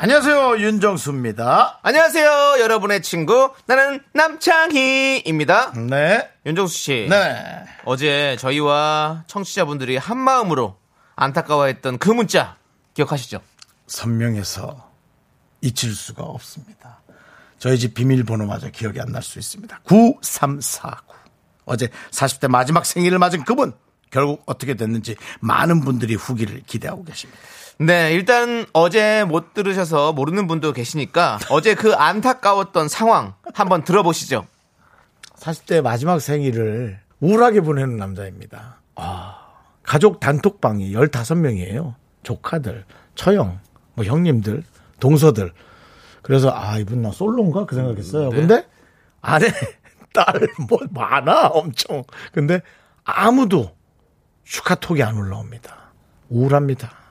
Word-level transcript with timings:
안녕하세요 0.00 0.58
윤정수입니다. 0.60 1.80
안녕하세요, 1.82 2.58
여러분의 2.60 3.02
친구. 3.02 3.52
나는 3.66 4.00
남창희입니다. 4.12 5.72
네, 5.72 6.30
윤정수 6.46 6.72
씨. 6.78 7.06
네. 7.10 7.64
어제 7.84 8.36
저희와 8.38 9.24
청취자분들이 9.26 9.96
한 9.96 10.16
마음으로 10.18 10.76
안타까워했던 11.16 11.98
그 11.98 12.10
문자 12.10 12.56
기억하시죠? 12.94 13.40
선명해서 13.88 14.88
잊힐 15.62 15.92
수가 15.92 16.22
없습니다. 16.22 17.00
저희 17.58 17.76
집 17.76 17.94
비밀번호마저 17.94 18.70
기억이 18.70 19.00
안 19.00 19.08
날 19.10 19.20
수 19.20 19.40
있습니다. 19.40 19.80
9349. 19.82 21.02
어제 21.64 21.88
40대 22.12 22.46
마지막 22.46 22.86
생일을 22.86 23.18
맞은 23.18 23.42
그분 23.44 23.72
결국 24.12 24.44
어떻게 24.46 24.74
됐는지 24.74 25.16
많은 25.40 25.80
분들이 25.80 26.14
후기를 26.14 26.62
기대하고 26.68 27.02
계십니다. 27.04 27.40
네, 27.80 28.12
일단 28.12 28.66
어제 28.72 29.24
못 29.24 29.54
들으셔서 29.54 30.12
모르는 30.12 30.48
분도 30.48 30.72
계시니까 30.72 31.38
어제 31.48 31.74
그 31.76 31.94
안타까웠던 31.94 32.88
상황 32.88 33.34
한번 33.54 33.84
들어보시죠. 33.84 34.46
40대 35.36 35.80
마지막 35.80 36.20
생일을 36.20 36.98
우울하게 37.20 37.60
보내는 37.60 37.96
남자입니다. 37.96 38.80
아, 38.96 39.36
가족 39.84 40.18
단톡방이 40.18 40.92
15명이에요. 40.92 41.94
조카들, 42.24 42.84
처형, 43.14 43.60
뭐 43.94 44.04
형님들, 44.04 44.64
동서들. 44.98 45.52
그래서 46.22 46.50
아, 46.52 46.78
이분 46.78 47.02
나 47.02 47.12
솔로인가? 47.12 47.64
그 47.64 47.76
생각했어요. 47.76 48.30
네. 48.30 48.36
근데 48.36 48.66
아내, 49.20 49.46
딸, 50.12 50.48
뭐 50.68 50.80
많아, 50.90 51.46
엄청. 51.48 52.02
근데 52.32 52.60
아무도 53.04 53.70
축하톡이 54.42 55.00
안 55.04 55.16
올라옵니다. 55.16 55.92
우울합니다. 56.28 57.07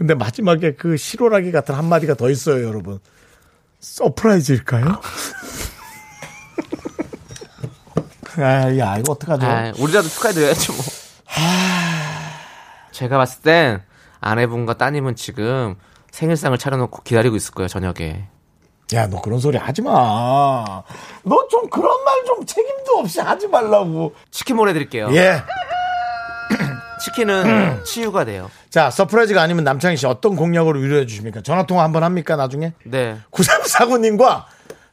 근데 0.00 0.14
마지막에 0.14 0.72
그 0.76 0.96
실오라기 0.96 1.52
같은 1.52 1.74
한마디가 1.74 2.14
더 2.14 2.30
있어요, 2.30 2.66
여러분. 2.66 3.00
surprise일까요? 3.80 4.86
아, 8.38 8.78
야, 8.78 8.96
이거 8.96 9.12
어떡하죠? 9.12 9.44
아, 9.46 9.72
우리라도 9.78 10.08
축하해드려야죠, 10.08 10.72
뭐. 10.72 10.82
제가 12.92 13.18
봤을 13.18 13.42
땐 13.42 13.82
아내분과 14.22 14.78
따님은 14.78 15.16
지금 15.16 15.74
생일상을 16.12 16.56
차려놓고 16.56 17.02
기다리고 17.02 17.36
있을 17.36 17.52
거예요, 17.52 17.68
저녁에. 17.68 18.24
야, 18.94 19.06
너 19.06 19.20
그런 19.20 19.38
소리 19.38 19.58
하지 19.58 19.82
마. 19.82 19.90
너 21.24 21.46
좀 21.50 21.68
그런 21.68 21.90
말 22.04 22.24
좀 22.24 22.46
책임도 22.46 23.00
없이 23.00 23.20
하지 23.20 23.48
말라고. 23.48 24.14
치킨 24.30 24.56
보내드릴게요. 24.56 25.10
예. 25.14 25.42
치킨은 27.00 27.84
치유가 27.84 28.24
돼요. 28.24 28.50
자, 28.68 28.90
surprise가 28.90 29.40
아니면 29.42 29.64
남창희 29.64 29.96
씨 29.96 30.06
어떤 30.06 30.36
공약으로 30.36 30.78
위로해 30.80 31.06
주십니까? 31.06 31.40
전화통화 31.42 31.82
한번 31.82 32.02
합니까, 32.04 32.36
나중에? 32.36 32.72
네. 32.84 33.18
9349님과 33.30 34.44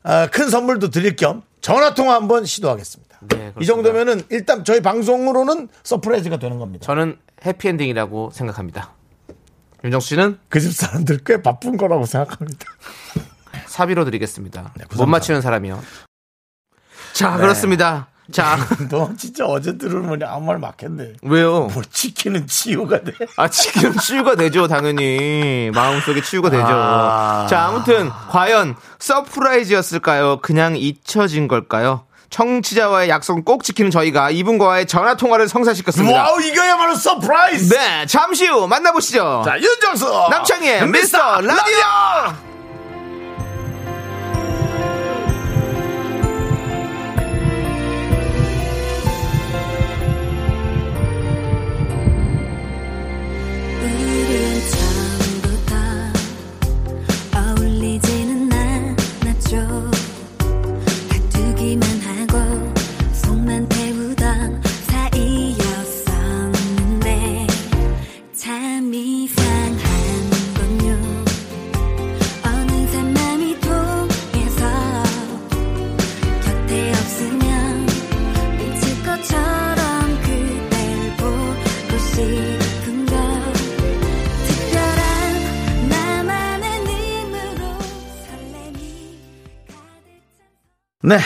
어, 0.03 0.27
큰 0.31 0.49
선물도 0.49 0.89
드릴 0.89 1.15
겸 1.15 1.43
전화통화 1.61 2.15
한번 2.15 2.45
시도하겠습니다. 2.45 3.17
네, 3.21 3.27
그렇습니다. 3.27 3.61
이 3.61 3.65
정도면은 3.65 4.21
일단 4.29 4.63
저희 4.63 4.81
방송으로는 4.81 5.67
surprise가 5.83 6.37
되는 6.37 6.59
겁니다. 6.59 6.85
저는 6.85 7.17
해피엔딩이라고 7.45 8.29
생각합니다. 8.31 8.93
윤정수 9.83 10.07
씨는 10.09 10.39
그 10.49 10.59
집 10.59 10.71
사람들 10.73 11.19
꽤 11.25 11.41
바쁜 11.41 11.77
거라고 11.77 12.05
생각합니다. 12.05 12.65
사비로 13.67 14.05
드리겠습니다. 14.05 14.73
네, 14.77 14.85
못 14.95 15.05
맞히는 15.05 15.41
사람이요. 15.41 15.81
자, 17.13 17.37
그렇습니다. 17.37 18.07
자, 18.31 18.57
너 18.89 19.09
진짜 19.17 19.45
어제 19.45 19.77
들으면 19.77 20.21
아무 20.23 20.45
말 20.47 20.57
맞겠네. 20.59 21.13
왜요? 21.21 21.69
뭐 21.73 21.81
치킨은 21.91 22.47
치유가 22.47 23.01
돼. 23.01 23.13
아, 23.37 23.47
지금 23.47 23.95
치유가 23.99 24.35
되죠, 24.35 24.67
당연히. 24.67 25.71
마음속에 25.73 26.21
치유가 26.21 26.49
되죠. 26.49 26.65
아. 26.67 27.47
자, 27.49 27.65
아무튼, 27.67 28.09
과연 28.29 28.75
surprise였을까요? 28.99 30.39
그냥 30.41 30.75
잊혀진 30.75 31.47
걸까요? 31.47 32.03
청취자와의 32.29 33.07
약속은 33.09 33.45
꼭 33.45 33.63
지키는 33.63 33.89
저희가 33.89 34.31
이분과의 34.31 34.85
전화 34.87 35.15
통화를 35.15 35.47
성사시켰습니다. 35.47 36.23
와우, 36.23 36.41
이거야말로 36.41 36.95
surprise! 36.95 37.73
네, 37.73 38.05
잠시 38.05 38.47
후 38.47 38.67
만나보시죠. 38.67 39.43
자, 39.45 39.57
윤정수! 39.57 40.05
남창희의 40.29 40.87
미스터 40.89 41.39
라디오! 41.39 41.77
우리 42.43 42.46
네. 91.07 91.19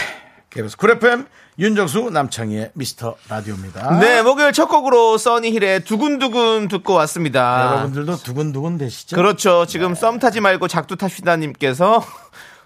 KBS 0.51 0.77
쿨 0.77 0.91
FM 0.91 1.25
윤정수 1.57 2.11
남창희의 2.11 2.69
미스터 2.75 3.15
라디오입니다. 3.27 3.97
네, 3.99 4.21
목요일 4.21 4.53
첫 4.53 4.67
곡으로 4.67 5.17
써니힐의 5.17 5.85
두근두근 5.85 6.67
듣고 6.67 6.93
왔습니다. 6.93 7.65
여러분들도 7.77 8.17
두근두근 8.17 8.77
되시죠? 8.77 9.15
그렇죠. 9.15 9.65
지금 9.65 9.95
썸 9.95 10.19
타지 10.19 10.39
말고 10.39 10.67
작두 10.67 10.95
탑시다님께서 10.97 12.05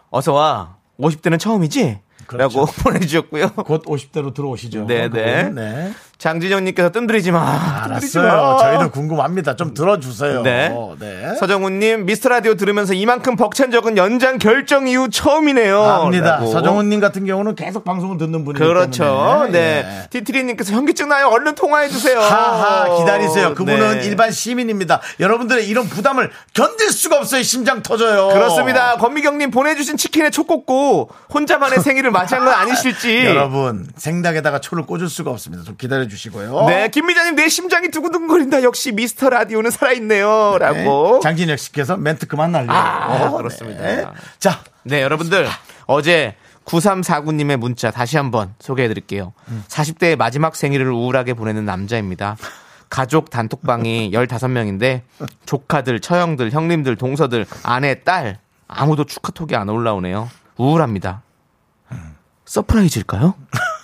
어서 0.09 0.33
와. 0.33 0.75
50대는 0.99 1.39
처음이지? 1.39 1.99
그렇죠. 2.27 2.59
라고 2.59 2.65
보내주셨고요. 2.83 3.51
곧 3.53 3.85
50대로 3.85 4.33
들어오시죠. 4.33 4.85
네, 4.85 5.07
네. 5.07 5.49
네. 5.49 5.93
장진영님께서 6.17 6.91
뜸들이지 6.91 7.31
마. 7.31 7.83
뜸들이지 7.87 8.19
알았어요. 8.19 8.53
마. 8.53 8.57
저희도 8.57 8.91
궁금합니다. 8.91 9.55
좀 9.55 9.73
들어주세요. 9.73 10.41
네. 10.43 10.73
네. 10.99 11.35
서정훈님 11.39 12.05
미스터 12.05 12.29
라디오 12.29 12.55
들으면서 12.55 12.93
이만큼 12.93 13.35
벅찬 13.35 13.71
적은 13.71 13.97
연장 13.97 14.37
결정 14.37 14.87
이후 14.87 15.09
처음이네요. 15.09 15.81
압니다. 15.83 16.45
서정훈님 16.45 16.99
같은 16.99 17.25
경우는 17.25 17.55
계속 17.55 17.83
방송을 17.83 18.17
듣는 18.17 18.45
분이기 18.45 18.63
그렇죠. 18.63 19.03
때문에. 19.03 19.51
네. 19.51 19.75
예. 20.03 20.07
티트리님께서 20.09 20.73
현기증 20.73 21.09
나요. 21.09 21.27
얼른 21.27 21.55
통화해 21.55 21.89
주세요. 21.89 22.19
하하 22.19 22.97
기다리세요. 22.97 23.53
그분은 23.53 23.99
네. 23.99 24.05
일반 24.05 24.31
시민입니다. 24.31 25.01
여러분들의 25.19 25.67
이런 25.67 25.87
부담을 25.87 26.31
견딜 26.53 26.89
수가 26.91 27.17
없어요. 27.17 27.43
심장 27.43 27.81
터져요. 27.83 28.29
그렇습니다. 28.29 28.95
권미경님 28.97 29.51
보내주신 29.51 29.97
치킨에 29.97 30.29
초 30.29 30.45
꽂고 30.45 31.09
혼자만의 31.33 31.79
생일을 31.81 32.11
맞이한 32.11 32.45
건 32.45 32.53
아니실지. 32.53 33.25
여러분 33.25 33.87
생닭에다가 33.97 34.59
초를 34.59 34.85
꽂을 34.85 35.09
수가 35.09 35.31
없습니다. 35.31 35.63
좀 35.63 35.75
기다려 35.77 36.04
주시고요. 36.07 36.65
네, 36.67 36.87
김미자님 36.89 37.35
내 37.35 37.49
심장이 37.49 37.89
두근두근거린다. 37.89 38.63
역시 38.63 38.91
미스터 38.91 39.29
라디오는 39.29 39.69
살아있네요. 39.71 40.57
라고. 40.59 41.19
장진혁 41.21 41.59
씨께서 41.59 41.97
멘트 41.97 42.27
그만 42.27 42.51
날려. 42.51 42.71
아, 42.71 43.31
그렇습니다. 43.31 44.13
자, 44.39 44.61
네, 44.83 45.01
여러분들. 45.01 45.47
어제 45.87 46.35
9349님의 46.65 47.57
문자 47.57 47.91
다시 47.91 48.17
한번 48.17 48.53
소개해 48.59 48.87
드릴게요. 48.87 49.33
40대의 49.67 50.15
마지막 50.17 50.55
생일을 50.55 50.91
우울하게 50.91 51.33
보내는 51.35 51.63
남자입니다. 51.65 52.37
가족 52.89 53.29
단톡방이 53.29 54.09
15명인데 54.13 55.01
조카들, 55.45 55.99
처형들, 55.99 56.51
형님들, 56.51 56.95
동서들, 56.95 57.45
아내, 57.63 58.03
딸 58.03 58.39
아무도 58.67 59.03
축하톡이 59.05 59.55
안 59.55 59.69
올라오네요. 59.69 60.29
우울합니다. 60.57 61.21
surprise일까요? 62.45 63.33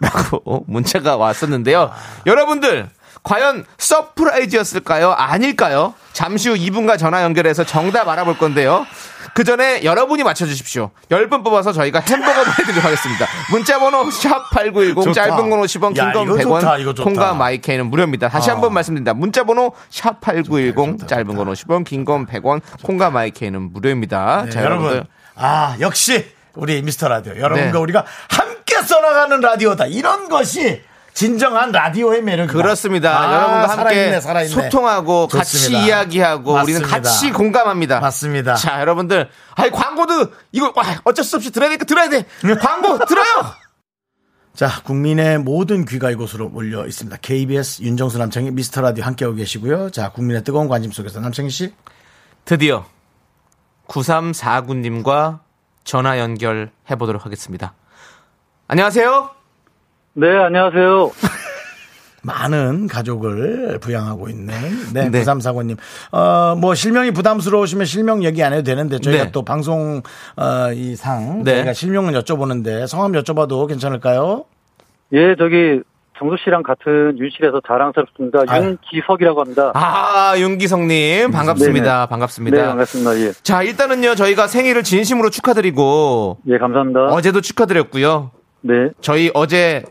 라고 0.00 0.64
문자가 0.66 1.16
왔었는데요. 1.16 1.90
여러분들, 2.26 2.88
과연 3.22 3.64
surprise였을까요? 3.78 5.12
아닐까요? 5.12 5.94
잠시 6.12 6.48
후 6.48 6.56
이분과 6.56 6.96
전화 6.96 7.22
연결해서 7.22 7.64
정답 7.64 8.08
알아볼 8.08 8.38
건데요. 8.38 8.86
그 9.34 9.44
전에 9.44 9.84
여러분이 9.84 10.22
맞춰주십시오. 10.24 10.90
10분 11.10 11.44
뽑아서 11.44 11.72
저희가 11.72 12.00
햄버거 12.00 12.32
보내드리도록 12.42 12.84
하겠습니다. 12.84 13.26
문자번호 13.50 14.04
샵8910 14.08 14.94
좋다. 15.04 15.12
짧은 15.12 15.50
건 15.50 15.60
50원, 15.60 15.96
야, 15.98 16.12
긴건 16.12 16.22
이거 16.40 16.60
좋다, 16.60 16.78
이거 16.78 16.90
100원, 16.92 16.96
좋다. 16.96 17.04
콩과 17.04 17.34
마이케이는 17.34 17.86
무료입니다. 17.90 18.28
다시 18.28 18.50
아. 18.50 18.54
한번 18.54 18.72
말씀드립니다. 18.74 19.14
문자번호 19.14 19.72
샵8910 19.90 20.74
좋다, 20.74 20.90
좋다, 20.92 21.06
짧은 21.06 21.36
건 21.36 21.52
50원, 21.52 21.84
긴 21.84 22.04
건 22.04 22.26
100원, 22.26 22.60
콩과 22.82 23.10
마이케이는 23.10 23.72
무료입니다. 23.72 24.44
네, 24.46 24.50
자, 24.50 24.62
여러분. 24.62 24.86
여러분들. 24.86 25.06
아, 25.36 25.76
역시 25.80 26.26
우리 26.54 26.82
미스터 26.82 27.08
라디오. 27.08 27.36
여러분과 27.36 27.72
네. 27.72 27.78
우리가 27.78 28.04
함께 28.28 28.82
써나가는 28.82 29.40
라디오다. 29.40 29.86
이런 29.86 30.28
것이 30.28 30.82
진정한 31.12 31.72
라디오의 31.72 32.22
매력이다. 32.22 32.52
그렇습니다. 32.56 33.20
아, 33.20 33.34
여러분과 33.34 33.60
함께 33.62 33.76
살아있네, 33.76 34.20
살아있네. 34.20 34.54
소통하고 34.54 35.26
같이 35.26 35.52
좋습니다. 35.58 35.84
이야기하고 35.84 36.52
우리는 36.54 36.80
맞습니다. 36.80 36.88
같이 36.88 37.30
공감합니다. 37.32 38.00
맞습니다. 38.00 38.54
자, 38.54 38.80
여러분들, 38.80 39.28
아이 39.54 39.70
광고도 39.70 40.32
이거 40.52 40.72
와, 40.74 40.84
어쩔 41.04 41.24
수 41.24 41.36
없이 41.36 41.50
들어야 41.50 41.68
되니까 41.68 41.84
들어야 41.84 42.08
돼. 42.08 42.24
광고 42.60 43.04
들어요. 43.04 43.24
자, 44.54 44.82
국민의 44.82 45.38
모든 45.38 45.84
귀가 45.84 46.10
이곳으로 46.10 46.48
몰려 46.48 46.86
있습니다. 46.86 47.18
KBS 47.22 47.82
윤정수 47.82 48.18
남창희 48.18 48.50
미스터 48.52 48.80
라디오 48.80 49.04
함께하고 49.04 49.36
계시고요. 49.36 49.90
자, 49.90 50.10
국민의 50.10 50.44
뜨거운 50.44 50.68
관심 50.68 50.92
속에서 50.92 51.20
남창희 51.20 51.50
씨. 51.50 51.74
드디어 52.44 52.84
9349님과 53.88 55.40
전화 55.90 56.20
연결해 56.20 56.68
보도록 57.00 57.26
하겠습니다. 57.26 57.74
안녕하세요. 58.68 59.28
네, 60.12 60.28
안녕하세요. 60.28 61.10
많은 62.22 62.86
가족을 62.86 63.80
부양하고 63.80 64.28
있는 64.28 64.54
네, 64.94 65.08
네. 65.08 65.24
9345님. 65.24 65.78
어, 66.12 66.54
뭐 66.54 66.76
실명이 66.76 67.10
부담스러우시면 67.10 67.86
실명 67.86 68.22
얘기 68.22 68.40
안 68.44 68.52
해도 68.52 68.62
되는데 68.62 69.00
저희가 69.00 69.24
네. 69.24 69.32
또 69.32 69.42
방송 69.42 70.00
어, 70.36 70.72
이상 70.72 71.42
네. 71.42 71.56
저희가 71.56 71.72
실명은 71.72 72.12
여쭤보는데 72.12 72.86
성함 72.86 73.10
여쭤봐도 73.10 73.66
괜찮을까요? 73.66 74.44
예, 75.12 75.34
저기 75.36 75.82
정수 76.20 76.36
씨랑 76.44 76.62
같은 76.62 77.18
윤실에서 77.18 77.62
자랑스럽습니다. 77.66 78.42
아유. 78.46 78.76
윤기석이라고 78.92 79.40
합니다. 79.40 79.72
아, 79.74 80.34
윤기성님 80.36 81.30
반갑습니다. 81.30 81.94
네네. 81.94 82.06
반갑습니다. 82.08 82.56
네, 82.58 82.64
반갑습니다. 82.64 83.18
예. 83.20 83.32
자, 83.42 83.62
일단은요 83.62 84.14
저희가 84.16 84.46
생일을 84.46 84.82
진심으로 84.82 85.30
축하드리고 85.30 86.40
예, 86.48 86.58
감사합니다. 86.58 87.06
어제도 87.06 87.40
축하드렸고요. 87.40 88.32
네. 88.60 88.90
저희 89.00 89.30
어제 89.32 89.82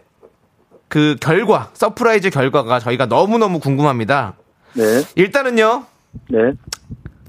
그 0.88 1.16
결과 1.20 1.70
surprise 1.74 2.30
결과가 2.30 2.80
저희가 2.80 3.08
너무너무 3.08 3.60
궁금합니다. 3.60 4.36
네. 4.74 4.84
일단은요 5.16 5.86
네. 6.30 6.40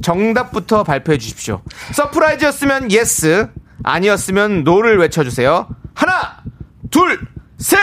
정답부터 0.03 0.85
발표해 0.85 1.17
주십시오. 1.17 1.63
surprise였으면 1.95 2.93
yes, 2.93 3.49
아니었으면 3.83 4.63
no를 4.65 4.99
외쳐주세요. 4.99 5.69
하나, 5.95 6.43
둘, 6.91 7.19
셋. 7.57 7.79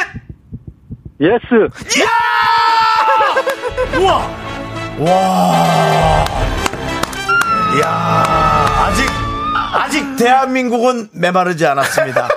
yes. 1.20 1.70
우와! 3.98 4.30
와! 5.00 6.26
이야, 7.76 7.88
아직, 7.88 9.10
아직 9.74 10.16
대한민국은 10.16 11.10
메마르지 11.12 11.66
않았습니다. 11.66 12.28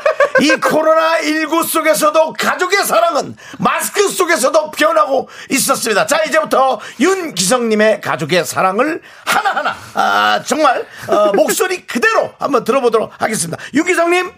이 0.40 0.48
코로나19 0.52 1.64
속에서도 1.66 2.32
가족의 2.32 2.84
사랑은 2.84 3.36
마스크 3.58 4.08
속에서도 4.08 4.70
변하고 4.70 5.28
있었습니다. 5.50 6.06
자, 6.06 6.22
이제부터 6.26 6.80
윤기성님의 6.98 8.00
가족의 8.00 8.46
사랑을 8.46 9.02
하나하나, 9.26 9.76
아, 9.92 10.42
정말, 10.46 10.86
어, 11.06 11.32
목소리 11.34 11.86
그대로 11.86 12.32
한번 12.38 12.64
들어보도록 12.64 13.12
하겠습니다. 13.18 13.62
윤기성님, 13.74 14.32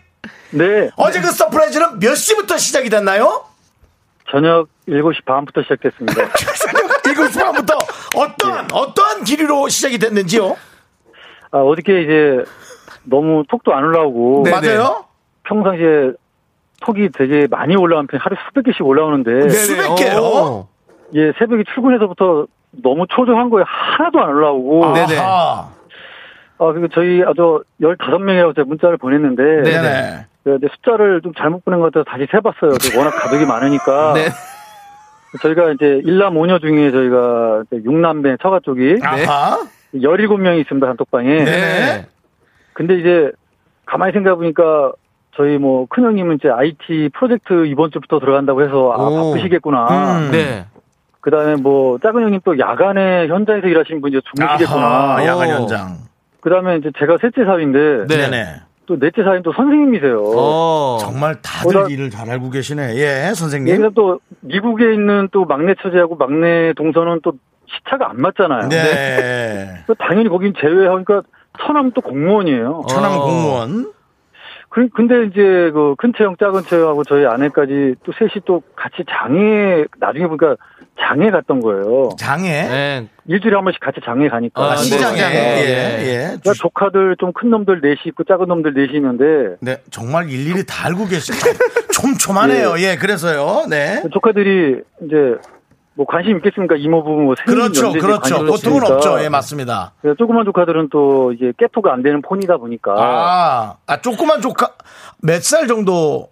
네. 0.50 0.90
어제 0.96 1.20
그 1.20 1.30
surprise는 1.30 2.00
몇 2.00 2.16
시부터 2.16 2.58
시작이 2.58 2.90
됐나요? 2.90 3.51
저녁 4.30 4.68
7시 4.88 5.24
반부터 5.24 5.62
시작됐습니다. 5.62 6.26
새벽 6.56 7.02
7시 7.02 7.40
반부터 7.42 7.78
어떠한, 8.16 8.68
어떠한 8.72 9.24
길이로 9.24 9.68
시작이 9.68 9.98
됐는지요? 9.98 10.56
아, 11.50 11.58
어저께 11.58 12.02
이제 12.02 12.44
너무 13.04 13.44
톡도 13.48 13.74
안 13.74 13.84
올라오고 13.84 14.42
네. 14.44 14.50
맞아요? 14.50 15.04
평상시에 15.44 16.12
톡이 16.80 17.10
되게 17.10 17.46
많이 17.48 17.76
올라오는 17.76 18.06
편 18.06 18.20
하루 18.20 18.36
수백 18.48 18.64
개씩 18.64 18.84
올라오는데 18.86 19.32
네. 19.32 19.48
수백 19.48 19.94
개요? 19.96 20.18
어. 20.22 20.68
예, 21.14 21.32
새벽에 21.38 21.64
출근해서부터 21.74 22.46
너무 22.82 23.06
초조한 23.08 23.50
거에 23.50 23.64
하나도 23.66 24.20
안 24.20 24.30
올라오고 24.30 24.94
네네. 24.94 25.18
아하. 25.18 25.68
아, 26.58 26.72
그리고 26.72 26.88
저희 26.88 27.22
아주 27.22 27.62
15명이라고 27.80 28.54
제가 28.54 28.66
문자를 28.66 28.96
보냈는데 28.96 29.42
네. 29.42 29.62
네네. 29.62 30.26
근데 30.44 30.68
숫자를 30.74 31.20
좀 31.22 31.32
잘못 31.34 31.64
보낸 31.64 31.80
것 31.80 31.92
같아서 31.92 32.04
다시 32.10 32.26
세봤어요. 32.30 32.72
워낙 32.98 33.10
가족이 33.10 33.46
많으니까 33.46 34.12
네. 34.14 34.28
저희가 35.40 35.72
이제 35.72 36.00
일남 36.04 36.36
오녀 36.36 36.58
중에 36.58 36.90
저희가 36.90 37.62
이제 37.70 37.82
육남매 37.84 38.36
처가 38.42 38.60
쪽이 38.64 38.98
아하. 39.02 39.58
17명이 39.94 40.60
있습니다. 40.60 40.86
단톡방에. 40.86 41.44
네. 41.44 42.06
근데 42.72 42.98
이제 42.98 43.30
가만히 43.86 44.12
생각해 44.12 44.36
보니까 44.36 44.92
저희 45.36 45.58
뭐 45.58 45.86
큰형님은 45.88 46.36
이제 46.36 46.48
IT 46.50 47.10
프로젝트 47.14 47.66
이번 47.66 47.90
주부터 47.90 48.18
들어간다고 48.18 48.62
해서 48.62 48.92
아 48.92 48.96
오. 49.04 49.32
바쁘시겠구나. 49.32 50.18
음. 50.18 50.30
네. 50.32 50.66
그 51.20 51.30
다음에 51.30 51.54
뭐 51.54 51.98
작은 52.02 52.20
형님 52.22 52.40
또 52.44 52.58
야간에 52.58 53.28
현장에서 53.28 53.68
일하시는 53.68 54.00
분이 54.00 54.16
이제 54.16 54.20
주무시겠구나. 54.34 54.86
아하, 54.86 55.24
야간 55.26 55.48
오. 55.48 55.52
현장. 55.52 55.96
그 56.40 56.50
다음에 56.50 56.76
이제 56.78 56.90
제가 56.98 57.16
셋째 57.20 57.44
사위인데 57.44 58.06
네. 58.08 58.16
네네. 58.16 58.44
또 58.86 58.98
넷째 58.98 59.22
또 59.44 59.52
선생님이세요. 59.52 60.22
어. 60.36 60.98
정말 61.00 61.40
다들 61.40 61.72
보다- 61.72 61.88
일을 61.88 62.10
잘 62.10 62.28
알고 62.30 62.50
계시네. 62.50 62.96
예, 62.96 63.32
선생님. 63.34 63.72
여기서 63.74 63.90
또 63.90 64.20
미국에 64.40 64.92
있는 64.92 65.28
또 65.32 65.44
막내 65.44 65.74
처제하고 65.80 66.16
막내 66.16 66.72
동서는 66.74 67.20
또 67.22 67.32
시차가 67.66 68.10
안 68.10 68.16
맞잖아요. 68.20 68.68
네. 68.68 69.84
그 69.86 69.94
당연히 69.94 70.28
거긴 70.28 70.52
제외하니까 70.60 71.22
처남 71.60 71.92
또 71.92 72.00
공무원이에요. 72.00 72.82
천황 72.88 73.12
어. 73.14 73.22
공무원. 73.22 73.92
그, 74.68 74.88
근데 74.88 75.24
이제 75.26 75.70
그큰 75.74 76.14
채형, 76.16 76.36
작은 76.40 76.62
채형하고 76.62 77.04
저희 77.04 77.26
아내까지 77.26 77.94
또 78.04 78.12
셋이 78.18 78.42
또 78.46 78.62
같이 78.74 79.04
장에, 79.08 79.84
나중에 80.00 80.26
보니까 80.26 80.56
장에 81.00 81.30
갔던 81.30 81.60
거예요. 81.60 82.10
장애. 82.18 82.62
네. 82.68 83.08
일주일에 83.26 83.56
한 83.56 83.64
번씩 83.64 83.80
같이 83.80 84.00
장에 84.04 84.28
가니까. 84.28 84.62
아, 84.62 84.66
아, 84.72 84.74
네, 84.76 84.82
시장에. 84.82 85.16
시장에. 85.16 85.34
예, 85.34 85.98
예. 86.02 86.18
그러니까 86.26 86.52
조카들 86.54 87.16
좀 87.18 87.32
큰 87.32 87.50
놈들 87.50 87.80
넷이 87.82 87.98
있고 88.06 88.24
작은 88.24 88.46
놈들 88.46 88.74
넷이 88.74 88.96
있는데 88.96 89.56
네, 89.60 89.78
정말 89.90 90.28
일일이 90.30 90.64
다 90.66 90.86
알고 90.86 91.06
계시 91.06 91.32
촘촘하네요. 91.92 92.74
예, 92.78 92.96
그래서요. 92.96 93.66
네. 93.68 94.02
조카들이 94.12 94.80
이제 95.06 95.16
뭐 95.94 96.06
관심 96.06 96.36
있겠습니까? 96.36 96.76
이모부 96.76 97.10
뭐 97.10 97.34
생일 97.44 97.60
그렇죠, 97.60 97.92
그렇죠. 97.92 98.44
보통은 98.46 98.82
있으니까. 98.82 98.94
없죠. 98.94 99.22
예, 99.24 99.28
맞습니다. 99.28 99.92
조그만 100.18 100.44
조카들은 100.44 100.88
또 100.90 101.32
이제 101.32 101.52
깨토가 101.58 101.92
안 101.92 102.02
되는 102.02 102.22
폰이다 102.22 102.56
보니까 102.58 102.94
아, 102.96 103.76
아, 103.86 104.00
조그만 104.00 104.40
조카, 104.40 104.70
몇 105.22 105.42
살 105.42 105.66
정도? 105.66 106.28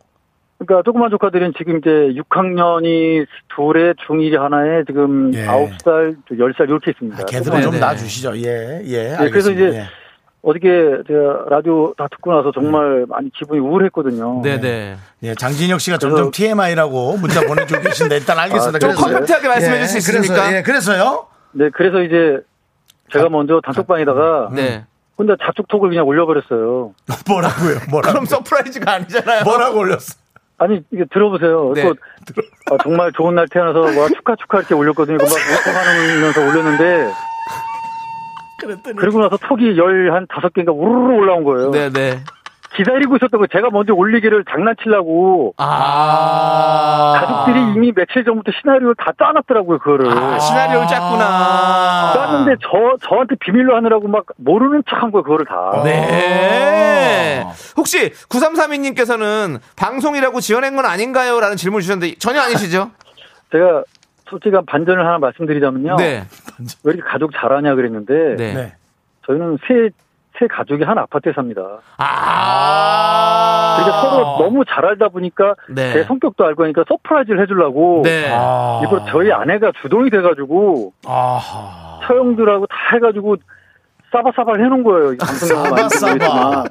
그러니까 0.61 0.83
조그만 0.85 1.11
조카들은 1.11 1.55
지금 1.57 1.79
이제 1.79 1.89
6학년이 2.21 3.27
둘에 3.57 3.95
중1이 4.07 4.39
하나에 4.39 4.85
지금 4.87 5.33
예. 5.35 5.47
9살, 5.47 6.17
10살 6.31 6.69
이렇게 6.69 6.91
있습니다. 6.91 7.23
아, 7.23 7.25
걔들은 7.27 7.63
좀. 7.63 7.81
놔주시죠. 7.81 8.37
예, 8.39 8.83
예. 8.85 9.03
그래서 9.17 9.23
알겠습니다. 9.23 9.69
이제 9.69 9.79
예. 9.79 9.85
어저께 10.43 11.03
제가 11.07 11.45
라디오 11.51 11.95
다 11.95 12.07
듣고 12.11 12.33
나서 12.35 12.51
정말 12.53 13.05
많이 13.09 13.31
기분이 13.31 13.59
우울했거든요. 13.61 14.43
네네. 14.43 14.97
예, 15.23 15.35
장진혁 15.35 15.81
씨가 15.81 15.97
점점 15.99 16.31
그래서- 16.31 16.31
TMI라고 16.33 17.17
문자 17.19 17.41
보내주고 17.47 17.81
계신데 17.83 18.17
일단 18.17 18.39
알겠습니다. 18.39 18.87
아, 18.87 18.93
좀. 18.93 19.03
컴팩트하게 19.03 19.49
말씀해 19.49 19.77
예, 19.77 19.81
주실 19.83 20.01
수 20.03 20.13
그래서, 20.13 20.25
있습니까? 20.33 20.57
예, 20.57 20.63
그래서요. 20.63 21.27
네, 21.53 21.71
그래서 21.73 22.03
이제 22.03 22.39
제가 23.13 23.29
먼저 23.31 23.61
단톡방에다가 23.65 24.51
네. 24.55 24.85
혼자 25.19 25.37
자축톡을 25.43 25.89
그냥 25.91 26.07
올려버렸어요. 26.07 26.95
뭐라고요? 27.29 27.77
뭐라고? 27.91 28.13
그럼 28.13 28.25
surprise가 28.27 28.93
아니잖아요. 28.93 29.45
뭐라고 29.45 29.79
올렸어? 29.81 30.20
아니, 30.61 30.83
이게 30.93 31.05
들어보세요. 31.11 31.73
네. 31.75 31.83
또, 31.85 31.95
아, 32.71 32.77
정말 32.83 33.11
좋은 33.13 33.35
날 33.35 33.49
태어나서 33.49 33.81
와, 33.81 34.09
축하, 34.09 34.37
축하 34.37 34.59
이렇게 34.59 34.75
올렸거든요. 34.75 35.17
막 35.17 35.25
웃어가면서 35.27 36.41
올렸는데, 36.43 37.11
그랬더니. 38.61 38.97
그리고 38.97 39.21
나서 39.21 39.39
톡이 39.39 39.79
열 39.79 40.11
한 40.13 40.27
다섯 40.29 40.53
개인가 40.53 40.71
우르르 40.73 41.15
올라온 41.17 41.45
거예요. 41.45 41.71
네네. 41.71 42.21
기다리고 42.75 43.17
있었던 43.17 43.41
거 43.41 43.47
제가 43.47 43.69
먼저 43.71 43.93
올리기를 43.95 44.45
장난치려고 44.49 45.55
아. 45.57 47.15
가족들이 47.21 47.75
이미 47.75 47.93
며칠 47.93 48.25
전부터 48.25 48.53
시나리오를 48.61 48.95
다 48.97 49.13
짜놨더라고요 49.19 49.79
그거를. 49.79 50.11
아, 50.11 50.39
시나리오를 50.39 50.87
짰구나. 50.87 52.13
짰는데 52.15 52.57
저 52.63 52.97
저한테 53.09 53.35
비밀로 53.41 53.75
하느라고 53.77 54.09
막 54.09 54.25
모르는 54.37 54.83
척한 54.89 55.11
거예요 55.11 55.23
그거를 55.25 55.47
다. 55.47 55.83
네. 55.85 57.45
혹시 57.77 58.11
9332님께서는 58.29 59.59
방송이라고 59.77 60.41
지어낸 60.41 60.77
건 60.77 60.87
아닌가요? 60.87 61.41
라는 61.41 61.57
질문을 61.57 61.83
주셨는데 61.83 62.17
전혀 62.19 62.41
아니시죠? 62.41 62.91
제가 63.53 63.83
솔직한 64.29 64.65
반전을 64.65 65.05
하나 65.05 65.19
말씀드리자면요. 65.19 65.97
네. 65.97 66.25
왜 66.85 66.93
이렇게 66.95 67.03
가족 67.11 67.33
잘하냐 67.35 67.75
그랬는데 67.75 68.37
네. 68.37 68.55
네. 68.55 68.73
저희는 69.27 69.59
세, 69.67 69.91
세 70.41 70.47
가족이 70.47 70.83
한 70.85 70.97
아파트에 70.97 71.35
삽니다. 71.35 71.61
아. 71.99 73.77
그러니까 73.79 74.01
서로 74.01 74.39
너무 74.39 74.65
잘 74.65 74.87
알다 74.87 75.09
보니까 75.09 75.55
네. 75.69 75.93
제 75.93 76.05
성격도 76.05 76.47
알고 76.47 76.65
하니까 76.65 76.83
surprise를 76.89 77.43
해주려고 77.43 78.01
네. 78.03 78.31
아. 78.33 78.81
일부러 78.83 79.05
저희 79.11 79.31
아내가 79.31 79.71
주동이 79.83 80.09
돼가지고 80.09 80.95
아하. 81.07 82.01
처형들하고 82.07 82.67
다 82.67 82.77
해가지고 82.95 83.37
싸바싸바를 84.11 84.65
해놓은 84.65 84.83
거예요. 84.83 85.13
이 85.13 85.17
방송 85.19 85.49
너무 85.49 85.71
많이 85.71 85.89
싸바싸바. 85.91 86.65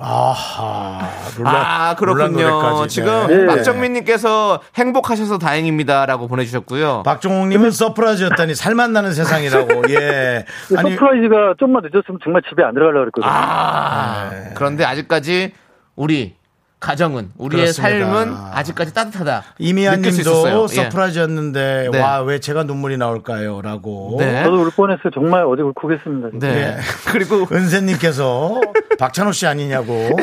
아하. 0.00 1.08
룰라, 1.36 1.50
아, 1.50 1.54
룰라 1.54 1.94
그렇군요. 1.96 2.48
노래까지. 2.48 2.88
지금 2.94 3.26
네. 3.26 3.36
네. 3.36 3.46
박정민 3.46 3.92
님께서 3.94 4.60
행복하셔서 4.76 5.38
다행입니다라고 5.38 6.28
보내 6.28 6.44
주셨고요. 6.44 7.02
박종욱 7.04 7.48
님은 7.48 7.72
surprise였다니 7.72 8.54
살맛 8.54 8.92
나는 8.92 9.12
세상이라고. 9.12 9.82
예. 9.90 10.44
아니 10.76 10.94
surprise가 10.94 11.54
좀만 11.58 11.82
늦었으면 11.82 12.20
정말 12.22 12.42
집에 12.48 12.62
안 12.62 12.74
들어가려고 12.74 13.10
그랬거든요. 13.10 13.32
아, 13.32 14.28
네. 14.30 14.50
그런데 14.54 14.84
아직까지 14.84 15.52
우리 15.96 16.37
가정은 16.80 17.32
우리의 17.36 17.72
그렇습니다. 17.72 18.06
삶은 18.06 18.36
아직까지 18.52 18.94
따뜻하다. 18.94 19.42
이미아님도. 19.58 20.68
예. 20.70 20.74
surprise였는데 20.74 21.88
네. 21.90 22.00
와왜 22.00 22.38
제가 22.38 22.62
눈물이 22.62 22.96
나올까요?라고. 22.98 24.16
네. 24.18 24.44
저도 24.44 24.60
울 24.60 24.70
뻔했어요. 24.70 25.10
정말 25.12 25.44
어제 25.44 25.62
울컥했습니다. 25.62 26.30
진짜. 26.30 26.46
네. 26.46 26.54
예. 26.56 26.76
그리고 27.10 27.46
은세님께서 27.50 28.60
박찬호 28.98 29.32
씨 29.32 29.46
아니냐고. 29.46 29.92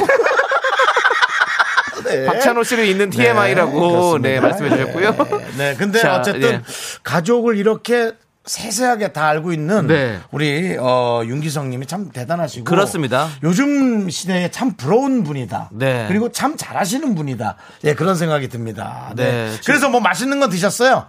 네. 2.05 2.25
박찬호 2.25 2.63
씨를 2.63 2.85
있는 2.85 3.09
네, 3.09 3.17
TMI라고 3.17 3.71
그렇습니다. 3.71 4.29
네, 4.29 4.39
말씀해 4.39 4.69
주셨고요. 4.69 5.11
네, 5.11 5.47
네. 5.57 5.75
근데 5.75 5.99
자, 5.99 6.17
어쨌든 6.19 6.49
예. 6.49 6.61
가족을 7.03 7.57
이렇게 7.57 8.13
세세하게 8.45 9.11
다 9.11 9.27
알고 9.27 9.51
있는 9.51 9.87
네. 9.87 10.19
우리 10.31 10.77
어, 10.79 11.21
윤기성 11.25 11.69
님이 11.69 11.85
참 11.87 12.09
대단하시고 12.11 12.65
그렇습니다. 12.65 13.27
요즘 13.43 14.09
시대에 14.09 14.49
참 14.51 14.73
부러운 14.77 15.23
분이다. 15.23 15.69
네. 15.73 16.05
그리고 16.07 16.31
참 16.31 16.55
잘하시는 16.55 17.15
분이다. 17.15 17.55
예, 17.85 17.93
그런 17.95 18.15
생각이 18.15 18.47
듭니다. 18.49 19.11
네. 19.15 19.23
네. 19.49 19.51
그래서 19.65 19.89
뭐 19.89 19.99
맛있는 19.99 20.39
거 20.39 20.47
드셨어요? 20.47 21.07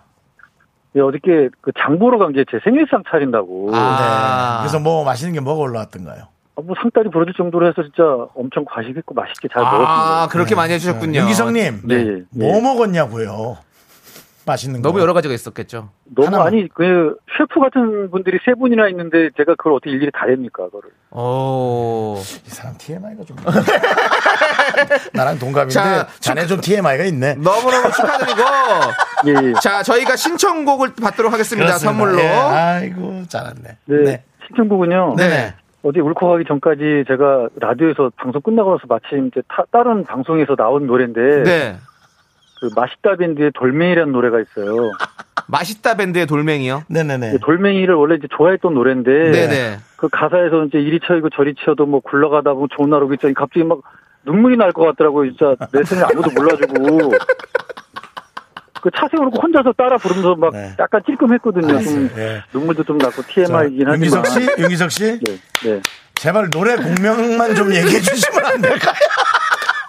예, 0.97 1.01
어저께 1.01 1.51
그 1.61 1.73
장 1.79 1.99
보러 1.99 2.17
간 2.19 2.33
게 2.33 2.45
제 2.51 2.59
생일상 2.65 3.03
차린다고. 3.11 3.71
아. 3.75 4.57
네. 4.59 4.63
그래서 4.63 4.79
뭐 4.79 5.05
맛있는 5.05 5.35
게 5.35 5.41
뭐가 5.41 5.61
올라왔던가요? 5.61 6.23
아, 6.59 6.63
뭐 6.65 6.75
상다리 6.81 7.11
부러질 7.11 7.35
정도로 7.37 7.67
해서 7.69 7.83
진짜 7.83 8.03
엄청 8.35 8.65
과식했고 8.65 9.13
맛있게 9.15 9.49
잘 9.53 9.63
먹었습니다. 9.63 10.23
아, 10.23 10.29
그렇게 10.31 10.55
많이 10.55 10.73
해주셨군요. 10.73 11.21
윤기성 11.21 11.53
님, 11.53 11.83
네. 11.85 12.23
뭐 12.31 12.63
먹었냐고요? 12.63 13.59
맛있는 14.47 14.81
거. 14.81 14.89
너무 14.89 15.01
여러 15.01 15.13
가지가 15.13 15.35
있었겠죠. 15.35 15.91
너무 16.15 16.27
하나만. 16.29 16.47
아니 16.47 16.69
그 16.73 17.17
셰프 17.37 17.61
같은 17.61 18.11
분들이 18.11 18.39
세 18.45 18.55
분이나 18.55 18.89
있는데 18.89 19.31
제가 19.37 19.55
그걸 19.57 19.75
어떻게 19.75 19.91
일일이 19.91 20.11
다 20.13 20.27
됩니까 20.27 20.65
그거를 20.67 20.91
오. 21.11 22.17
이 22.19 22.49
사람 22.49 22.77
TMI가 22.79 23.25
좀. 23.25 23.37
나랑 25.13 25.39
동갑인데 25.39 25.73
자, 25.75 26.07
자네 26.21 26.47
좀 26.47 26.61
TMI가 26.61 27.05
있네. 27.05 27.35
너무너무 27.35 27.91
축하드리고. 27.91 28.41
예, 29.29 29.49
예. 29.49 29.53
자, 29.63 29.83
저희가 29.83 30.17
신청곡을 30.17 30.93
받도록 31.01 31.33
하겠습니다. 31.33 31.67
그렇습니다. 31.67 31.79
선물로. 31.93 32.21
예, 32.23 32.29
아이고 32.29 33.23
잘했네. 33.29 33.77
네, 33.87 34.25
신청곡은요 34.47 35.15
네. 35.17 35.55
어제 35.83 36.01
울컥하기 36.01 36.45
전까지 36.49 37.05
제가 37.07 37.49
라디오에서 37.61 38.11
방송 38.17 38.41
끝나고 38.43 38.73
나서 38.73 38.83
마침 38.89 39.29
이제 39.29 39.41
타- 39.49 39.65
다른 39.71 40.05
방송에서 40.05 40.57
나온 40.57 40.87
노래인데 40.87 41.43
네. 41.45 41.77
그 42.61 42.71
맛있다 42.75 43.17
밴드의 43.17 43.51
돌멩이라는 43.55 44.13
노래가 44.13 44.41
있어요 44.41 44.91
맛있다 45.49 45.95
밴드의 45.97 46.27
돌멩이요. 46.27 46.85
네네네. 46.89 47.35
이 47.35 47.39
돌멩이를 47.39 47.95
원래 47.95 48.17
이제 48.17 48.27
좋아했던 48.37 48.75
노래인데 48.75 49.31
네네. 49.31 49.79
그 49.97 50.09
가사에서 50.09 50.65
이제 50.65 50.79
이리 50.79 50.99
쳐이고 51.07 51.31
저리 51.31 51.55
쳐도 51.65 51.87
뭐 51.87 52.01
굴러가다 52.01 52.53
보면 52.55 52.69
좋은 52.77 52.91
날 52.91 53.03
오겠죠 53.05 53.33
갑자기 53.35 53.63
막 53.63 53.79
눈물이 54.25 54.57
날 54.57 54.73
것 54.73 54.85
같더라고요 54.87 55.31
진짜 55.31 55.55
레슨을 55.73 56.05
아무도 56.05 56.31
몰라주고 56.35 57.13
그차 58.83 59.09
세워놓고 59.11 59.41
혼자서 59.41 59.73
따라 59.77 59.97
부르면서 59.99 60.35
막 60.37 60.53
네. 60.53 60.75
약간 60.79 61.01
찔끔했거든요 61.07 61.81
좀 61.83 62.11
예. 62.17 62.43
눈물도 62.53 62.83
좀 62.85 62.99
났고 62.99 63.23
TMI이긴 63.23 63.87
하지만 63.87 63.95
윤기석 63.95 64.27
씨, 64.27 64.41
윤기석 64.63 64.91
씨, 64.91 65.21
네, 65.21 65.39
네. 65.65 65.81
제발 66.15 66.51
노래 66.51 66.77
공명만 66.77 67.55
좀 67.55 67.73
얘기해 67.75 68.01
주시면 68.01 68.47
안 68.47 68.61
될까요? 68.61 68.95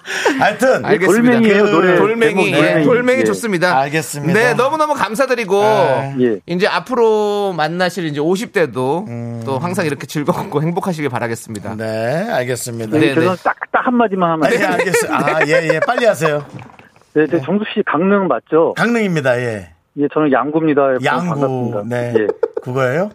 하여튼 0.40 0.86
알겠습니다. 0.86 1.32
돌멩이에요, 1.32 1.64
그 1.64 1.70
노래. 1.70 1.96
돌멩이, 1.98 2.34
제목 2.34 2.48
예, 2.48 2.52
돌멩이. 2.62 2.86
돌멩이 2.86 3.20
예. 3.20 3.24
좋습니다. 3.26 3.78
알겠습니다. 3.80 4.34
네, 4.34 4.54
너무너무 4.54 4.94
감사드리고, 4.94 5.62
아, 5.62 6.14
예. 6.22 6.40
이제 6.46 6.66
앞으로 6.68 7.54
만나실 7.54 8.06
이제 8.06 8.22
50대도 8.22 9.08
음. 9.08 9.44
또 9.46 9.60
항상 9.60 9.86
이렇게 9.86 10.08
즐겁고 10.08 10.62
행복하시길 10.62 11.10
바라겠습니다. 11.10 11.76
네, 11.76 12.30
알겠습니다. 12.32 12.92
네, 12.92 13.00
네, 13.00 13.14
죄송한데 13.16 13.42
딱, 13.44 13.56
딱 13.72 13.88
한마디만 13.88 14.32
하면 14.32 14.46
아, 14.46 14.50
예, 14.54 14.64
알겠어요. 14.64 15.14
아, 15.14 15.40
예, 15.46 15.70
예, 15.74 15.80
빨리 15.86 16.06
하세요. 16.06 16.46
네, 17.14 17.26
네, 17.26 17.42
정수 17.42 17.66
씨 17.74 17.84
강릉 17.86 18.28
맞죠? 18.28 18.74
강릉입니다, 18.76 19.38
예. 19.40 19.72
예, 19.98 20.08
저는 20.14 20.32
양구입니다. 20.32 20.82
양구, 21.04 21.30
반갑습니다. 21.30 21.84
네. 21.88 22.14
예, 22.18 22.28
그거예요? 22.64 23.10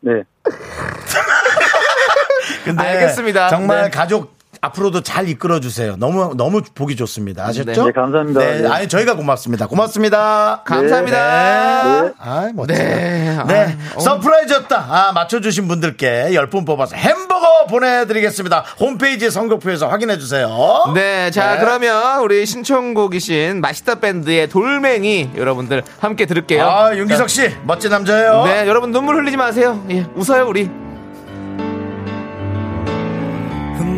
네. 0.00 0.22
근데 2.64 2.82
알겠습니다. 2.82 3.48
정말 3.48 3.84
네. 3.84 3.90
가족 3.90 4.39
앞으로도 4.62 5.00
잘 5.00 5.28
이끌어 5.28 5.58
주세요. 5.60 5.96
너무 5.96 6.34
너무 6.36 6.60
보기 6.74 6.94
좋습니다. 6.96 7.46
아셨죠? 7.46 7.86
네, 7.86 7.92
감사합니다. 7.92 8.40
네, 8.40 8.60
네. 8.60 8.68
아니 8.68 8.88
저희가 8.88 9.14
고맙습니다. 9.14 9.66
고맙습니다. 9.66 10.62
감사합니다. 10.66 12.02
네. 12.02 12.12
아, 12.18 12.50
멋지다. 12.54 12.78
네. 12.78 13.42
네. 13.46 13.76
아, 13.96 14.00
surprise였다. 14.00 14.76
아, 14.76 15.12
맞춰 15.12 15.40
주신 15.40 15.66
분들께 15.66 16.30
10분 16.32 16.66
뽑아서 16.66 16.94
햄버거 16.94 17.64
보내 17.70 18.06
드리겠습니다. 18.06 18.64
홈페이지 18.78 19.30
선곡표에서 19.30 19.88
확인해 19.88 20.18
주세요. 20.18 20.50
네, 20.94 21.30
자, 21.30 21.54
네. 21.54 21.60
그러면 21.60 22.20
우리 22.20 22.44
신청곡이신 22.44 23.62
맛있다 23.62 23.96
밴드의 23.96 24.48
돌멩이 24.48 25.30
여러분들 25.36 25.82
함께 26.00 26.26
들을게요. 26.26 26.68
아, 26.68 26.96
윤기석 26.96 27.30
씨, 27.30 27.50
멋진 27.64 27.90
남자예요. 27.90 28.44
네, 28.44 28.68
여러분 28.68 28.92
눈물 28.92 29.16
흘리지 29.16 29.38
마세요. 29.38 29.82
예, 29.90 30.04
웃어요, 30.14 30.46
우리. 30.46 30.89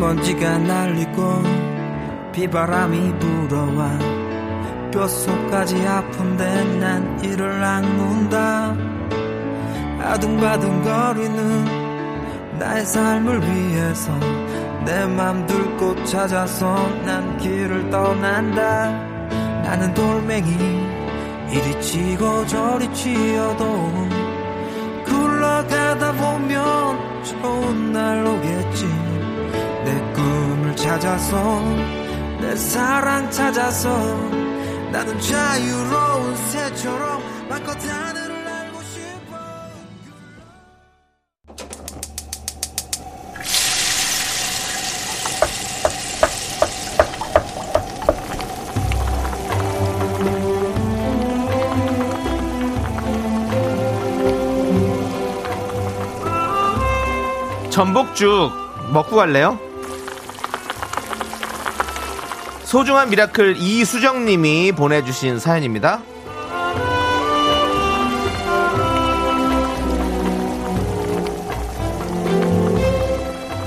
먼지가 0.03 0.57
날리고 0.57 1.43
비바람이 2.33 3.19
불어와 3.19 3.97
뼛속까지 4.91 5.87
아픈데 5.87 6.77
난 6.77 7.23
이를 7.23 7.63
악문다. 7.63 8.75
아둥바둥 10.01 10.83
거리는 10.83 12.59
나의 12.59 12.85
삶을 12.85 13.41
위해서 13.43 14.11
내 14.83 15.05
맘 15.07 15.47
들고 15.47 16.03
찾아서 16.03 16.75
난 17.05 17.37
길을 17.37 17.89
떠난다. 17.89 18.89
나는 19.63 19.93
돌멩이 19.93 20.51
이리 21.49 21.81
치고 21.81 22.45
저리 22.47 22.93
치어도 22.93 23.89
굴러가다 25.05 26.11
보면 26.11 27.23
좋은 27.23 27.93
날 27.93 28.25
오겠지 28.25 29.12
내 29.83 30.13
꿈을 30.13 30.75
찾아서 30.75 31.61
내 32.39 32.55
사랑 32.55 33.29
찾아서 33.29 33.89
나는 34.91 35.19
자유로운 35.19 36.35
새처럼 36.35 37.21
마음껏 37.49 37.71
하늘을 37.83 38.43
날고 38.45 38.79
싶어 38.83 39.37
전복죽 57.69 58.51
먹고 58.93 59.15
갈래요? 59.15 59.72
소중한 62.73 63.11
미라클 63.11 63.57
이수정님이 63.57 64.71
보내주신 64.71 65.37
사연입니다. 65.37 66.01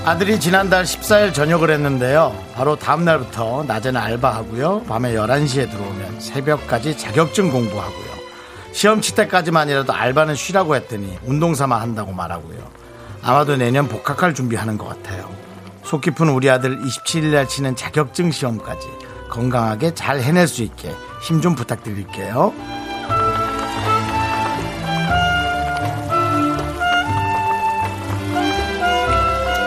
아들이 0.05 0.41
지난달 0.41 0.83
14일 0.83 1.33
전역을 1.33 1.71
했는데요. 1.71 2.37
바로 2.57 2.75
다음날부터 2.75 3.67
낮에는 3.69 4.01
알바하고요. 4.01 4.83
밤에 4.89 5.15
11시에 5.15 5.71
들어오면 5.71 6.19
새벽까지 6.19 6.99
자격증 6.99 7.53
공부하고요. 7.53 8.11
시험 8.73 9.01
칠 9.01 9.15
때까지만이라도 9.15 9.93
알바는 9.93 10.35
쉬라고 10.35 10.75
했더니 10.75 11.17
운동 11.25 11.55
삼아 11.55 11.81
한다고 11.81 12.11
말하고요. 12.11 12.59
아마도 13.23 13.57
내년 13.57 13.87
복학할 13.87 14.35
준비하는 14.35 14.77
것 14.77 14.89
같아요. 14.89 15.46
속 15.87 16.00
깊은 16.00 16.28
우리 16.28 16.50
아들 16.50 16.78
27일 16.81 17.33
날 17.33 17.49
치는 17.49 17.76
자격증 17.76 18.31
시험까지 18.31 18.88
건강하게 19.31 19.95
잘 19.95 20.21
해낼 20.21 20.49
수 20.49 20.62
있게 20.62 20.93
힘 21.23 21.40
좀 21.40 21.55
부탁드릴게요. 21.55 22.52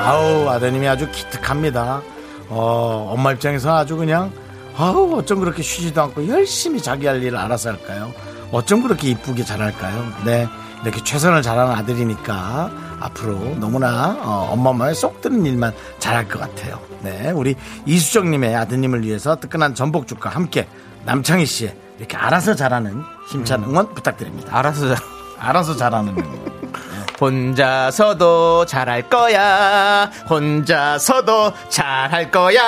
아우 0.04 0.48
아드님이 0.50 0.88
아주 0.88 1.10
기특합니다. 1.12 2.02
어, 2.50 3.10
엄마 3.14 3.32
입장에서 3.32 3.78
아주 3.78 3.96
그냥 3.96 4.32
아우 4.76 5.18
어쩜 5.18 5.40
그렇게 5.40 5.62
쉬지도 5.62 6.02
않고 6.04 6.28
열심히 6.28 6.82
자기 6.82 7.06
할 7.06 7.22
일을 7.22 7.38
알아서 7.38 7.70
할까요? 7.72 8.12
어쩜 8.52 8.82
그렇게 8.82 9.10
이쁘게 9.10 9.44
잘할까요? 9.44 10.06
네 10.26 10.48
이렇게 10.84 11.04
최선을 11.04 11.42
다하는 11.42 11.74
아들이니까 11.76 12.72
앞으로 13.02 13.34
너무나 13.60 14.18
어, 14.22 14.50
엄마 14.52 14.72
마음에 14.74 14.94
쏙 14.94 15.22
드는 15.22 15.46
일만 15.46 15.74
잘할 16.00 16.28
것 16.28 16.40
같아요. 16.40 16.80
네 17.02 17.32
우리 17.32 17.56
이수정님의 17.86 18.56
아드님을 18.56 19.04
위해서 19.04 19.36
뜨끈한 19.36 19.76
전복죽과 19.76 20.30
함께 20.30 20.68
남창희 21.06 21.46
씨의 21.46 21.76
이렇게 21.98 22.16
알아서 22.18 22.56
잘하는 22.56 23.04
힘찬 23.30 23.64
응원 23.64 23.94
부탁드립니다. 23.94 24.58
알아서 24.58 24.96
자- 24.96 25.04
알아서 25.40 25.76
잘하는 25.76 26.16
혼자서도 27.20 28.66
잘할 28.66 29.10
거야. 29.10 30.10
혼자서도 30.30 31.54
잘할 31.70 32.32
거야. 32.32 32.62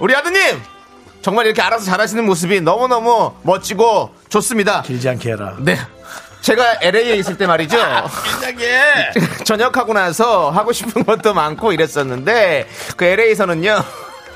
우리 0.00 0.14
아드님 0.14 0.60
정말 1.22 1.46
이렇게 1.46 1.60
알아서 1.62 1.84
잘하시는 1.84 2.24
모습이 2.26 2.60
너무너무 2.60 3.32
멋지고 3.42 4.14
좋습니다. 4.28 4.82
길지 4.82 5.08
않게 5.08 5.32
해라. 5.32 5.54
네. 5.58 5.76
제가 6.44 6.76
LA에 6.82 7.14
있을 7.16 7.38
때 7.38 7.46
말이죠. 7.46 7.78
긴장해. 8.22 9.12
전역하고 9.44 9.94
나서 9.94 10.50
하고 10.50 10.72
싶은 10.72 11.04
것도 11.04 11.32
많고 11.32 11.72
이랬었는데 11.72 12.68
그 12.98 13.04
LA에서는요. 13.06 13.82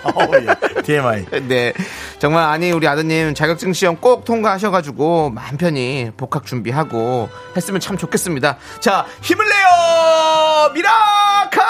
어우, 0.04 0.30
예. 0.36 0.82
TMI. 0.82 1.26
네. 1.48 1.74
정말 2.18 2.44
아니 2.44 2.72
우리 2.72 2.88
아드님 2.88 3.34
자격증 3.34 3.74
시험 3.74 3.96
꼭 3.96 4.24
통과하셔가지고 4.24 5.30
마음 5.30 5.58
편히 5.58 6.10
복학 6.16 6.46
준비하고 6.46 7.28
했으면 7.54 7.78
참 7.78 7.98
좋겠습니다. 7.98 8.56
자 8.80 9.04
힘을 9.20 9.44
내요 9.44 10.70
미라카 10.72 11.60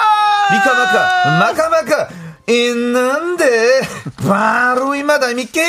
미카마카 0.51 1.39
마카마카 1.39 2.07
있는데 2.47 3.81
바로 4.25 4.95
이마다 4.95 5.33
미끼 5.33 5.59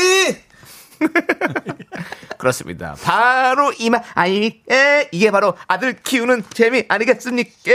그렇습니다. 2.39 2.97
바로 3.03 3.71
이 3.79 3.84
맛 3.84 4.01
아이 4.15 4.63
에 4.71 5.09
이게 5.13 5.31
바로 5.31 5.55
아들 5.69 5.93
키우는 5.93 6.45
재미 6.55 6.85
아니겠습니까? 6.89 7.51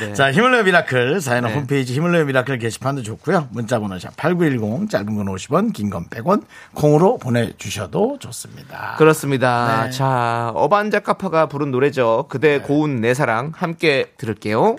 네. 0.00 0.14
자, 0.14 0.30
힘을 0.30 0.52
내요 0.52 0.62
미라클 0.62 1.20
사연은 1.20 1.48
네. 1.48 1.54
홈페이지 1.56 1.92
힘을 1.94 2.12
내요 2.12 2.24
미라클 2.26 2.58
게시판도 2.58 3.02
좋고요. 3.02 3.48
문자번호 3.50 3.96
샵8910 3.96 4.88
짧은 4.88 5.16
건 5.16 5.26
50원, 5.26 5.72
긴 5.72 5.90
건 5.90 6.06
100원 6.08 6.44
콩으로 6.74 7.18
보내주셔도 7.18 8.18
좋습니다. 8.20 8.94
그렇습니다. 8.98 9.84
네. 9.86 9.90
자 9.90 10.52
어반자카파가 10.54 11.46
부른 11.46 11.72
노래죠. 11.72 12.26
그대 12.28 12.60
고운 12.60 13.00
내 13.00 13.14
사랑 13.14 13.52
함께 13.56 14.12
들을게요. 14.16 14.76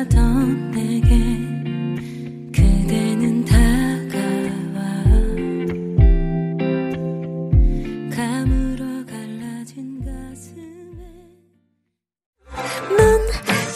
지쳐가던 0.00 0.70
내게 0.70 1.08
그대는 2.52 3.44
다가와. 3.44 4.80
감으로 8.16 8.84
갈라진 9.06 10.02
가슴에 10.04 11.02
넌 12.96 13.20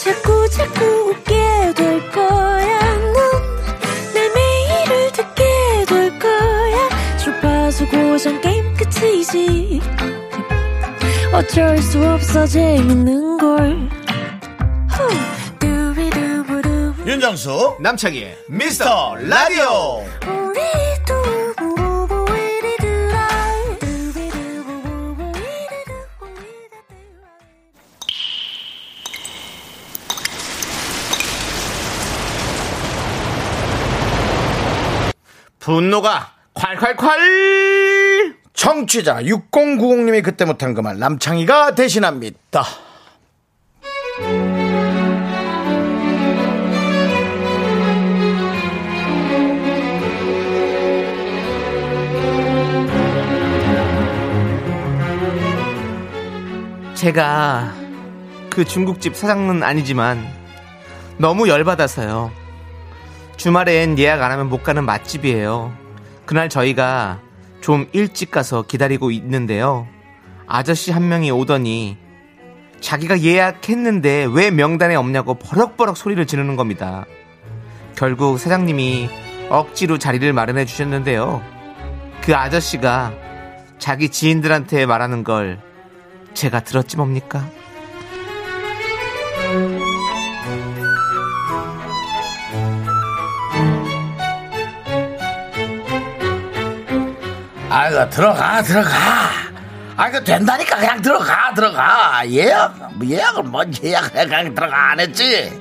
자꾸 0.03 0.49
자꾸 0.51 0.85
웃게 1.11 1.35
될 1.77 2.11
거야. 2.11 2.79
넌내 2.97 4.29
매일을 4.35 5.13
듣게 5.13 5.45
될 5.87 6.19
거야. 6.19 6.89
주파수 7.19 7.87
고정 7.89 8.41
게임 8.41 8.65
끝이지. 8.75 9.81
어쩔 11.35 11.77
수 11.79 12.03
없어 12.03 12.47
재밌는 12.47 13.39
걸. 13.39 13.91
후. 14.89 15.24
윤정수 17.07 17.77
남창희의 17.81 18.37
미스터 18.49 19.17
라디오. 19.17 20.05
분노가 35.59 36.33
콸콸콸 36.55 38.35
청취자 38.53 39.23
6090님이 39.23 40.23
그때 40.23 40.45
못한 40.45 40.75
그 40.75 40.81
말 40.83 40.99
남창희가 40.99 41.75
대신합니다. 41.75 42.65
제가 57.05 57.75
그 58.49 58.65
중국집 58.65 59.15
사장은 59.15 59.63
아니지만 59.63 60.27
너무 61.19 61.49
열받아서요. 61.49 62.33
주말엔 63.37 63.99
예약 63.99 64.23
안 64.23 64.33
하면 64.33 64.49
못 64.49 64.63
가는 64.63 64.83
맛집이에요. 64.87 65.71
그날 66.25 66.49
저희가 66.49 67.21
좀 67.61 67.87
일찍 67.93 68.31
가서 68.31 68.63
기다리고 68.63 69.11
있는데요. 69.11 69.87
아저씨 70.47 70.93
한 70.93 71.07
명이 71.11 71.31
오더니 71.31 71.99
자기가 72.81 73.21
예약했는데 73.21 74.27
왜 74.33 74.51
명단에 74.51 74.95
없냐고 74.95 75.35
버럭버럭 75.35 75.99
소리를 75.99 76.27
지르는 76.27 76.57
겁니다. 76.57 77.05
결국 77.97 78.41
사장님이 78.41 79.11
억지로 79.51 79.99
자리를 79.99 80.33
마련해 80.33 80.65
주셨는데요. 80.65 81.43
그 82.23 82.35
아저씨가 82.35 83.13
자기 83.79 84.09
지인들한테 84.09 84.87
말하는 84.87 85.23
걸 85.23 85.61
제가 86.35 86.61
들었지 86.61 86.97
뭡니까? 86.97 87.49
아이고 97.71 98.11
들어가 98.11 98.63
들어가. 98.63 98.91
아이고 99.97 100.23
된다니까 100.25 100.77
그냥 100.77 101.03
들어가 101.03 101.55
들어가. 101.55 102.29
예약 102.29 102.95
뭐 102.95 103.07
예약을 103.09 103.43
뭔 103.45 103.73
예약해 103.83 104.27
그냥 104.27 104.55
들어가 104.55 104.91
안 104.93 105.01
했지. 105.01 105.61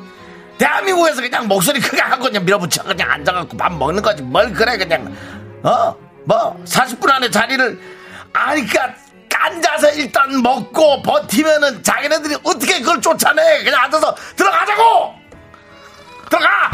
대한민국에서 0.57 1.21
그냥 1.21 1.47
목소리 1.47 1.79
크게 1.79 2.01
하고 2.01 2.25
그냥 2.25 2.45
밀어붙여 2.45 2.83
그냥 2.83 3.12
앉아갖고 3.12 3.57
밥 3.57 3.73
먹는 3.73 4.01
거지 4.03 4.21
뭘 4.21 4.53
그래 4.53 4.77
그냥 4.77 5.15
어 5.63 5.95
뭐 6.25 6.57
40분 6.65 7.09
안에 7.12 7.29
자리를 7.29 7.79
아니까 8.31 8.93
앉아서 9.36 9.91
일단 9.91 10.41
먹고 10.41 11.02
버티면은 11.04 11.84
자기네들이 11.84 12.38
어떻게 12.43 12.80
그걸 12.80 13.02
쫓아내? 13.02 13.63
그냥 13.63 13.82
앉아서 13.84 14.15
들어가자고! 14.36 15.15
들어가! 16.30 16.72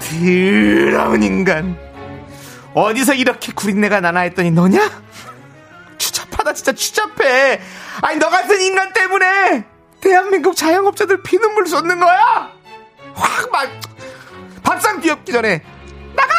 더러운 0.00 1.22
인간. 1.22 1.76
어디서 2.74 3.14
이렇게 3.14 3.52
구린내가 3.52 4.00
나나 4.00 4.20
했더니 4.20 4.50
너냐? 4.50 4.90
추잡하다 5.98 6.52
진짜 6.54 6.72
추잡해. 6.72 7.60
아니 8.02 8.18
너 8.18 8.28
같은 8.28 8.60
인간 8.60 8.92
때문에 8.92 9.64
대한민국 10.00 10.56
자영업자들 10.56 11.22
피눈물 11.22 11.66
쏟는 11.66 11.98
거야? 12.00 12.50
확 13.14 13.50
막 13.52 13.68
밥상 14.64 15.00
뒤엎기 15.00 15.30
전에 15.30 15.62
나가 16.16 16.34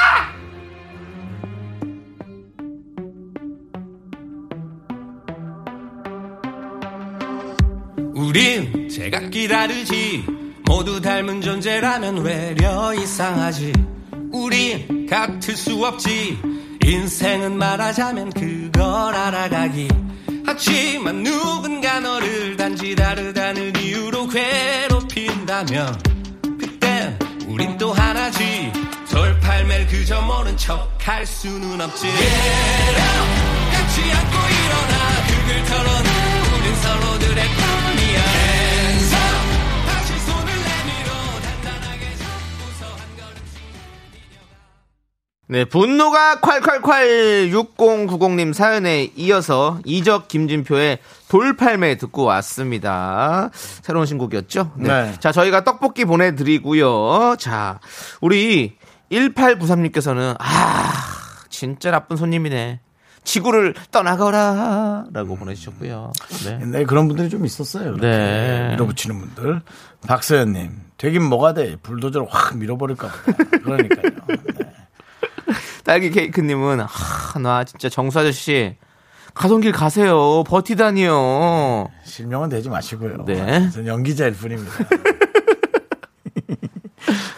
우린 8.25 8.89
제각기 8.89 9.47
다르지. 9.47 10.25
모두 10.65 10.99
닮은 10.99 11.41
존재라면 11.41 12.23
외려 12.23 12.93
이상하지. 12.95 13.71
우린 14.31 15.05
같을 15.07 15.55
수 15.55 15.85
없지. 15.85 16.38
인생은 16.83 17.55
말하자면 17.57 18.31
그걸 18.31 19.13
알아가기. 19.13 19.88
하지만 20.43 21.21
누군가 21.23 21.99
너를 21.99 22.57
단지 22.57 22.95
다르다는 22.95 23.73
이유로 23.79 24.27
괴롭힌다면 24.27 26.01
그땐 26.59 27.19
우린 27.47 27.77
또 27.77 27.93
하나지. 27.93 28.71
돌팔매를 29.11 29.88
그저 29.88 30.19
모른 30.21 30.57
척 30.57 30.95
할 31.05 31.23
수는 31.27 31.79
없지. 31.79 32.01
Get 32.01 32.17
up 32.17 33.29
같이 33.71 34.01
안고 34.01 34.35
일어나. 34.49 34.95
그걸 35.27 35.63
털어놔 35.65 36.09
우린 36.57 36.75
서로들의 36.75 37.74
네, 45.47 45.63
분노가 45.63 46.38
콸콸콸 46.41 47.51
6090님 47.77 48.51
사연에 48.51 49.12
이어서 49.15 49.79
이적 49.86 50.27
김진표의 50.27 50.97
돌팔매 51.29 51.97
듣고 51.97 52.23
왔습니다. 52.23 53.51
새로운 53.53 54.08
신곡이었죠? 54.08 54.71
네. 54.77 55.13
자, 55.19 55.31
저희가 55.31 55.63
떡볶이 55.63 56.05
보내드리고요. 56.05 57.36
자, 57.38 57.79
우리 58.21 58.75
1893님께서는, 59.12 60.36
아, 60.39 60.91
진짜 61.49 61.91
나쁜 61.91 62.17
손님이네. 62.17 62.79
지구를 63.23 63.75
떠나거라. 63.91 65.05
라고 65.13 65.36
보내주셨고요. 65.36 66.12
네. 66.45 66.60
옛날에 66.62 66.86
그런 66.86 67.08
분들이 67.08 67.29
좀 67.29 67.45
있었어요. 67.45 67.89
이렇게 67.89 68.01
네. 68.08 68.69
밀어붙이는 68.71 69.19
분들. 69.19 69.62
박서연님, 70.08 70.71
되긴 70.97 71.23
뭐가 71.23 71.53
돼. 71.53 71.75
불도저로 71.84 72.27
확 72.29 72.58
밀어버릴까 72.58 73.08
보다. 73.08 73.58
그러니까요. 73.63 74.12
네. 74.58 74.74
딸기 75.86 76.10
케이크님은, 76.10 76.82
아, 76.82 77.39
나 77.39 77.63
진짜 77.63 77.88
정수 77.89 78.19
아저씨, 78.19 78.76
가던 79.36 79.62
길 79.62 79.71
가세요. 79.71 80.43
버티다니요. 80.45 81.88
실명은 82.04 82.50
되지 82.50 82.69
마시고요. 82.69 83.24
네. 83.26 83.69
저는 83.69 83.88
연기자일 83.88 84.34
뿐입니다. 84.34 84.71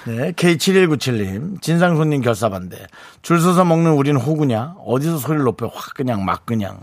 네, 0.06 0.32
K7197님, 0.32 1.62
진상 1.62 1.98
손님 1.98 2.22
결사반대. 2.22 2.88
줄 3.22 3.42
서서 3.42 3.66
먹는 3.66 3.92
우린 3.92 4.16
호구냐? 4.16 4.76
어디서 4.86 5.18
소리를 5.18 5.44
높여 5.44 5.68
확 5.68 5.96
그냥 5.96 6.24
막 6.24 6.46
그냥. 6.46 6.80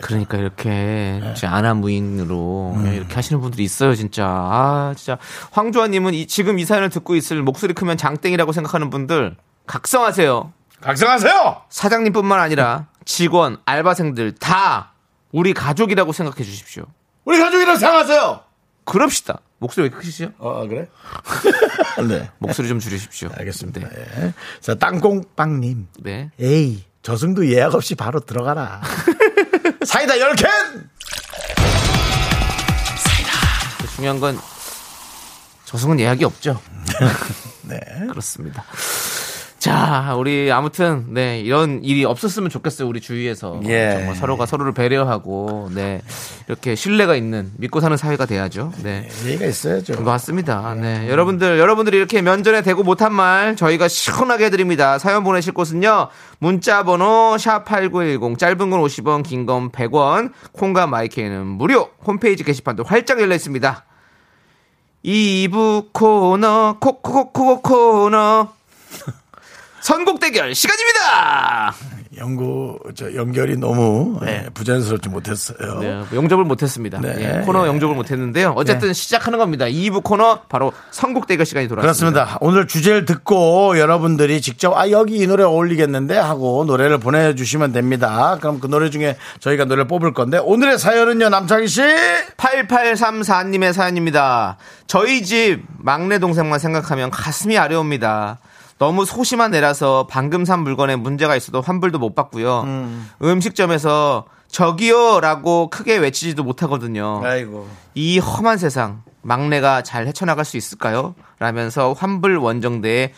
그러니까 0.00 0.36
이렇게 0.38 0.68
네. 0.70 1.34
아나무인으로 1.46 2.72
음. 2.76 2.92
이렇게 2.92 3.14
하시는 3.14 3.40
분들이 3.40 3.62
있어요, 3.62 3.94
진짜. 3.94 4.26
아, 4.26 4.92
진짜. 4.96 5.18
황조아님은 5.52 6.14
이- 6.14 6.26
지금 6.26 6.58
이 6.58 6.64
사연을 6.64 6.90
듣고 6.90 7.14
있을 7.14 7.40
목소리 7.42 7.72
크면 7.72 7.96
장땡이라고 7.98 8.50
생각하는 8.50 8.90
분들 8.90 9.36
각성하세요. 9.68 10.52
각성하세요! 10.80 11.62
사장님뿐만 11.68 12.38
아니라 12.38 12.86
직원, 13.04 13.58
알바생들 13.64 14.32
다 14.36 14.92
우리 15.32 15.52
가족이라고 15.54 16.12
생각해 16.12 16.44
주십시오. 16.44 16.84
우리 17.24 17.38
가족이랑 17.38 17.76
상하세요! 17.76 18.40
그럽시다. 18.84 19.40
목소리 19.58 19.84
왜 19.84 19.90
크시죠? 19.90 20.32
어, 20.38 20.66
그래? 20.68 20.88
네. 22.08 22.30
목소리 22.38 22.68
좀 22.68 22.78
줄이십시오. 22.78 23.30
알겠습니다. 23.36 23.80
네. 23.80 24.06
예. 24.18 24.34
자, 24.60 24.74
땅콩빵님. 24.74 25.88
네. 26.00 26.30
에이, 26.38 26.84
저승도 27.02 27.48
예약 27.50 27.74
없이 27.74 27.94
바로 27.94 28.20
들어가라. 28.20 28.82
사이다 29.84 30.14
10캔! 30.14 30.46
중요한 33.96 34.20
건 34.20 34.38
저승은 35.64 35.98
예약이 35.98 36.24
없죠. 36.24 36.60
네. 37.62 37.78
그렇습니다. 38.08 38.64
자, 39.66 40.14
우리 40.16 40.52
아무튼 40.52 41.06
네 41.08 41.40
이런 41.40 41.82
일이 41.82 42.04
없었으면 42.04 42.50
좋겠어요. 42.50 42.86
우리 42.86 43.00
주위에서 43.00 43.60
예. 43.64 43.94
정말 43.94 44.14
서로가 44.14 44.46
서로를 44.46 44.70
배려하고 44.72 45.70
네 45.74 46.02
이렇게 46.46 46.76
신뢰가 46.76 47.16
있는 47.16 47.50
믿고 47.56 47.80
사는 47.80 47.96
사회가 47.96 48.26
돼야죠. 48.26 48.70
네. 48.84 49.08
예의가 49.24 49.46
있어야죠. 49.46 50.02
맞습니다. 50.02 50.74
네. 50.74 51.08
여러분들, 51.08 51.58
여러분들이 51.58 51.96
이렇게 51.96 52.22
면전에 52.22 52.62
대고 52.62 52.84
못한 52.84 53.12
말 53.12 53.56
저희가 53.56 53.88
시원하게 53.88 54.44
해드립니다. 54.44 55.00
사연 55.00 55.24
보내실 55.24 55.52
곳은요. 55.52 56.10
문자번호 56.38 57.34
샵8910 57.36 58.38
짧은 58.38 58.70
건 58.70 58.80
50원, 58.82 59.24
긴 59.24 59.46
건 59.46 59.70
100원, 59.72 60.30
콩과 60.52 60.86
마이크는 60.86 61.44
무료. 61.44 61.88
홈페이지 62.06 62.44
게시판도 62.44 62.84
활짝 62.84 63.20
열려 63.20 63.34
있습니다. 63.34 63.84
2부 65.04 65.88
코너, 65.92 66.76
코코코코 66.78 67.62
코너. 67.62 68.54
선곡 69.86 70.18
대결 70.18 70.52
시간입니다! 70.52 71.72
연구, 72.16 72.76
저, 72.96 73.14
연결이 73.14 73.56
너무 73.56 74.18
네. 74.20 74.42
예, 74.44 74.50
부자연스럽지 74.50 75.08
못했어요. 75.08 75.78
네, 75.78 76.02
영접을 76.12 76.42
못했습니다. 76.42 76.98
네. 77.00 77.14
예, 77.18 77.40
코너 77.42 77.68
영접을 77.68 77.94
못했는데요. 77.94 78.54
어쨌든 78.56 78.92
시작하는 78.92 79.38
겁니다. 79.38 79.66
2부 79.66 80.02
코너 80.02 80.40
바로 80.48 80.72
선곡 80.90 81.28
대결 81.28 81.46
시간이 81.46 81.68
돌아왔습니다. 81.68 82.24
그렇습니다. 82.24 82.38
오늘 82.40 82.66
주제를 82.66 83.04
듣고 83.04 83.78
여러분들이 83.78 84.40
직접 84.40 84.76
아 84.76 84.90
여기 84.90 85.18
이 85.18 85.26
노래 85.28 85.44
어울리겠는데 85.44 86.16
하고 86.16 86.64
노래를 86.64 86.98
보내주시면 86.98 87.70
됩니다. 87.70 88.38
그럼 88.40 88.58
그 88.58 88.66
노래 88.66 88.90
중에 88.90 89.16
저희가 89.38 89.66
노래를 89.66 89.86
뽑을 89.86 90.12
건데 90.14 90.38
오늘의 90.38 90.80
사연은요 90.80 91.28
남창희 91.28 91.68
씨 91.68 91.82
8834님의 92.36 93.72
사연입니다. 93.72 94.56
저희 94.88 95.22
집 95.22 95.62
막내 95.78 96.18
동생만 96.18 96.58
생각하면 96.58 97.12
가슴이 97.12 97.56
아려옵니다. 97.56 98.40
너무 98.78 99.04
소심한 99.04 99.54
애라서 99.54 100.06
방금 100.08 100.44
산 100.44 100.60
물건에 100.60 100.96
문제가 100.96 101.34
있어도 101.36 101.60
환불도 101.60 101.98
못 101.98 102.14
받고요. 102.14 102.62
음. 102.62 103.08
식점에서 103.40 104.26
저기요라고 104.48 105.70
크게 105.70 105.96
외치지도 105.96 106.44
못하거든요. 106.44 107.20
아이고 107.24 107.68
이 107.94 108.18
험한 108.18 108.58
세상 108.58 109.02
막내가 109.22 109.82
잘 109.82 110.06
헤쳐나갈 110.06 110.44
수 110.44 110.56
있을까요? 110.56 111.14
라면서 111.38 111.92
환불 111.94 112.36
원정대에 112.36 113.12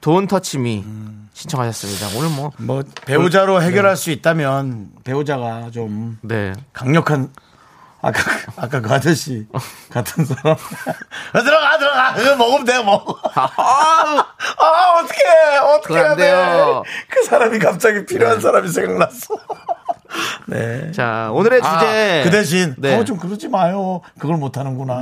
돈 0.00 0.26
터치미 0.26 0.84
신청하셨습니다. 1.32 2.18
오늘 2.18 2.28
뭐 2.36 2.52
뭐 2.58 2.82
배우자로 3.06 3.62
해결할 3.62 3.96
수 3.96 4.10
있다면 4.10 4.90
배우자가 5.04 5.70
좀 5.70 6.18
네. 6.20 6.52
강력한 6.72 7.30
아까 8.04 8.20
아까 8.56 8.80
그 8.80 8.92
아저씨 8.92 9.46
같은 9.90 10.24
사람 10.26 10.56
들어가 11.32 11.78
들어가 11.78 12.14
그거 12.14 12.36
먹으면 12.36 12.64
돼 12.64 12.82
먹어 12.82 13.18
아, 13.34 14.26
아 14.58 15.00
어떻게 15.00 15.22
어떻게 15.62 15.94
해야. 15.94 16.14
돼그 16.14 17.24
사람이 17.26 17.58
갑자기 17.58 18.04
필요한 18.04 18.40
사람이 18.40 18.68
생각났어 18.68 19.36
네. 20.46 20.92
자, 20.92 21.30
오늘의 21.32 21.60
아, 21.62 21.78
주제. 21.78 22.20
그 22.24 22.30
대신 22.30 22.74
네. 22.78 22.96
어, 22.96 23.04
좀 23.04 23.16
그러지 23.16 23.48
마요. 23.48 24.00
그걸 24.18 24.36
못 24.36 24.56
하는구나. 24.56 25.00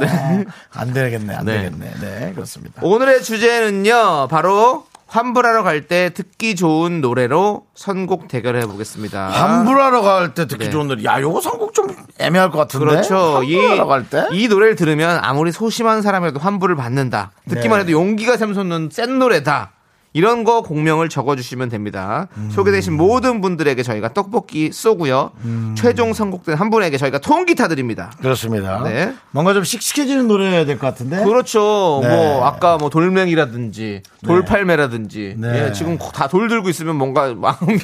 안 0.72 0.92
되겠네. 0.92 1.34
안 1.34 1.44
네. 1.44 1.58
되겠네. 1.58 1.92
네, 2.00 2.32
그렇습니다. 2.34 2.80
오늘의 2.82 3.22
주제는요, 3.22 4.28
바로 4.28 4.86
환불하러 5.16 5.62
갈 5.62 5.82
때 5.86 6.08
듣기 6.14 6.56
좋은 6.56 7.02
노래로 7.02 7.66
선곡 7.74 8.28
대결해 8.28 8.64
보겠습니다. 8.66 9.28
환불하러 9.28 10.00
갈 10.00 10.32
때 10.34 10.46
듣기 10.46 10.64
네. 10.64 10.70
좋은 10.70 10.88
노래. 10.88 11.04
야, 11.04 11.20
요거 11.20 11.42
선곡 11.42 11.74
좀 11.74 11.88
애매할 12.18 12.50
것 12.50 12.56
같은데. 12.58 12.86
그렇죠. 12.86 13.42
이, 13.42 13.54
환불하러 13.56 13.86
갈 13.86 14.08
때? 14.08 14.26
이 14.32 14.48
노래를 14.48 14.74
들으면 14.74 15.18
아무리 15.22 15.52
소심한 15.52 16.00
사람이라도 16.00 16.40
환불을 16.40 16.76
받는다. 16.76 17.32
듣기만 17.46 17.78
네. 17.78 17.82
해도 17.82 17.92
용기가 17.92 18.38
샘솟는 18.38 18.88
센 18.90 19.18
노래다. 19.18 19.72
이런 20.14 20.44
거 20.44 20.60
공명을 20.62 21.08
적어주시면 21.08 21.70
됩니다. 21.70 22.28
음. 22.36 22.50
소개되신 22.52 22.92
모든 22.94 23.40
분들에게 23.40 23.82
저희가 23.82 24.12
떡볶이 24.12 24.70
쏘고요. 24.72 25.30
음. 25.44 25.74
최종 25.76 26.12
선곡된 26.12 26.56
한 26.56 26.68
분에게 26.70 26.98
저희가 26.98 27.18
통기타 27.18 27.68
드립니다. 27.68 28.12
그렇습니다. 28.20 28.82
네. 28.84 29.14
뭔가 29.30 29.54
좀 29.54 29.64
씩씩해지는 29.64 30.28
노래여야 30.28 30.64
될 30.66 30.78
것 30.78 30.86
같은데. 30.86 31.24
그렇죠. 31.24 32.00
네. 32.02 32.08
뭐 32.08 32.44
아까 32.44 32.76
뭐 32.76 32.90
돌멩이라든지 32.90 34.02
돌팔매라든지 34.26 35.36
네. 35.38 35.66
예, 35.68 35.72
지금 35.72 35.96
다 35.98 36.26
돌 36.28 36.48
들고 36.48 36.68
있으면 36.68 36.96
뭔가 36.96 37.32
마음이 37.34 37.78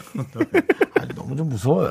아니, 1.01 1.15
너무 1.15 1.35
좀 1.37 1.49
무서워요. 1.49 1.91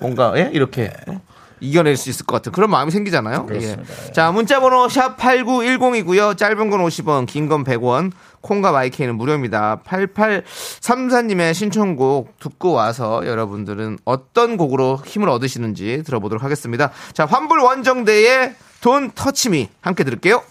뭔가 0.00 0.32
예? 0.36 0.50
이렇게 0.52 0.90
네. 1.06 1.18
어? 1.56 1.58
이겨낼 1.60 1.96
수 1.96 2.10
있을 2.10 2.26
것 2.26 2.36
같은 2.36 2.52
그런 2.52 2.70
마음이 2.70 2.90
생기잖아요. 2.90 3.46
예. 3.52 3.76
자 4.12 4.30
문자번호 4.32 4.88
샵 4.88 5.16
#8910이고요. 5.16 6.36
짧은 6.36 6.70
건 6.70 6.80
50원, 6.80 7.26
긴 7.26 7.48
건 7.48 7.64
100원. 7.64 8.12
콩과 8.42 8.70
마이케이는 8.70 9.16
무료입니다. 9.16 9.80
8834님의 9.84 11.52
신청곡 11.54 12.38
듣고 12.38 12.72
와서 12.72 13.26
여러분들은 13.26 13.98
어떤 14.04 14.56
곡으로 14.56 15.00
힘을 15.04 15.28
얻으시는지 15.28 16.02
들어보도록 16.04 16.44
하겠습니다. 16.44 16.90
자 17.12 17.26
환불 17.26 17.58
원정대의 17.60 18.54
돈 18.80 19.10
터치미 19.12 19.68
함께 19.80 20.04
들을게요. 20.04 20.42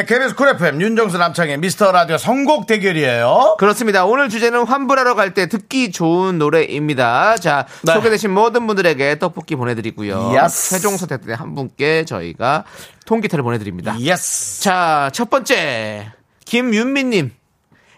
네, 0.00 0.06
KBS 0.06 0.34
쿨 0.34 0.48
FM 0.48 0.80
윤정수 0.80 1.18
남창희의 1.18 1.58
미스터 1.58 1.92
라디오 1.92 2.16
선곡 2.16 2.66
대결이에요. 2.66 3.56
그렇습니다. 3.58 4.06
오늘 4.06 4.30
주제는 4.30 4.64
환불하러 4.64 5.14
갈 5.14 5.34
때 5.34 5.46
듣기 5.46 5.92
좋은 5.92 6.38
노래입니다. 6.38 7.36
자, 7.36 7.66
네. 7.82 7.92
소개되신 7.92 8.30
모든 8.30 8.66
분들에게 8.66 9.18
떡볶이 9.18 9.56
보내드리고요. 9.56 10.32
Yes. 10.34 10.70
최종 10.70 10.96
선택된 10.96 11.34
한 11.34 11.54
분께 11.54 12.06
저희가 12.06 12.64
통기타를 13.04 13.42
보내드립니다. 13.44 13.94
Yes. 14.00 14.62
자, 14.62 15.10
첫 15.12 15.28
번째. 15.28 16.10
김윤미님. 16.46 17.32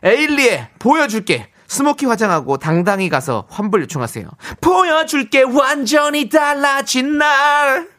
에일리의 0.02 0.70
보여줄게. 0.80 1.46
smoky 1.68 2.06
화장하고 2.06 2.56
당당히 2.58 3.08
가서 3.08 3.46
환불 3.48 3.82
요청하세요. 3.82 4.28
보여줄게 4.60 5.42
완전히 5.42 6.28
달라진 6.28 7.16
나. 7.18 7.91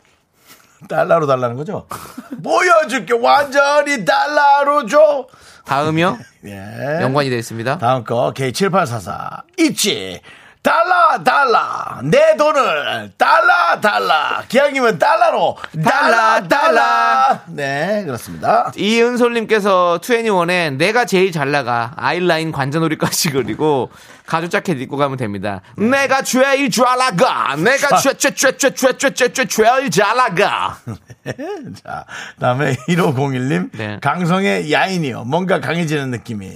달러로 0.87 1.27
달라는 1.27 1.55
거죠? 1.55 1.87
보여줄게 2.43 3.13
완전히 3.13 4.03
달러로 4.05 4.85
줘. 4.87 5.27
다음이요. 5.65 6.17
예. 6.45 6.99
연관이 7.01 7.29
되어 7.29 7.39
있습니다. 7.39 7.77
다음 7.77 8.03
거 8.03 8.33
K7844 8.35 9.43
있지. 9.59 10.21
달라 10.63 11.21
달라. 11.21 11.99
내 12.03 12.37
돈을 12.37 13.11
달라 13.17 13.81
달라. 13.81 14.43
기왕이면 14.47 14.97
달러로. 14.97 15.57
달라 15.83 16.47
달라 16.47 17.41
네 17.47 18.03
그렇습니다. 18.05 18.71
이은솔님께서 18.77 19.99
투애니원에 20.01 20.71
내가 20.71 21.03
제일 21.03 21.33
잘 21.33 21.51
나가. 21.51 21.91
아이라인 21.97 22.53
관자놀이까지 22.53 23.31
그리고 23.31 23.91
가죽 24.25 24.49
자켓 24.51 24.79
입고 24.79 24.95
가면 24.95 25.17
됩니다. 25.17 25.59
네. 25.75 25.85
내가 25.85 26.21
제일 26.21 26.71
잘 26.71 26.97
나가. 26.97 27.57
내가 27.57 27.97
쬐쬐쬐쬐쬐쬐쬐 27.97 29.49
제일 29.49 29.91
잘 29.91 30.15
나가. 30.15 30.77
네. 31.25 31.33
자 31.83 32.05
다음에 32.39 32.75
1501님. 32.87 33.69
네. 33.73 33.99
강성의 34.01 34.71
야인이요. 34.71 35.25
뭔가 35.25 35.59
강해지는 35.59 36.09
느낌이. 36.11 36.47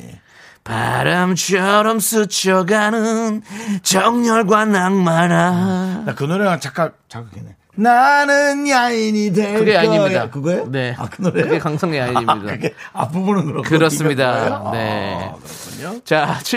바람처럼 0.67 1.99
스쳐가는 1.99 3.41
정열과 3.84 4.65
낭만아. 4.65 6.03
나 6.06 6.13
그 6.15 6.23
노래가 6.23 6.60
착각 6.60 6.97
자극이네 7.10 7.56
나는 7.80 8.67
야인이 8.67 9.34
될 9.34 9.60
그게 9.60 9.73
거야 9.73 9.82
아닙니다. 9.82 10.30
그거예요? 10.32 10.65
네. 10.71 10.95
아, 10.97 11.08
그 11.12 11.21
노래 11.21 11.43
그게 11.43 11.60
강성의 11.60 12.01
아닙니다. 12.01 12.32
아, 12.34 12.36
그게 12.39 12.73
앞부분은 12.91 13.45
그렇고 13.45 13.62
그렇습니다. 13.62 14.71
네. 14.73 15.30
아, 15.32 15.36
그렇군요 15.36 16.01
자, 16.03 16.39
이 16.43 16.47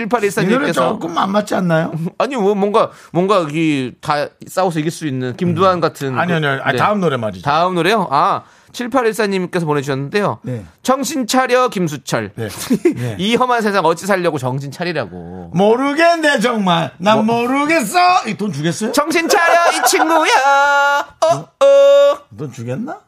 노래 0.47 0.71
7814님께서 0.71 0.75
조금 0.75 1.19
안 1.19 1.31
맞지 1.31 1.55
않나요? 1.55 1.93
아니 2.17 2.37
뭐 2.37 2.55
뭔가 2.55 2.91
뭔가 3.13 3.47
이 3.53 3.93
다 4.01 4.29
싸워서 4.49 4.79
이길 4.81 4.91
수 4.91 5.07
있는 5.07 5.37
김두한 5.37 5.81
같은 5.81 6.19
아니 6.19 6.33
아니 6.33 6.47
아니 6.47 6.73
네. 6.73 6.77
다음 6.79 7.01
노래 7.01 7.19
말이죠 7.19 7.43
다음 7.45 7.75
노래요? 7.75 8.09
아, 8.11 8.45
7814님께서 8.73 9.65
보내주셨는데요. 9.67 10.39
네. 10.43 10.65
정신 10.83 11.27
차려, 11.27 11.69
김수철. 11.69 12.33
네. 12.35 12.49
네. 12.97 13.17
이 13.19 13.35
험한 13.37 13.63
세상 13.63 13.85
어찌 13.85 14.07
살려고 14.07 14.39
정신 14.39 14.71
차리라고. 14.71 15.51
모르겠네 15.55 16.41
정말 16.41 16.93
난 16.99 17.25
뭐? 17.27 17.43
모르겠어 17.47 17.99
이 18.29 18.35
돈 18.35 18.53
주겠어요? 18.53 18.93
정신 18.93 19.29
차려, 19.29 19.73
이 19.73 19.87
친구야. 19.89 20.31
어, 21.25 21.65
어. 21.65 22.19
돈 22.37 22.53
주겠나? 22.53 23.01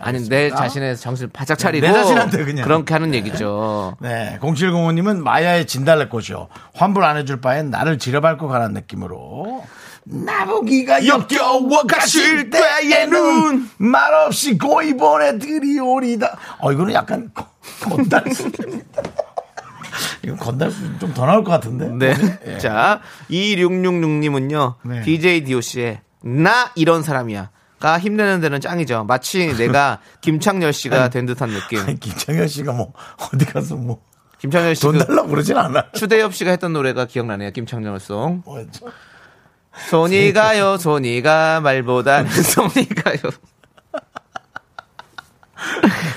아니, 0.00 0.28
내 0.28 0.50
자신의 0.50 0.96
정신 0.96 1.30
바짝 1.32 1.56
차리고. 1.56 1.86
내 1.86 1.92
자신한테 1.92 2.44
그냥. 2.44 2.64
그렇게 2.64 2.94
하는 2.94 3.14
얘기죠. 3.14 3.96
네 4.00 4.36
0705님은 4.40 5.18
마야의 5.22 5.66
진달래꽃이요 5.66 6.48
환불 6.74 7.04
안 7.04 7.16
해줄 7.16 7.40
바엔 7.40 7.70
나를 7.70 7.98
지려밟고 7.98 8.48
가는 8.48 8.72
느낌으로 8.72 9.64
나보기가 10.10 11.06
역겨워 11.06 11.82
가실 11.86 12.50
때에는 12.50 13.68
말없이 13.78 14.56
고이 14.56 14.96
보내드리오리다 14.96 16.38
어 16.60 16.72
이거는 16.72 16.94
약간 16.94 17.30
거- 17.34 17.46
건달수입니다 17.82 19.02
이건 20.24 20.36
건달수 20.38 20.98
좀더 20.98 21.26
나올 21.26 21.44
것 21.44 21.50
같은데 21.52 21.88
네. 21.88 22.14
예. 22.46 22.58
자, 22.58 23.00
2666님은요. 23.30 24.74
네. 24.84 25.02
DJ 25.02 25.44
DOC의 25.44 26.00
나 26.22 26.70
이런 26.74 27.02
사람이야. 27.02 27.50
가 27.80 27.98
힘내는 27.98 28.40
데는 28.40 28.60
짱이죠. 28.60 29.04
마치 29.04 29.54
내가 29.56 30.00
김창렬 30.20 30.72
씨가 30.72 31.10
된 31.10 31.26
듯한 31.26 31.50
느낌. 31.50 31.78
아니, 31.80 31.98
김창현 32.00 32.48
씨가 32.48 32.72
뭐 32.72 32.92
어디 33.32 33.44
가서 33.44 33.76
뭐돈 33.76 34.02
김창렬 34.40 34.74
씨그 34.74 34.98
달라고 35.04 35.28
그러진 35.28 35.56
않아 35.56 35.92
추대엽 35.92 36.34
씨가 36.34 36.50
했던 36.50 36.72
노래가 36.72 37.06
기억나네요. 37.06 37.50
김창렬 37.52 37.98
송. 38.00 38.42
뭐였죠? 38.44 38.86
손이 39.88 40.32
가요, 40.32 40.76
손이 40.76 41.22
가, 41.22 41.60
말보다 41.60 42.24
손이 42.28 42.88
가요. 42.88 43.18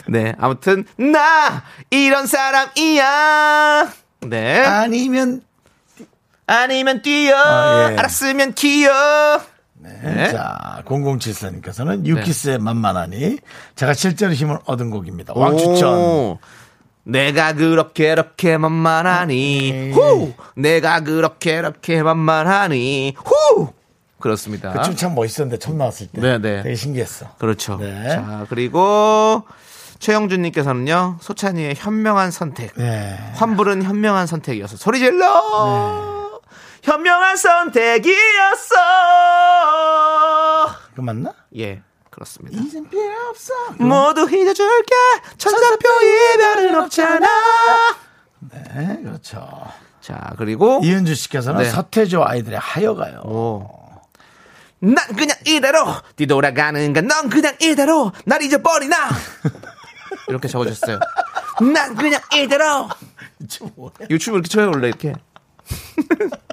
네, 0.07 0.33
아무튼, 0.39 0.85
나! 0.97 1.63
이런 1.89 2.27
사람이야! 2.27 3.91
네. 4.21 4.65
아니면 4.65 5.41
아니면 6.47 7.01
뛰어! 7.01 7.35
아, 7.37 7.91
예. 7.91 7.97
알았으면 7.97 8.53
기어! 8.53 8.91
네. 9.81 10.31
자 10.31 10.83
0074님께서는 10.85 12.05
유키스의 12.05 12.59
만만하니 12.59 13.37
제가 13.75 13.93
실제로 13.95 14.31
힘을 14.31 14.59
얻은 14.65 14.91
곡입니다 14.91 15.33
왕추천 15.35 15.93
오, 15.97 16.39
내가 17.03 17.53
그렇게 17.53 18.11
이렇게 18.11 18.57
만만하니 18.57 19.71
네. 19.71 19.91
후 19.91 20.33
내가 20.55 20.99
그렇게 21.01 21.55
이렇게 21.57 22.03
만만하니 22.03 23.15
후 23.17 23.73
그렇습니다. 24.19 24.71
그 24.71 24.83
춤 24.83 24.95
참 24.95 25.15
멋있었는데 25.15 25.57
처음 25.57 25.77
나왔을 25.79 26.07
때 26.07 26.21
네, 26.21 26.37
네. 26.37 26.61
되게 26.61 26.75
신기했어 26.75 27.27
그렇죠. 27.39 27.77
네. 27.77 28.09
자, 28.09 28.45
그리고 28.49 29.43
최영준님께서는요, 29.99 31.17
소찬이의 31.21 31.75
현명한 31.77 32.31
선택. 32.31 32.73
네. 32.75 33.17
환불은 33.35 33.83
현명한 33.83 34.25
선택이어서 34.27 34.75
소리 34.77 34.97
질러! 34.99 36.39
현명한 36.83 37.37
선택이었어! 37.37 38.75
그거 40.91 41.01
맞나? 41.03 41.33
예, 41.57 41.81
그렇습니다. 42.21 42.61
이젠 42.61 42.87
필요 42.87 43.11
없어 43.29 43.53
모두 43.79 44.29
잊어줄게! 44.29 44.95
천사표 45.37 45.89
이별은 46.33 46.75
없잖아! 46.75 47.27
네 48.51 48.99
그렇죠 49.03 49.71
자, 50.01 50.33
그리고, 50.37 50.81
이은주 50.83 51.13
씨께서는 51.13 51.61
네. 51.61 51.69
서태조 51.69 52.23
아이들의 52.25 52.57
하여가요 52.57 53.19
오. 53.19 53.69
난 54.79 54.95
그냥 55.15 55.37
이대로 55.45 55.85
뒤돌아가는가 56.15 57.01
넌 57.01 57.29
그냥 57.29 57.55
이대로 57.61 58.11
날 58.25 58.41
잊어버리나 58.41 58.97
이렇게 60.27 60.47
적어줬어요 60.47 60.99
난 61.73 61.95
그냥 61.95 62.19
이대로 62.33 62.89
유튜브 64.09 64.37
이렇게 64.37 64.47
쳐요 64.49 64.71
원래 64.71 64.87
이렇게 64.87 65.13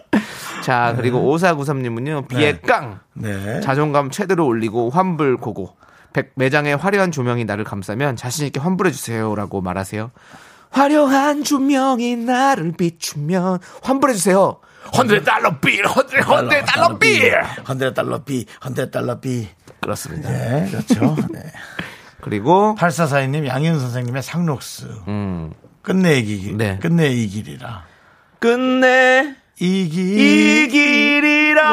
자 0.69 0.93
그리고 0.95 1.35
5493님은요 1.35 2.29
비의 2.29 2.61
깡네 2.61 3.61
자존감 3.63 4.11
최대로 4.11 4.45
올리고 4.45 4.91
환불 4.91 5.39
고고 5.39 5.75
백 6.13 6.33
매장의 6.37 6.77
화려한 6.77 7.11
조명이 7.11 7.47
나를 7.47 7.65
감싸면 7.65 8.17
자신 8.17 8.47
있게 8.47 8.61
환불해 8.61 8.91
주세요라고 8.91 9.63
말하세요 9.63 10.11
화려한 10.69 11.43
조명이 11.45 12.17
나를 12.17 12.73
비추면 12.77 13.61
환불해 13.83 14.13
주세요 14.13 14.61
헌드레 14.95 15.23
달러 15.23 15.59
빌 15.59 15.87
헌드레 15.87 16.21
헌드레 16.21 16.65
달러 16.67 16.99
빌 16.99 17.35
헌드레 17.67 17.95
달러 17.95 18.23
비 18.23 18.45
헌드레 18.63 18.91
달러 18.91 19.21
비 19.21 19.49
그렇습니다 19.81 20.29
네, 20.29 20.69
그렇죠. 20.71 21.17
네. 21.31 21.41
그리고 22.21 22.75
8442님 22.77 23.47
양현 23.47 23.79
선생님의 23.79 24.23
상록스. 24.23 24.87
음, 25.07 25.55
끝내 25.83 26.19
이 26.19 26.25
길. 26.25 26.57
네. 26.57 26.79
끝내 26.79 27.09
이 27.09 27.29
길이라. 27.29 27.85
끝내 28.41 29.37
이 29.61 29.89
길. 29.89 30.19
이 30.19 30.69
길이라 30.69 31.65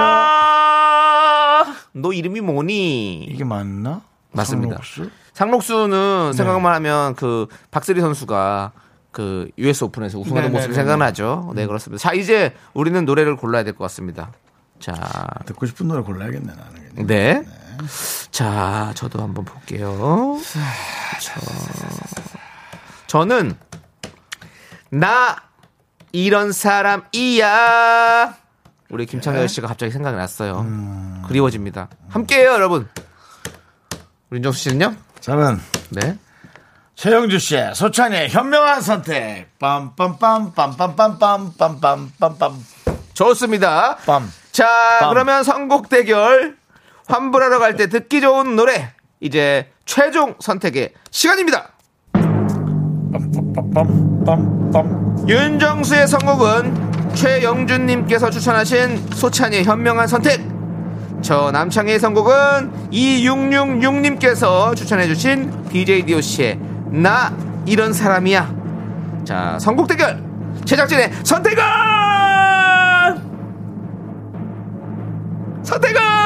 너 1.93 2.13
이름이 2.13 2.41
뭐니 2.41 3.23
이게 3.25 3.43
맞나? 3.43 4.01
맞습니다. 4.31 4.75
상록수? 4.75 5.09
상록수는 5.33 6.33
생각만 6.33 6.73
하면 6.75 7.15
그 7.15 7.47
박세리 7.71 8.01
선수가 8.01 8.71
그 9.11 9.49
US 9.57 9.83
오픈에서 9.85 10.19
우승하는 10.19 10.49
네, 10.49 10.53
모습이 10.53 10.73
네, 10.73 10.77
네, 10.77 10.81
생각나죠. 10.81 11.53
네, 11.55 11.65
그렇습니다. 11.67 12.01
자, 12.01 12.13
이제 12.13 12.53
우리는 12.73 13.05
노래를 13.05 13.37
골라야 13.37 13.63
될 13.63 13.73
것 13.75 13.83
같습니다. 13.85 14.31
자, 14.79 14.93
듣고 15.45 15.65
싶은 15.65 15.87
노래 15.87 16.01
골라야겠네, 16.01 16.53
나는. 16.53 16.89
그냥. 16.95 17.07
네. 17.07 17.43
자, 18.31 18.91
저도 18.95 19.21
한번 19.21 19.45
볼게요. 19.45 20.37
저, 21.21 21.39
저는 23.07 23.55
나 24.89 25.37
이런 26.15 26.53
사람이야. 26.53 28.35
우리 28.89 29.05
김창렬 29.05 29.49
씨가 29.49 29.67
갑자기 29.67 29.91
생각이 29.91 30.15
났어요. 30.15 30.65
그리워집니다. 31.27 31.89
함께해요, 32.07 32.51
여러분. 32.53 32.87
우리 34.29 34.37
윤정수 34.37 34.59
씨는요? 34.59 34.95
저는 35.19 35.59
네. 35.89 36.17
최영주 36.95 37.37
씨의 37.39 37.75
소찬이의 37.75 38.29
현명한 38.29 38.79
선택. 38.79 39.49
빰빰빰 39.59 40.53
빰빰빰빰 40.55 41.57
빰빰빰빰 41.57 42.53
좋습니다. 43.13 43.97
빰. 44.05 44.23
자, 44.53 44.65
빰. 45.01 45.09
그러면 45.09 45.43
선곡 45.43 45.89
대결 45.89 46.55
환불하러 47.09 47.59
갈 47.59 47.75
때 47.75 47.87
듣기 47.87 48.21
좋은 48.21 48.55
노래 48.55 48.93
이제 49.19 49.69
최종 49.83 50.35
선택의 50.39 50.93
시간입니다. 51.11 51.73
빰 52.13 53.44
빰빰빰빰빰. 53.55 55.29
윤정수의 55.29 56.07
선곡은 56.07 57.13
최영준님께서 57.15 58.29
추천하신 58.29 59.09
소찬이의 59.11 59.63
현명한 59.63 60.07
선택. 60.07 60.41
저 61.21 61.49
남창희의 61.51 61.99
선곡은 61.99 62.89
2666님께서 62.91 64.75
추천해주신 64.75 65.69
DJ 65.69 66.05
DOC의 66.05 66.59
나 66.91 67.33
이런 67.65 67.93
사람이야. 67.93 68.53
자, 69.23 69.57
선곡 69.59 69.87
대결. 69.87 70.23
제작진의 70.65 71.11
선택은! 71.23 71.63
선택은! 75.63 76.24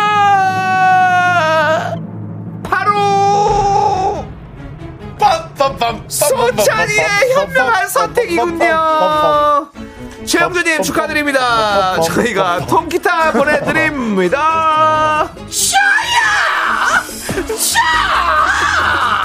소찬이의 6.08 7.34
현명한 7.36 7.88
선택이군요. 7.90 9.70
최영주님 10.26 10.84
축하드립니다. 10.84 12.00
저희가 12.02 12.66
통기타 12.68 13.32
보내드립니다. 13.34 15.30
샤야! 15.50 17.04
샤! 17.58 19.19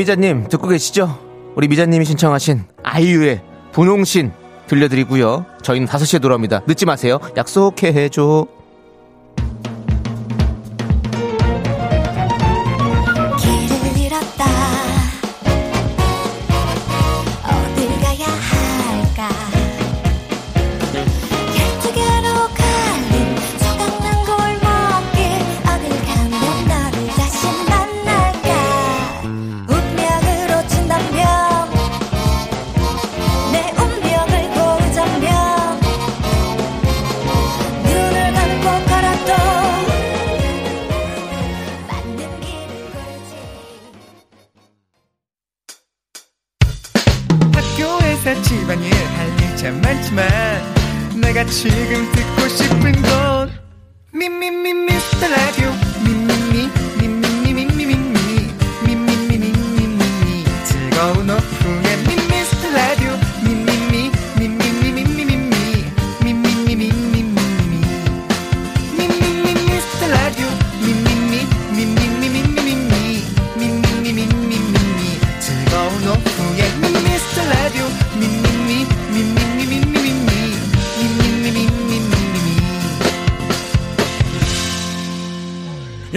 김미자님 0.00 0.48
듣고 0.48 0.68
계시죠? 0.68 1.18
우리 1.56 1.68
미자님이 1.68 2.06
신청하신 2.06 2.64
아이유의 2.82 3.42
분홍신 3.72 4.32
들려드리고요. 4.66 5.44
저희는 5.60 5.86
5시에 5.88 6.22
돌아옵니다. 6.22 6.62
늦지 6.66 6.86
마세요. 6.86 7.18
약속해 7.36 7.88
해줘. 7.88 8.46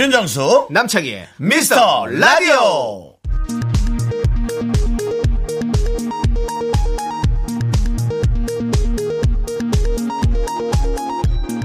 윤정수 0.03 0.67
남창희의 0.69 1.29
미스터 1.37 2.05
라디오. 2.07 3.13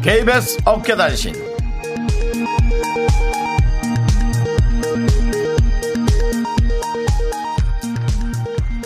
KBS 0.01 0.59
어깨단신. 0.65 1.35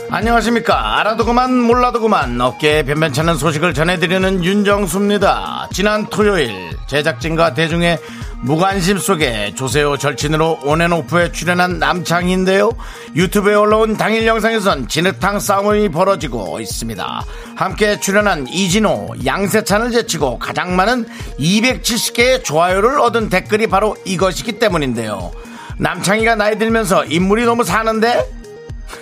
안녕하십니까. 0.09 0.99
알아도 1.01 1.27
그만 1.27 1.55
몰라도 1.55 2.01
그만 2.01 2.41
어깨에 2.41 2.85
변변찮은 2.85 3.35
소식을 3.37 3.75
전해드리는 3.75 4.43
윤정수입니다. 4.45 5.69
지난 5.73 6.07
토요일 6.07 6.71
제작진과 6.87 7.53
대중의 7.53 7.99
무관심 8.45 8.99
속에 8.99 9.55
조세호 9.55 9.99
절친으로 9.99 10.59
온앤오프에 10.65 11.31
출연한 11.31 11.79
남창희인데요. 11.79 12.73
유튜브에 13.15 13.55
올라온 13.55 13.97
당일 13.97 14.27
영상에선 14.27 14.89
진흙탕 14.89 15.39
싸움이 15.39 15.91
벌어지고 15.91 16.59
있습니다. 16.59 17.25
함께 17.55 18.01
출연한 18.01 18.49
이진호 18.49 19.15
양세찬을 19.25 19.93
제치고 19.93 20.41
가장 20.41 20.75
많은 20.75 21.07
270개의 21.39 22.43
좋아요를 22.43 22.99
얻은 22.99 23.29
댓글이 23.29 23.69
바로 23.69 23.97
이것이기 24.05 24.59
때문인데요. 24.59 25.31
남창희가 25.79 26.35
나이 26.35 26.59
들면서 26.59 27.05
인물이 27.05 27.45
너무 27.45 27.63
사는데? 27.63 28.29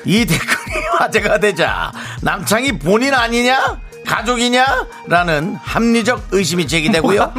이 0.04 0.24
댓글이 0.26 0.86
화제가 0.98 1.38
되자 1.38 1.90
남창이 2.20 2.78
본인 2.78 3.14
아니냐? 3.14 3.80
가족이냐? 4.10 4.86
라는 5.06 5.54
합리적 5.62 6.28
의심이 6.32 6.66
제기되고요. 6.66 7.32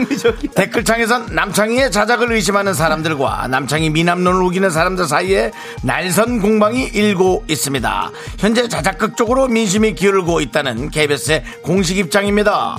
댓글창에선 0.55 1.35
남창희의 1.35 1.91
자작을 1.91 2.31
의심하는 2.31 2.73
사람들과 2.73 3.47
남창희 3.49 3.89
미남론을 3.89 4.41
우기는 4.41 4.69
사람들 4.69 5.05
사이에 5.05 5.51
날선 5.83 6.39
공방이 6.39 6.85
일고 6.85 7.43
있습니다. 7.49 8.11
현재 8.39 8.69
자작극 8.69 9.17
쪽으로 9.17 9.49
민심이 9.49 9.93
기울고 9.95 10.39
있다는 10.39 10.89
KBS의 10.91 11.43
공식 11.61 11.97
입장입니다. 11.97 12.77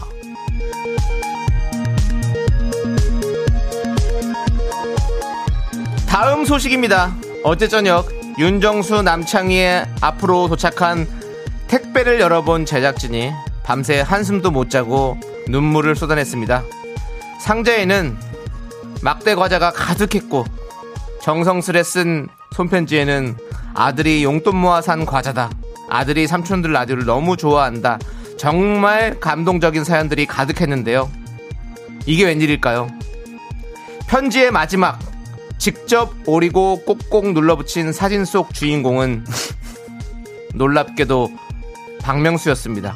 다음 6.09 6.47
소식입니다. 6.47 7.15
어제 7.45 7.69
저녁 7.69 8.09
윤정수 8.39 9.03
남창희의 9.03 9.87
앞으로 10.01 10.49
도착한 10.49 11.07
택배를 11.69 12.21
열어본 12.21 12.65
제작진이 12.65 13.33
밤새 13.65 14.01
한숨도 14.01 14.51
못 14.51 14.71
자고 14.71 15.19
눈물을 15.49 15.95
쏟아냈습니다. 15.97 16.63
상자에는 17.41 18.17
막대 19.03 19.35
과자가 19.35 19.73
가득했고 19.73 20.45
정성스레 21.23 21.83
쓴 21.83 22.29
손편지에는 22.55 23.37
아들이 23.75 24.25
용돈 24.25 24.57
모아 24.57 24.81
산 24.81 25.07
과자다. 25.07 25.51
아들이 25.89 26.27
삼촌들 26.27 26.73
라디오를 26.73 27.05
너무 27.05 27.37
좋아한다. 27.37 27.99
정말 28.39 29.21
감동적인 29.21 29.85
사연들이 29.85 30.27
가득했는데요. 30.27 31.11
이게 32.07 32.25
웬일일까요? 32.25 32.89
편지의 34.09 34.51
마지막 34.51 34.99
직접 35.59 36.13
오리고 36.27 36.83
꼭꼭 36.85 37.33
눌러붙인 37.33 37.93
사진 37.93 38.25
속 38.25 38.53
주인공은 38.53 39.25
놀랍게도 40.55 41.31
박명수였습니다. 42.03 42.95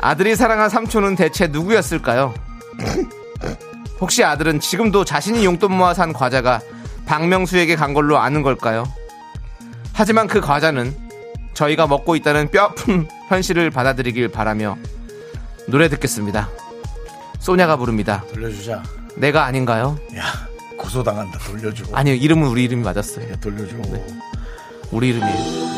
아들이 0.00 0.36
사랑한 0.36 0.68
삼촌은 0.68 1.16
대체 1.16 1.46
누구였을까요? 1.48 2.34
혹시 4.00 4.22
아들은 4.22 4.60
지금도 4.60 5.04
자신이 5.04 5.44
용돈 5.44 5.72
모아 5.76 5.92
산 5.94 6.12
과자가 6.12 6.60
박명수에게 7.06 7.74
간 7.76 7.94
걸로 7.94 8.18
아는 8.18 8.42
걸까요? 8.42 8.84
하지만 9.92 10.28
그 10.28 10.40
과자는 10.40 10.94
저희가 11.54 11.86
먹고 11.88 12.14
있다는 12.14 12.50
뼈아픈 12.50 13.08
현실을 13.28 13.70
받아들이길 13.70 14.28
바라며 14.28 14.76
노래 15.66 15.88
듣겠습니다. 15.88 16.48
소냐가 17.40 17.76
부릅니다. 17.76 18.24
돌려주자. 18.32 18.82
내가 19.16 19.44
아닌가요? 19.44 19.98
야 20.16 20.22
고소당한다. 20.76 21.38
돌려줘. 21.40 21.84
아니요, 21.92 22.14
이름은 22.14 22.46
우리 22.46 22.64
이름이 22.64 22.84
맞았어요. 22.84 23.32
야, 23.32 23.36
돌려줘. 23.40 23.74
우리 24.92 25.08
이름이에요. 25.08 25.77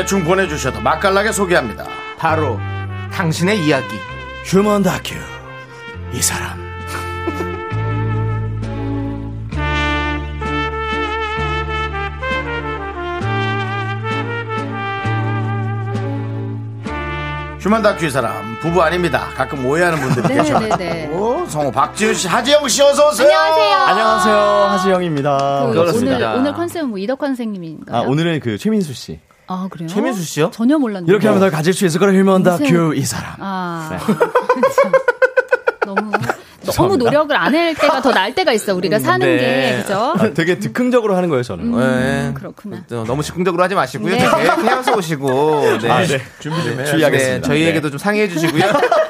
대충 0.00 0.24
보내주셔도 0.24 0.80
맛깔나게 0.80 1.30
소개합니다 1.30 1.84
바로 2.16 2.58
당신의 3.12 3.66
이야기. 3.66 3.98
휴먼 4.46 4.82
다큐 4.82 5.14
이 6.14 6.22
사람 6.22 6.58
휴먼 17.60 17.82
다큐 17.82 18.06
이 18.06 18.10
사람 18.10 18.58
부부 18.60 18.82
아닙니다 18.82 19.26
가끔 19.36 19.66
오해하는 19.66 20.00
분들이 20.00 20.34
계셔 20.34 20.58
네네네. 20.58 21.10
성우 21.46 21.70
박지윤 21.70 22.14
씨 22.14 22.26
하지영 22.26 22.66
씨 22.68 22.80
어서 22.82 23.10
오세요 23.10 23.36
안녕하세요, 23.38 24.34
하지영입니다. 24.70 25.66
그 25.66 25.72
그렇습니다. 25.74 26.16
오늘 26.16 26.38
오늘 26.38 26.52
컨셉은 26.54 26.88
뭐 26.88 26.98
이덕환 26.98 27.30
선생님인가요? 27.30 27.96
아, 27.96 28.00
오늘은 28.06 28.40
그 28.40 28.56
최민수 28.56 28.94
씨. 28.94 29.20
아, 29.52 29.66
그래요? 29.68 29.88
최민수 29.88 30.22
씨요? 30.22 30.50
전혀 30.52 30.78
몰랐는데. 30.78 31.10
이렇게 31.10 31.26
하면 31.26 31.40
더 31.40 31.50
가질 31.50 31.72
수 31.72 31.84
있을 31.84 31.98
거라 31.98 32.12
휴먼 32.12 32.42
무슨- 32.44 32.58
다큐 32.64 32.94
이 32.94 33.04
사람. 33.04 33.34
아, 33.40 33.88
네. 33.90 33.98
참. 34.80 34.92
너무 35.84 36.12
너무 36.76 36.96
노력을 36.96 37.34
안 37.36 37.52
할 37.52 37.74
때가 37.74 38.00
더 38.00 38.12
나을 38.12 38.32
때가 38.32 38.52
있어. 38.52 38.74
우리가 38.76 39.00
사는 39.00 39.26
네. 39.26 39.36
게 39.76 39.82
그죠? 39.82 40.14
아, 40.16 40.30
되게 40.32 40.60
즉흥적으로 40.60 41.16
하는 41.16 41.28
거예요, 41.28 41.42
저는. 41.42 41.76
네. 41.76 42.32
그렇구나. 42.34 42.84
또 42.88 43.02
너무 43.04 43.24
즉흥적으로 43.24 43.60
하지 43.64 43.74
마시고요. 43.74 44.12
네. 44.14 44.18
계획 44.18 44.78
해서 44.78 44.94
오시고. 44.96 45.78
네. 45.82 45.90
아, 45.90 46.06
네. 46.06 46.20
준비 46.38 46.62
좀 46.62 46.84
주의하겠습니다. 46.84 47.40
네, 47.40 47.40
저희에게도 47.40 47.90
좀 47.90 47.98
상의해 47.98 48.28
주시고요. 48.28 48.62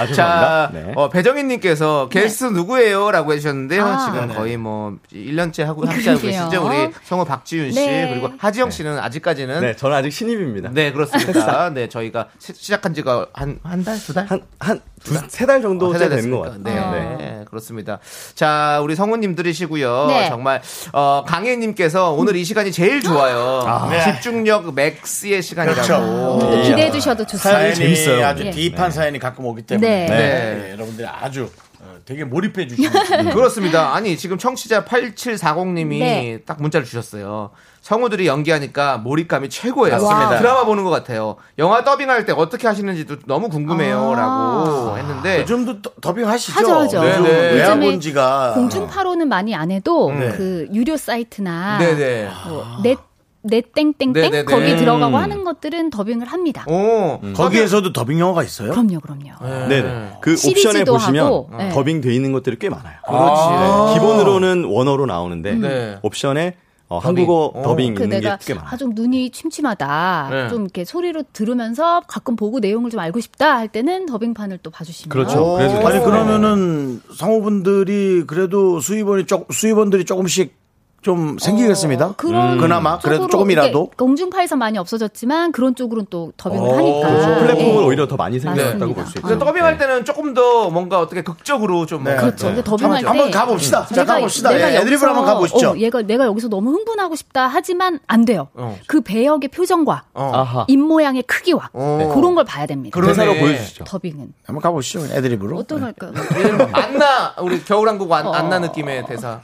아, 0.00 0.06
자. 0.12 0.70
네. 0.72 0.92
어, 0.96 1.08
배정희님께서 1.08 2.08
게스트 2.10 2.44
누구예요? 2.44 3.10
라고 3.10 3.32
해주셨는데요. 3.32 3.84
아. 3.84 3.98
지금 4.06 4.28
네. 4.28 4.34
거의 4.34 4.56
뭐 4.56 4.96
1년째 5.12 5.64
하고 5.64 5.86
함께 5.86 6.08
하고 6.08 6.20
그러게요. 6.20 6.44
계시죠. 6.48 6.66
우리 6.66 6.90
성우 7.04 7.24
박지윤 7.24 7.72
씨, 7.72 7.80
네. 7.86 8.08
그리고 8.10 8.30
하지영 8.38 8.70
씨는 8.70 8.98
아직까지는. 8.98 9.60
네, 9.60 9.66
네. 9.68 9.76
저는 9.76 9.96
아직 9.96 10.10
신입입니다. 10.12 10.70
그렇습니다. 10.92 11.70
네, 11.74 11.88
저희가 11.88 12.28
시- 12.38 12.52
시작한 12.54 12.92
지가 12.94 13.26
한, 13.32 13.58
한 13.62 13.84
달, 13.84 13.98
두 13.98 14.12
달? 14.12 14.26
한, 14.26 14.42
한, 14.58 14.80
두, 14.99 14.99
세달 15.28 15.62
정도 15.62 15.86
어, 15.88 15.92
세 15.92 15.98
달 15.98 16.10
되는 16.10 16.30
것. 16.30 16.40
같아요. 16.40 16.90
네, 16.92 17.16
네, 17.18 17.44
그렇습니다. 17.48 17.98
자, 18.34 18.80
우리 18.82 18.94
성우님들이시고요. 18.94 20.06
네. 20.08 20.28
정말 20.28 20.60
어, 20.92 21.24
강혜님께서 21.26 22.12
오늘 22.12 22.36
이 22.36 22.44
시간이 22.44 22.70
제일 22.72 23.02
좋아요. 23.02 23.88
네. 23.90 24.02
집중력 24.04 24.74
맥스의 24.74 25.42
시간이라고. 25.42 25.82
그렇죠. 25.86 26.38
또 26.40 26.62
기대해 26.62 26.90
주셔도 26.90 27.24
좋습니다. 27.24 27.50
사연이 27.50 27.74
재밌어요. 27.74 28.26
아주 28.26 28.44
예. 28.44 28.50
딥한 28.50 28.90
사연이 28.90 29.18
가끔 29.18 29.46
오기 29.46 29.62
때문에 29.62 30.06
네. 30.06 30.08
네, 30.08 30.72
여러분들이 30.72 31.06
아주 31.08 31.44
어, 31.44 31.69
되게 32.04 32.24
몰입해 32.24 32.66
주시는 32.66 32.90
그렇습니다. 33.34 33.94
아니, 33.94 34.16
지금 34.16 34.38
청취자 34.38 34.84
8740님이 34.84 35.98
네. 36.00 36.38
딱 36.46 36.60
문자를 36.60 36.84
주셨어요. 36.86 37.50
성우들이 37.80 38.26
연기하니까 38.26 38.98
몰입감이 38.98 39.48
최고예요. 39.48 39.94
맞습니다. 39.96 40.38
드라마 40.38 40.64
보는 40.64 40.84
것 40.84 40.90
같아요. 40.90 41.36
영화 41.58 41.82
더빙할 41.82 42.26
때 42.26 42.32
어떻게 42.32 42.66
하시는지도 42.66 43.16
너무 43.26 43.48
궁금해요. 43.48 44.12
아. 44.12 44.20
라고 44.20 44.98
했는데. 44.98 45.40
요즘도 45.40 45.80
더- 45.82 45.90
더빙 46.00 46.28
하시죠? 46.28 46.58
하죠, 46.60 46.74
하죠. 46.80 46.98
요즘 47.06 47.22
네, 47.24 47.30
네. 47.30 47.52
외학원 47.54 48.00
지가 48.00 48.52
공중파로는 48.54 49.28
많이 49.28 49.54
안 49.54 49.70
해도 49.70 50.12
네. 50.12 50.28
그 50.30 50.68
유료 50.74 50.96
사이트나 50.98 51.78
네네. 51.78 52.28
뭐 52.48 52.66
넷, 52.82 52.98
넷땡땡땡 53.42 54.12
네네네. 54.12 54.44
거기 54.44 54.72
음. 54.72 54.76
들어가고 54.76 55.16
하는 55.16 55.44
것들은 55.44 55.90
더빙을 55.90 56.26
합니다. 56.26 56.64
오, 56.68 57.20
거기에서도 57.34 57.92
더빙 57.92 58.20
영화가 58.20 58.42
있어요? 58.42 58.70
그럼요, 58.70 59.00
그럼요. 59.00 59.68
네 59.68 59.82
네. 59.82 60.12
그 60.20 60.36
시리즈도 60.36 60.70
옵션에 60.70 60.84
보시면 60.84 61.24
하고, 61.24 61.50
네. 61.56 61.70
더빙 61.70 62.00
돼 62.00 62.14
있는 62.14 62.32
것들이 62.32 62.58
꽤 62.58 62.68
많아요. 62.68 62.96
그렇지. 63.06 63.42
네, 63.50 63.94
기본으로는 63.94 64.64
원어로 64.64 65.06
나오는데 65.06 65.54
네. 65.54 65.98
옵션에 66.02 66.56
어, 66.88 67.00
더빙. 67.00 67.20
한국어 67.20 67.52
어. 67.54 67.62
더빙 67.62 67.94
그 67.94 68.02
있는 68.02 68.20
내가 68.20 68.36
게꽤 68.36 68.54
많아요. 68.54 68.70
아, 68.72 68.76
좀 68.76 68.90
눈이 68.94 69.30
침침하다. 69.30 70.28
네. 70.30 70.48
좀 70.48 70.62
이렇게 70.62 70.84
소리로 70.84 71.22
들으면서 71.32 72.02
가끔 72.08 72.34
보고 72.36 72.58
내용을 72.58 72.90
좀 72.90 72.98
알고 73.00 73.20
싶다 73.20 73.56
할 73.56 73.68
때는 73.68 74.06
더빙판을 74.06 74.58
또 74.62 74.70
봐주시면. 74.70 75.10
그렇죠. 75.10 75.54
그래서 75.56 75.86
아니 75.86 76.04
그러면은 76.04 77.00
상호분들이 77.16 78.24
그래도 78.26 78.80
수입원이 78.80 79.26
조, 79.26 79.46
수입원들이 79.50 80.04
조금씩 80.04 80.58
좀 81.02 81.38
생기겠습니다. 81.38 82.06
어, 82.08 82.14
그런 82.16 82.58
그나마 82.58 82.98
그래도 82.98 83.26
조금이라도 83.26 83.90
공중파에서 83.96 84.56
많이 84.56 84.76
없어졌지만 84.76 85.50
그런 85.52 85.74
쪽으로는 85.74 86.06
또 86.10 86.32
더빙을 86.36 86.68
어, 86.68 86.76
하니까. 86.76 87.08
그렇죠. 87.08 87.40
플랫폼은 87.40 87.76
네. 87.76 87.84
오히려 87.86 88.06
더 88.06 88.16
많이 88.16 88.38
생겼다고 88.38 88.70
맞습니다. 88.78 88.94
볼수 88.94 89.10
있죠. 89.18 89.22
근데 89.28 89.42
더빙할 89.44 89.78
때는 89.78 90.04
조금 90.04 90.34
더 90.34 90.68
뭔가 90.68 91.00
어떻게 91.00 91.22
극적으로 91.22 91.86
좀 91.86 92.04
네. 92.04 92.16
그렇죠. 92.16 92.48
근데 92.48 92.62
더빙할 92.62 93.00
때 93.00 93.06
한번 93.08 93.30
가봅시다. 93.30 93.86
자 93.86 94.02
내가- 94.02 94.14
가봅시다. 94.16 94.50
내가 94.50 94.72
예, 94.74 94.76
애드립을 94.78 95.08
한번 95.08 95.24
가보시죠. 95.24 95.70
어, 95.70 95.76
얘가 95.78 96.02
내가 96.02 96.26
여기서 96.26 96.48
너무 96.48 96.70
흥분하고 96.72 97.16
싶다 97.16 97.46
하지만 97.46 97.98
안 98.06 98.26
돼요. 98.26 98.48
어. 98.52 98.78
그 98.86 99.00
배역의 99.00 99.48
표정과 99.48 100.04
어. 100.12 100.64
입 100.68 100.76
모양의 100.76 101.22
크기와 101.22 101.70
어. 101.72 102.12
그런 102.14 102.34
걸 102.34 102.44
봐야 102.44 102.66
됩니다. 102.66 103.00
대사로 103.00 103.32
그러네. 103.32 103.40
보여주시죠. 103.40 103.84
더빙은 103.84 104.34
한번 104.44 104.60
가보시죠. 104.60 105.06
애드립으로. 105.16 105.56
어떤 105.56 105.78
네. 105.78 105.84
할까요? 105.84 106.12
안나 106.72 107.34
우리 107.40 107.64
겨울왕국 107.64 108.12
안, 108.12 108.26
어. 108.26 108.32
안나 108.32 108.58
느낌의 108.58 109.06
대사. 109.06 109.40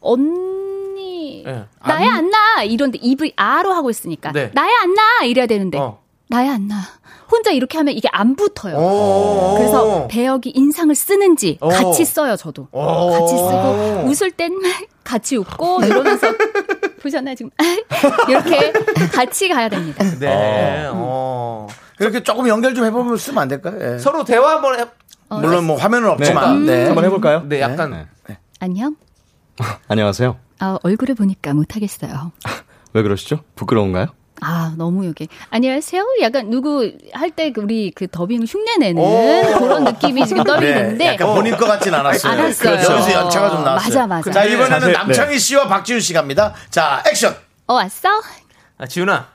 언니 0.00 0.45
네. 1.46 1.64
나야 1.86 2.14
안 2.16 2.30
나 2.30 2.62
이런데 2.64 2.98
입을 3.00 3.32
아로 3.36 3.72
하고 3.72 3.88
있으니까 3.90 4.32
네. 4.32 4.50
나야 4.54 4.68
안 4.82 4.94
나 4.94 5.24
이래야 5.24 5.46
되는데 5.46 5.78
어. 5.78 6.00
나야 6.28 6.52
안 6.54 6.66
나 6.68 6.76
혼자 7.30 7.50
이렇게 7.50 7.76
하면 7.78 7.94
이게 7.94 8.08
안 8.12 8.36
붙어요. 8.36 8.76
오. 8.76 9.54
그래서 9.56 10.06
배역이 10.08 10.50
인상을 10.54 10.94
쓰는지 10.94 11.58
오. 11.60 11.68
같이 11.68 12.04
써요 12.04 12.36
저도 12.36 12.68
오. 12.70 13.10
같이 13.10 13.36
쓰고 13.36 14.04
웃을 14.08 14.30
땐 14.30 14.52
같이 15.04 15.36
웃고 15.36 15.82
이러면서 15.84 16.26
보셨나요 17.02 17.34
지금 17.36 17.50
이렇게 18.28 18.72
같이 19.12 19.48
가야 19.48 19.68
됩니다. 19.68 20.04
네. 20.18 20.88
어. 20.92 21.66
그렇게 21.96 22.22
조금 22.22 22.46
연결 22.48 22.74
좀 22.74 22.84
해보면 22.84 23.16
쓰면 23.16 23.42
안 23.42 23.48
될까요? 23.48 23.76
예. 23.80 23.98
서로 23.98 24.24
대화 24.24 24.52
한번 24.54 24.78
해. 24.78 24.84
어, 25.28 25.38
물론 25.40 25.64
뭐 25.66 25.76
화면은 25.76 26.10
없지만 26.10 26.58
음. 26.58 26.66
네. 26.66 26.86
한번 26.86 27.04
해볼까요? 27.04 27.42
네, 27.48 27.60
약간 27.60 28.06
네. 28.28 28.38
안녕. 28.60 28.94
안녕하세요. 29.88 30.36
아, 30.58 30.78
얼굴을 30.82 31.14
보니까 31.14 31.52
못하겠어요. 31.54 32.32
왜 32.92 33.02
그러시죠? 33.02 33.40
부끄러운가요? 33.56 34.06
아, 34.42 34.74
너무 34.76 35.06
여기. 35.06 35.28
안녕하세요? 35.50 36.04
약간 36.20 36.50
누구 36.50 36.92
할 37.14 37.30
때 37.30 37.52
우리 37.56 37.90
그 37.94 38.06
더빙 38.06 38.44
흉내 38.44 38.76
내는 38.78 39.02
오. 39.02 39.58
그런 39.58 39.84
느낌이 39.84 40.26
지금 40.26 40.44
됐는데. 40.44 40.92
네, 41.04 41.14
약간 41.14 41.34
본인 41.34 41.56
것 41.56 41.66
같진 41.66 41.94
않았어요. 41.94 42.32
알았어요. 42.32 42.70
그렇죠. 42.70 42.92
여기서 42.92 43.12
연차가 43.12 43.50
좀 43.50 43.64
나왔어요. 43.64 43.88
맞아, 43.88 44.06
맞아. 44.06 44.30
자, 44.30 44.44
이번에는 44.44 44.80
자세- 44.80 44.92
남창희 44.92 45.38
씨와 45.38 45.68
박지훈 45.68 46.00
씨 46.00 46.12
갑니다. 46.12 46.52
자, 46.70 47.02
액션. 47.08 47.34
어, 47.66 47.74
왔어? 47.74 48.08
아, 48.78 48.86
지훈아, 48.86 49.26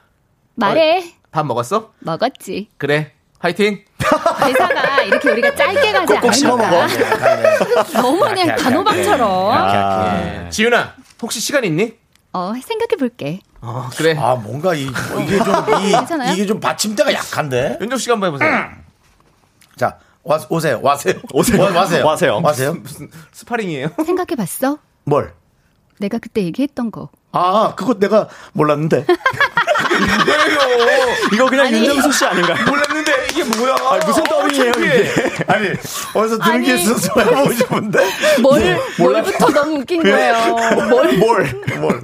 말해. 0.55 1.13
밥 1.31 1.45
먹었어? 1.47 1.91
먹었지. 1.99 2.69
그래. 2.77 3.13
화이팅. 3.39 3.83
대사가 4.45 5.01
이렇게 5.01 5.29
우리가 5.31 5.55
짧게 5.55 5.91
가지 5.93 6.13
꼭꼭 6.13 6.33
씹어 6.33 6.57
먹어. 6.57 6.81
않을까? 6.81 7.83
너무 7.99 8.19
그냥 8.19 8.55
단호박처럼. 8.55 9.75
예. 10.45 10.49
지훈아, 10.51 10.93
혹시 11.21 11.39
시간 11.39 11.63
있니? 11.63 11.93
어, 12.33 12.53
생각해 12.63 12.95
볼게. 12.97 13.39
어, 13.61 13.89
그래. 13.95 14.15
아, 14.17 14.35
뭔가 14.35 14.73
이, 14.73 14.83
이게 14.83 15.37
좀, 15.37 15.53
이, 15.83 15.91
괜찮아요? 15.91 16.33
이게 16.33 16.45
좀 16.45 16.59
받침대가 16.59 17.13
약한데? 17.13 17.77
윤정 17.81 17.99
씨가 17.99 18.13
한번 18.13 18.27
해보세요. 18.29 18.69
자, 19.75 19.99
와, 20.23 20.39
오세요. 20.49 20.79
와세요. 20.81 21.15
오세요. 21.33 21.61
와, 21.61 21.71
와세요. 21.71 22.05
와세요. 22.05 22.39
와세요. 22.41 22.73
무슨 22.73 23.09
스파링이에요? 23.33 23.89
생각해 24.05 24.35
봤어? 24.37 24.77
뭘? 25.03 25.33
내가 25.99 26.17
그때 26.19 26.41
얘기했던 26.43 26.91
거. 26.91 27.09
아, 27.33 27.73
그거 27.75 27.93
내가 27.93 28.27
몰랐는데. 28.53 29.05
이거 31.33 31.45
그냥 31.45 31.67
아니. 31.67 31.77
윤정수 31.79 32.11
씨 32.11 32.25
아닌가요? 32.25 32.65
몰랐는데 32.65 33.27
이게 33.31 33.43
뭐야? 33.43 33.75
아, 33.75 33.99
무슨 34.05 34.23
더빙이에요, 34.23 34.71
이게? 34.77 35.11
아니, 35.47 35.69
어디서 36.13 36.37
들은 36.39 36.61
게 36.63 36.71
아니. 36.71 36.81
있어서 36.81 37.13
해보고 37.19 37.53
싶은데. 37.53 37.99
뭘, 38.41 38.79
뭘부터 38.97 39.49
너무 39.49 39.77
웃긴 39.79 40.03
거예요. 40.03 40.33
뭘. 40.89 41.17
뭘, 41.17 41.61
뭘. 41.79 42.03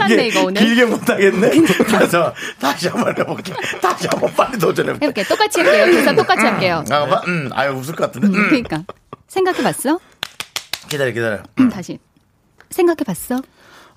아니, 0.00 0.38
오늘. 0.38 0.54
길게 0.62 0.84
못하겠네. 0.86 1.50
그래서 1.86 2.34
다시 2.60 2.88
한번 2.88 3.14
해볼게. 3.16 3.54
다시 3.80 4.06
한번 4.10 4.32
빨리 4.34 4.58
도전해볼게. 4.58 5.06
해볼게. 5.06 5.24
똑같이 5.24 5.60
할게요. 5.60 5.86
대사 5.86 6.14
똑같이 6.14 6.44
할게요. 6.44 6.84
아, 6.90 7.06
봐. 7.06 7.22
음, 7.26 7.48
아유, 7.54 7.72
웃을 7.72 7.94
것 7.94 8.12
같은데. 8.12 8.26
음. 8.36 8.48
그러니까. 8.48 8.82
생각해 9.28 9.62
봤어? 9.62 9.98
기다려, 10.88 11.10
기다려. 11.10 11.38
음, 11.58 11.70
다시. 11.70 11.98
생각해 12.70 12.98
봤어? 13.06 13.40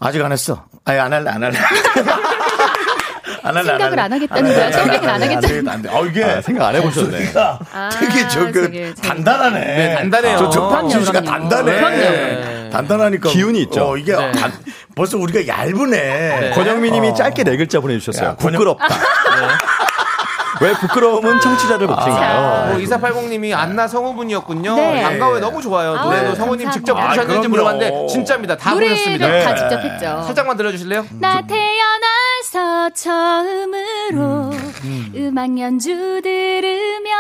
아직 0.05 0.23
안 0.23 0.31
했어. 0.31 0.63
아니, 0.85 0.99
안 0.99 1.11
할래, 1.11 1.29
안 1.31 1.43
할래. 1.43 1.57
안 3.43 3.55
할래, 3.57 3.65
생각을 3.65 3.99
안 3.99 4.13
하겠다는 4.13 4.53
거야. 4.55 4.71
생각을 4.71 5.09
안 5.09 5.21
하겠다는 5.23 5.67
안 5.69 5.81
돼. 5.81 5.89
어, 5.89 6.05
이게. 6.05 6.23
아, 6.23 6.41
생각 6.41 6.67
안 6.67 6.75
해보셨네. 6.75 7.31
아, 7.73 7.89
되게 7.99 8.27
저, 8.27 8.51
그. 8.51 8.93
단단하네. 9.03 9.59
네, 9.59 9.95
단단해요. 9.95 10.37
저, 10.37 10.49
저 10.49 10.89
씨가 10.99 11.21
그럼요, 11.21 11.25
단단해. 11.49 11.75
그럼요. 11.75 11.95
네. 11.97 12.69
단단하니까. 12.71 13.29
기운이 13.29 13.61
있죠. 13.63 13.89
어, 13.91 13.97
이게 13.97 14.15
네. 14.15 14.31
단- 14.31 14.51
벌써 14.95 15.17
우리가 15.17 15.47
얇으네. 15.47 16.51
권영미 16.55 16.91
님이 16.91 17.09
어. 17.09 17.13
짧게 17.13 17.43
네 17.43 17.57
글자 17.57 17.79
보내주셨어요. 17.79 18.35
부끄럽다. 18.37 18.87
왜 20.61 20.73
부끄러움은 20.73 21.39
청취자들 21.41 21.87
몫인가요? 21.87 22.67
뭐 22.73 22.77
2480님이 22.77 23.55
안나 23.55 23.87
성우분이었군요. 23.87 24.75
네. 24.75 25.03
반가워요. 25.03 25.39
너무 25.39 25.61
좋아요. 25.61 25.95
아우, 25.97 26.05
노래도 26.05 26.29
네. 26.29 26.35
성우님 26.35 26.71
직접 26.71 26.93
감사합니다. 26.93 27.23
부르셨는지 27.23 27.47
아. 27.47 27.49
물어봤는데 27.49 28.07
진짜입니다. 28.07 28.57
다 28.57 28.73
부르셨습니다. 28.73 29.27
네. 29.27 29.43
다 29.43 29.55
직접 29.55 29.77
했죠. 29.83 30.23
살짝만 30.25 30.57
들려주실래요? 30.57 31.05
나 31.19 31.41
태어나서 31.45 32.89
처음으로 32.93 34.51
음, 34.83 35.35
악 35.37 35.59
연주 35.59 36.21
들으며 36.23 37.11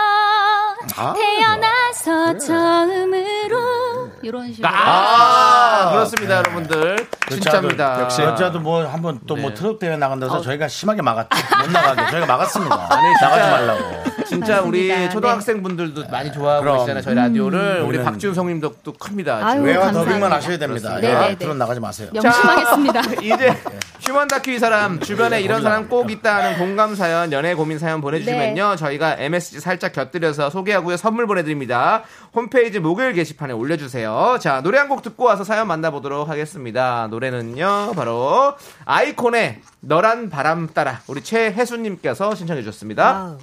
아, 0.97 1.13
태어나서 1.13 2.37
처음으로 2.37 4.11
이런 4.21 4.51
식으로 4.53 4.67
아, 4.71 5.89
그렇습니다, 5.91 6.37
여러분들. 6.37 7.04
진짜입니다. 7.29 8.01
역시 8.01 8.21
여자도 8.21 8.59
뭐 8.59 8.85
한번 8.85 9.19
또뭐 9.25 9.49
네. 9.49 9.53
트롯 9.53 9.79
대회 9.79 9.97
나간다서 9.97 10.37
어. 10.37 10.41
저희가 10.41 10.67
심하게 10.67 11.01
막았죠. 11.01 11.29
못 11.63 11.71
나가게 11.71 12.11
저희가 12.11 12.25
막았습니다. 12.27 12.89
진짜. 12.89 13.27
나가지 13.29 13.51
말라고. 13.51 14.03
진짜 14.25 14.61
우리 14.61 14.87
맞습니다. 14.89 15.11
초등학생 15.13 15.63
분들도 15.63 16.03
많이 16.09 16.31
좋아하고 16.31 16.61
그럼. 16.63 16.77
계시잖아요. 16.77 17.01
저희 17.03 17.15
라디오를. 17.15 17.81
우리 17.81 17.97
우리는- 17.97 18.03
박지훈 18.03 18.33
성님도 18.33 18.75
또 18.83 18.93
큽니다. 18.93 19.39
아유. 19.45 19.61
외화. 19.63 19.91
더빙만 19.91 20.31
하셔야 20.31 20.57
됩니다. 20.57 20.97
예, 20.97 21.01
네네네. 21.01 21.35
트롯 21.37 21.55
나가지 21.57 21.79
마세요. 21.79 22.09
명심하겠습니다. 22.13 23.01
이제 23.21 23.55
휴먼 24.01 24.27
다큐 24.27 24.51
이 24.51 24.59
사람 24.59 24.99
주변에 24.99 25.41
이런 25.41 25.63
사람 25.63 25.89
꼭 25.89 26.11
있다는 26.11 26.57
공감 26.59 26.93
사연, 26.95 27.31
연애 27.31 27.55
고민 27.55 27.79
사연 27.79 28.01
보내주시면요 28.01 28.75
저희가 28.75 29.15
MSG 29.17 29.59
살짝 29.61 29.93
곁들여서 29.93 30.51
소개하고요 30.51 30.95
선물 30.97 31.25
보내드립니다. 31.25 32.03
홈페이지 32.35 32.79
목요일 32.79 33.13
게시판에 33.13 33.53
올려주세요. 33.53 34.37
자 34.39 34.61
노래 34.61 34.77
한 34.79 34.85
곡 34.85 35.01
듣고 35.01 35.23
와서 35.25 35.43
사연 35.43 35.67
만나보도록 35.67 36.29
하겠습니다. 36.29 37.07
노래는요 37.15 37.93
바로 37.95 38.55
아이콘의 38.83 39.61
너란 39.79 40.29
바람 40.29 40.67
따라 40.67 41.01
우리 41.07 41.23
최혜수님께서 41.23 42.35
신청해 42.35 42.61
주셨습니다. 42.61 43.37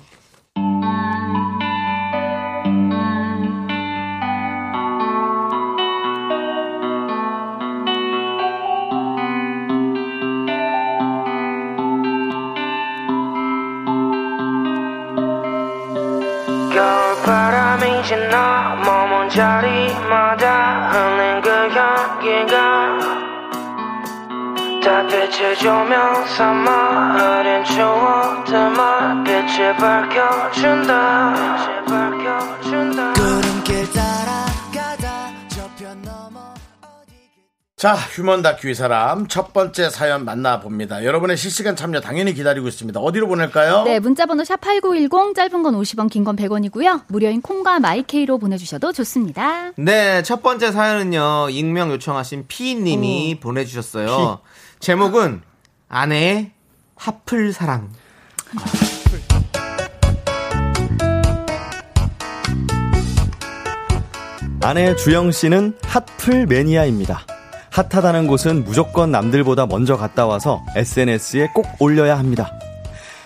겨울바람이 16.75 18.05
지나 18.05 18.83
머문 18.85 19.29
자리마다 19.31 20.91
흘린 20.91 21.41
그 21.41 21.51
향기가 21.51 22.92
달빛을 24.83 25.57
조명 25.57 26.27
삼아 26.27 27.17
흐린 27.17 27.65
추억들만 27.65 29.25
빛을 29.25 29.77
밝혀준다 29.77 31.35
빛을 31.35 31.85
밝혀준다 31.85 33.13
구름길 33.13 33.93
따라가다 33.93 35.33
저편 35.49 36.03
넘어 36.03 36.43
자, 37.77 37.95
휴먼 37.95 38.43
다큐 38.43 38.69
이 38.69 38.75
사람 38.77 39.27
첫 39.27 39.53
번째 39.53 39.91
사연 39.91 40.25
만나봅니다. 40.25 41.05
여러분의 41.05 41.37
실시간 41.37 41.75
참여 41.75 42.01
당연히 42.01 42.33
기다리고 42.33 42.69
있습니다. 42.69 43.01
어디로 43.01 43.27
보낼까요? 43.27 43.83
네, 43.83 43.99
문자번호 43.99 44.45
샵8910 44.45 45.35
짧은 45.35 45.65
건 45.65 45.75
50원, 45.75 46.09
긴 46.09 46.23
건 46.23 46.37
100원이고요. 46.37 47.03
무료인 47.09 47.43
콩과 47.43 47.81
마이케이로 47.81 48.39
보내주셔도 48.39 48.93
좋습니다. 48.93 49.73
네, 49.75 50.23
첫 50.23 50.45
번째 50.45 50.71
사연은요, 50.71 51.49
익명 51.51 51.91
요청하신 51.91 52.45
피님이 52.47 53.41
보내주셨어요. 53.41 54.39
제목은 54.83 55.43
아내의 55.89 56.51
하플 56.97 57.53
사랑. 57.53 57.89
아내 64.61 64.97
주영 64.97 65.31
씨는 65.31 65.79
핫플 65.83 66.47
매니아입니다. 66.47 67.21
핫하다는 67.71 68.27
곳은 68.27 68.65
무조건 68.65 69.13
남들보다 69.13 69.67
먼저 69.67 69.97
갔다 69.97 70.27
와서 70.27 70.65
SNS에 70.75 71.51
꼭 71.55 71.65
올려야 71.79 72.19
합니다. 72.19 72.51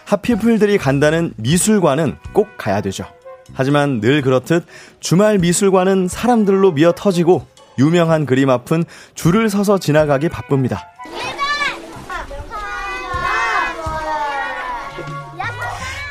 핫피플들이 0.04 0.76
간다는 0.76 1.32
미술관은 1.36 2.18
꼭 2.34 2.48
가야 2.59 2.82
되죠. 2.82 3.07
하지만 3.54 4.02
늘 4.02 4.20
그렇듯 4.20 4.66
주말 5.00 5.38
미술관은 5.38 6.09
사람들로 6.09 6.72
미어 6.72 6.92
터지고 6.92 7.46
유명한 7.78 8.26
그림 8.26 8.50
앞은 8.50 8.84
줄을 9.14 9.48
서서 9.48 9.78
지나가기 9.78 10.28
바쁩니다. 10.28 10.92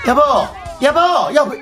여보, 0.07 0.21
여보, 0.81 0.99
여보, 1.33 1.55
여- 1.55 1.61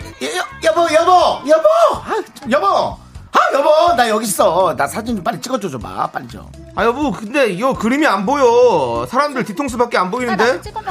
여보, 0.64 0.82
여보, 0.94 1.50
여보, 1.50 1.68
아, 1.70 2.16
여보, 2.50 2.68
아, 2.68 3.40
여보, 3.54 3.96
나 3.96 4.10
여기 4.10 4.26
있어. 4.28 4.76
나 4.76 4.86
사진 4.88 5.16
좀 5.16 5.24
빨리 5.24 5.40
찍어줘 5.40 5.70
줘봐, 5.70 6.08
빨리 6.12 6.28
좀. 6.28 6.46
아, 6.76 6.84
여보, 6.84 7.12
근데 7.12 7.48
이거 7.48 7.74
그림이 7.74 8.06
안 8.06 8.26
보여. 8.26 9.06
사람들 9.10 9.44
뒤통수밖에 9.46 9.98
안 9.98 10.12
보이는데? 10.12 10.44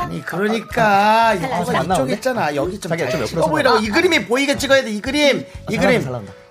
아니, 0.02 0.24
그러니까 0.24 1.34
여기가 1.60 1.78
이쪽 1.94 2.10
있잖아. 2.10 2.56
여기 2.56 2.80
좀 2.80 2.90
찍어 3.26 3.40
보이라고. 3.50 3.78
이 3.78 3.88
그림이 3.90 4.26
보이게 4.26 4.56
찍어야 4.56 4.82
돼. 4.82 4.90
이 4.90 5.00
그림, 5.00 5.44
이 5.68 5.76
그림. 5.76 6.00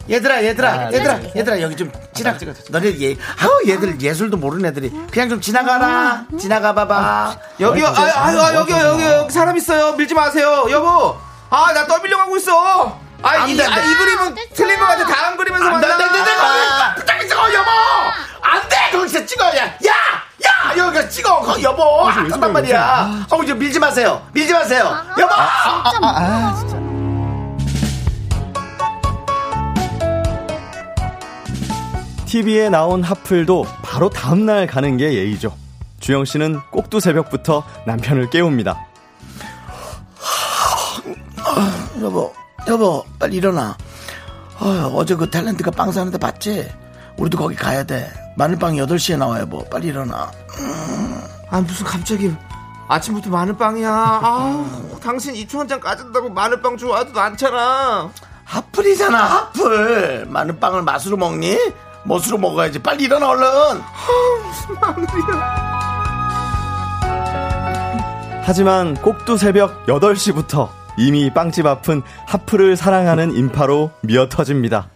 얘들아, 0.09 0.43
얘들아, 0.43 0.91
얘들아, 0.93 1.19
얘들아, 1.35 1.61
여기 1.61 1.75
좀 1.75 1.91
지나. 2.13 2.35
너네 2.69 2.99
얘, 3.01 3.15
아우 3.41 3.61
얘들 3.67 4.01
예술도 4.01 4.37
모르는 4.37 4.65
애들이 4.69 4.91
그냥 5.11 5.29
좀 5.29 5.39
지나가라. 5.39 6.23
지나가 6.39 6.73
봐봐. 6.73 7.35
여기요, 7.59 7.87
아, 7.87 7.91
아, 7.91 8.27
아, 8.27 8.53
여기요, 8.55 8.77
여기요, 8.77 9.09
여기 9.11 9.31
사람 9.33 9.55
있어요. 9.57 9.93
밀지 9.93 10.13
마세요. 10.13 10.65
여보, 10.69 11.17
아, 11.49 11.71
나 11.73 11.85
떠밀려 11.87 12.17
가고 12.17 12.35
있어. 12.37 12.99
아, 13.23 13.45
이, 13.45 13.61
아, 13.61 13.75
돼. 13.75 13.91
이 13.91 13.93
그림은 13.95 14.35
틀린 14.55 14.79
것 14.79 14.85
같아. 14.85 15.05
다음 15.05 15.37
그림에서 15.37 15.63
만나. 15.63 15.75
안 15.75 15.81
돼, 15.81 15.91
안 15.91 15.97
돼, 15.99 16.19
안 16.19 16.95
돼. 16.95 17.05
빨리 17.05 17.29
찍어, 17.29 17.53
여보. 17.53 17.69
안 18.41 18.67
돼, 18.67 18.75
거기서 18.91 19.25
찍어야. 19.25 19.63
야, 19.65 19.77
야, 20.43 20.77
여기서 20.77 21.07
찍어, 21.09 21.39
거, 21.41 21.61
여보. 21.61 22.07
아깝단 22.09 22.51
말이야. 22.51 23.25
어, 23.29 23.43
이제 23.43 23.53
밀지 23.53 23.79
마세요. 23.79 24.25
밀지 24.33 24.51
마세요. 24.53 24.97
여보. 25.19 25.33
TV에 32.32 32.69
나온 32.69 33.03
핫플도 33.03 33.65
바로 33.84 34.09
다음날 34.09 34.65
가는 34.65 34.95
게 34.95 35.15
예의죠. 35.15 35.53
주영 35.99 36.23
씨는 36.23 36.61
꼭두 36.71 37.01
새벽부터 37.01 37.61
남편을 37.86 38.29
깨웁니다. 38.29 38.88
여보, 41.99 42.34
여보, 42.69 43.03
빨리 43.19 43.36
일어나. 43.36 43.75
어, 44.61 44.65
어제 44.95 45.13
그 45.15 45.29
탤런트가 45.29 45.75
빵 45.75 45.91
사는데 45.91 46.17
봤지? 46.17 46.71
우리도 47.17 47.38
거기 47.38 47.53
가야 47.53 47.84
돼. 47.84 48.09
마늘빵 48.38 48.75
8시에 48.75 49.17
나와, 49.17 49.41
여보. 49.41 49.65
빨리 49.65 49.88
일어나. 49.88 50.32
아 51.49 51.59
무슨 51.59 51.86
갑자기 51.86 52.34
아침부터 52.88 53.29
마늘빵이야. 53.29 53.91
아 53.91 54.99
당신 55.03 55.34
2초 55.34 55.57
한잔 55.57 55.82
까진다고 55.82 56.29
마늘빵 56.29 56.77
좋아하지도 56.77 57.19
않잖아. 57.19 58.09
하플이잖아, 58.45 59.17
하플. 59.17 60.27
마늘빵을 60.29 60.84
맛으로 60.84 61.17
먹니? 61.17 61.57
멋으로 62.03 62.37
먹어야지. 62.37 62.79
빨리 62.79 63.03
일어나, 63.05 63.29
얼른. 63.29 63.47
하지만 68.43 68.95
꼭두 68.95 69.37
새벽 69.37 69.85
8시부터 69.85 70.69
이미 70.97 71.31
빵집 71.33 71.65
앞은 71.65 72.01
하프를 72.27 72.75
사랑하는 72.75 73.33
인파로 73.35 73.91
미어 74.01 74.27
터집니다. 74.27 74.87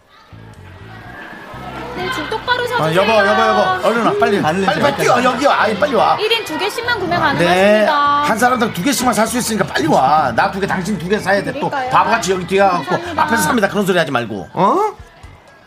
네, 1.96 2.10
좀 2.12 2.28
똑바로 2.28 2.66
서주세요. 2.66 2.84
아, 2.86 2.94
여보, 2.94 3.12
여보, 3.26 3.42
여보. 3.42 3.88
얼른 3.88 4.04
와, 4.06 4.12
빨리. 4.20 4.42
빨리, 4.42 4.66
빨리 4.66 4.96
뛰어. 4.96 5.22
여기 5.24 5.46
와. 5.46 5.62
아이, 5.62 5.78
빨리 5.78 5.94
와. 5.94 6.18
1인 6.18 6.44
두 6.44 6.58
개씩만 6.58 6.98
구매 6.98 7.16
네. 7.16 7.22
가능하십니다. 7.22 7.94
한 8.24 8.38
사람당 8.38 8.72
두 8.74 8.82
개씩만 8.82 9.14
살 9.14 9.26
수 9.26 9.38
있으니까 9.38 9.64
빨리 9.66 9.86
와. 9.86 10.32
나 10.36 10.50
두 10.50 10.60
개, 10.60 10.66
당신 10.66 10.98
두 10.98 11.08
개 11.08 11.18
사야 11.18 11.42
돼. 11.42 11.58
또. 11.58 11.70
바보같이 11.70 12.32
여기 12.32 12.46
뛰어갖고. 12.46 12.94
앞에서 13.20 13.42
삽니다. 13.42 13.68
그런 13.68 13.86
소리 13.86 13.96
하지 13.96 14.10
말고. 14.10 14.48
어? 14.52 14.78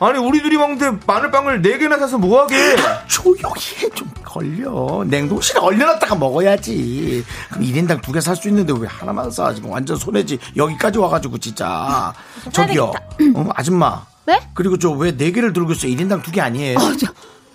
아니 0.02 0.18
우리 0.18 0.41
둘이 0.41 0.56
먹는데 0.56 1.00
마늘빵을 1.06 1.62
4개나 1.62 2.00
사서 2.00 2.18
뭐하게 2.18 2.76
조용히 3.08 3.62
해. 3.84 3.89
좀 3.93 4.10
걸려. 4.24 5.04
냉동실에 5.06 5.60
얼려놨다가 5.60 6.16
먹어야지. 6.16 7.26
그럼 7.50 7.64
1인당 7.66 8.02
두개살 8.02 8.36
수 8.38 8.47
있는데 8.47 8.74
왜 8.78 8.88
하나만 8.88 9.30
사? 9.32 9.54
지금 9.54 9.72
완전 9.72 9.97
손해지. 9.97 10.39
여기까지 10.56 11.00
와가지고 11.00 11.38
진짜. 11.39 12.14
저기요. 12.54 12.93
어, 13.36 13.50
아줌마. 13.56 14.06
네? 14.26 14.39
그리고 14.54 14.78
저왜네 14.78 15.32
개를 15.32 15.52
들고 15.52 15.74
있어? 15.74 15.88
1인당 15.88 16.24
두개 16.24 16.39
아니에요? 16.39 16.78
어, 16.78 16.95
저, 16.95 17.08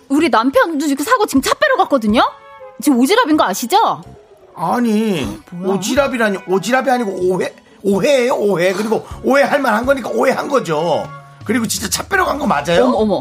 우리 0.09 0.29
남편도 0.29 0.87
지금 0.87 1.03
사고 1.05 1.25
지금 1.25 1.41
차 1.41 1.55
빼러 1.55 1.77
갔거든요? 1.77 2.21
지금 2.83 2.99
오지랖인 2.99 3.39
거 3.39 3.45
아시죠? 3.45 4.03
아니 4.55 5.41
뭐야? 5.51 5.79
오지랖이라니 5.79 6.45
오지랖이 6.47 6.89
아니고 6.89 7.11
오해 7.31 7.53
오해예요 7.83 8.35
오해 8.37 8.73
그리고 8.73 9.07
오해할 9.23 9.61
만한 9.61 9.85
거니까 9.85 10.09
오해한 10.11 10.49
거죠 10.49 11.09
그리고 11.45 11.67
진짜 11.67 11.89
차 11.89 12.03
빼러 12.07 12.25
간 12.25 12.39
거 12.39 12.47
맞아요? 12.47 12.85
어머, 12.87 12.97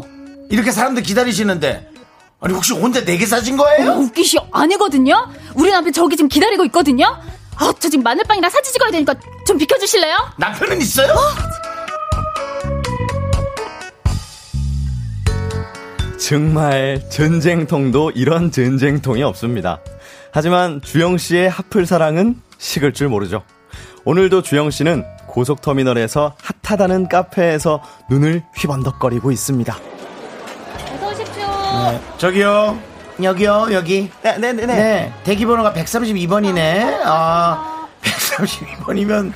이렇게 0.50 0.70
사람들 0.72 1.02
기다리시는데 1.02 1.88
아니 2.40 2.54
혹시 2.54 2.72
혼자 2.74 3.04
네 3.04 3.16
개 3.18 3.26
사신 3.26 3.54
어머, 3.54 3.64
거예요? 3.64 3.90
웃기시 3.92 4.38
아니거든요? 4.52 5.28
우리 5.54 5.70
남편 5.70 5.92
저기 5.92 6.16
지금 6.16 6.28
기다리고 6.28 6.64
있거든요? 6.66 7.06
아, 7.56 7.72
저 7.78 7.88
지금 7.88 8.02
마늘빵이랑 8.02 8.50
사진 8.50 8.72
찍어야 8.72 8.90
되니까 8.90 9.14
좀 9.46 9.56
비켜주실래요? 9.58 10.16
남편은 10.38 10.80
있어요? 10.82 11.14
정말 16.18 17.02
전쟁통도 17.10 18.12
이런 18.12 18.50
전쟁통이 18.50 19.22
없습니다. 19.22 19.80
하지만 20.32 20.80
주영 20.82 21.18
씨의 21.18 21.48
하플 21.50 21.86
사랑은 21.86 22.40
식을 22.58 22.92
줄 22.92 23.08
모르죠. 23.08 23.42
오늘도 24.04 24.42
주영 24.42 24.70
씨는 24.70 25.04
고속터미널에서 25.34 26.34
핫하다는 26.62 27.08
카페에서 27.08 27.80
눈을 28.08 28.44
휘번덕거리고 28.56 29.32
있습니다. 29.32 29.76
어서 30.94 31.08
오십시오. 31.10 31.44
저기요. 32.18 32.78
여기요 33.22 33.66
여기. 33.72 34.10
네 34.22 34.38
네 34.38 34.52
네 34.52 34.66
네, 34.66 35.12
대기 35.24 35.44
번호가 35.44 35.72
132번이네. 35.72 37.00
아 37.04 37.86
132번이면 38.02 39.32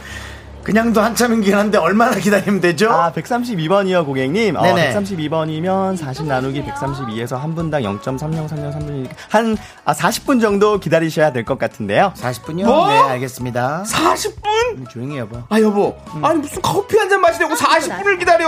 그냥도 0.68 1.00
한참이긴 1.00 1.54
한데 1.54 1.78
얼마나 1.78 2.14
기다리면 2.16 2.60
되죠? 2.60 2.90
아, 2.92 3.10
132번이요, 3.12 4.04
고객님. 4.04 4.54
어, 4.54 4.60
네네. 4.60 4.92
132번이면 4.94 5.96
40 5.96 6.26
나누기 6.26 6.62
132에서 6.62 7.38
한 7.38 7.54
분당 7.54 7.80
0.3030 7.84 8.50
3분이니까 8.74 9.10
한 9.30 9.56
아, 9.86 9.94
40분 9.94 10.42
정도 10.42 10.78
기다리셔야 10.78 11.32
될 11.32 11.46
것 11.46 11.58
같은데요. 11.58 12.12
40분이요? 12.18 12.66
뭐? 12.66 12.86
네 12.88 12.98
알겠습니다. 12.98 13.84
40분? 13.86 14.90
조용히 14.90 15.14
해 15.14 15.20
여보 15.20 15.42
아 15.48 15.58
여보. 15.58 15.96
아니 16.20 16.40
무슨 16.40 16.60
커피 16.60 16.98
한 16.98 17.08
잔 17.08 17.22
마시려고 17.22 17.54
40분을 17.54 18.18
기다려. 18.18 18.46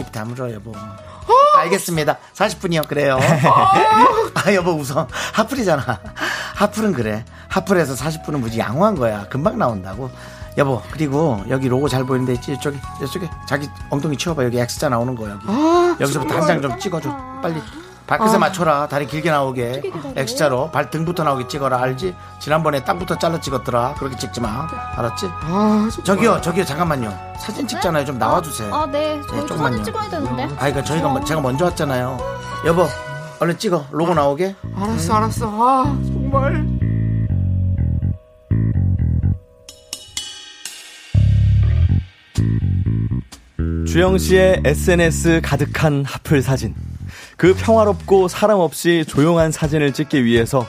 입 0.00 0.12
다물어 0.12 0.52
여보. 0.52 0.74
알겠습니다. 1.56 2.18
40분이요 2.34 2.86
그래요. 2.88 3.18
아! 4.34 4.52
여보 4.52 4.72
웃어 4.72 5.08
하플이잖아. 5.32 6.00
하플은 6.56 6.92
그래. 6.92 7.24
하플에서 7.48 7.94
40분은 7.94 8.40
무지 8.40 8.58
양호한 8.58 8.94
거야. 8.96 9.24
금방 9.30 9.56
나온다고 9.58 10.10
여보 10.58 10.82
그리고 10.90 11.40
여기 11.48 11.68
로고 11.68 11.88
잘 11.88 12.04
보이는데 12.04 12.34
있지 12.34 12.52
이쪽에 12.52 12.78
이쪽에 13.02 13.30
자기 13.46 13.70
엉덩이 13.90 14.16
치워봐. 14.16 14.44
여기 14.44 14.58
X자 14.58 14.88
나오는 14.88 15.14
거 15.14 15.30
여기. 15.30 15.46
여기서부터 16.00 16.34
한 16.34 16.46
장 16.46 16.60
좀 16.60 16.78
찍어줘. 16.78 17.16
빨리. 17.40 17.62
발끝에 18.08 18.38
맞춰라. 18.38 18.88
다리 18.88 19.06
길게 19.06 19.30
나오게. 19.30 19.82
X자로. 20.16 20.70
발 20.70 20.88
등부터 20.90 21.22
나오게 21.24 21.46
찍어라. 21.46 21.78
알지? 21.80 22.16
지난번에 22.40 22.82
땅부터 22.82 23.18
잘라 23.18 23.38
찍었더라. 23.40 23.94
그렇게 23.98 24.16
찍지 24.16 24.40
마. 24.40 24.66
알았지? 24.96 25.28
저기요 26.04 26.40
저기요. 26.40 26.64
잠깐만요. 26.64 27.12
사진 27.38 27.68
찍잖아요. 27.68 28.04
좀 28.06 28.18
나와주세요. 28.18 28.74
아, 28.74 28.86
네. 28.86 29.20
저희 29.28 29.40
조금만요. 29.46 29.76
사진 29.78 29.84
찍어야 29.84 30.08
되는데. 30.08 30.44
아, 30.44 30.56
그러니까 30.56 30.82
저희가 30.84 31.08
먼- 31.12 31.24
제가 31.24 31.40
먼저 31.42 31.66
왔잖아요. 31.66 32.18
여보, 32.64 32.86
얼른 33.40 33.58
찍어. 33.58 33.84
로고 33.90 34.14
나오게. 34.14 34.56
알았어 34.74 35.14
알았어. 35.14 35.46
아 35.52 35.84
정말 36.06 36.66
주영 43.86 44.18
씨의 44.18 44.62
SNS 44.64 45.40
가득한 45.42 46.04
하플 46.04 46.42
사진. 46.42 46.74
그 47.36 47.54
평화롭고 47.54 48.28
사람 48.28 48.60
없이 48.60 49.04
조용한 49.06 49.52
사진을 49.52 49.92
찍기 49.92 50.24
위해서 50.24 50.66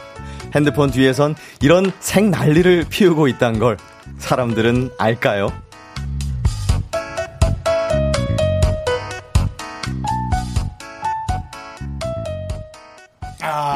핸드폰 0.55 0.91
뒤에선 0.91 1.35
이런 1.61 1.91
생 1.99 2.31
난리를 2.31 2.85
피우고 2.89 3.27
있다는 3.27 3.59
걸 3.59 3.77
사람들은 4.17 4.91
알까요? 4.97 5.49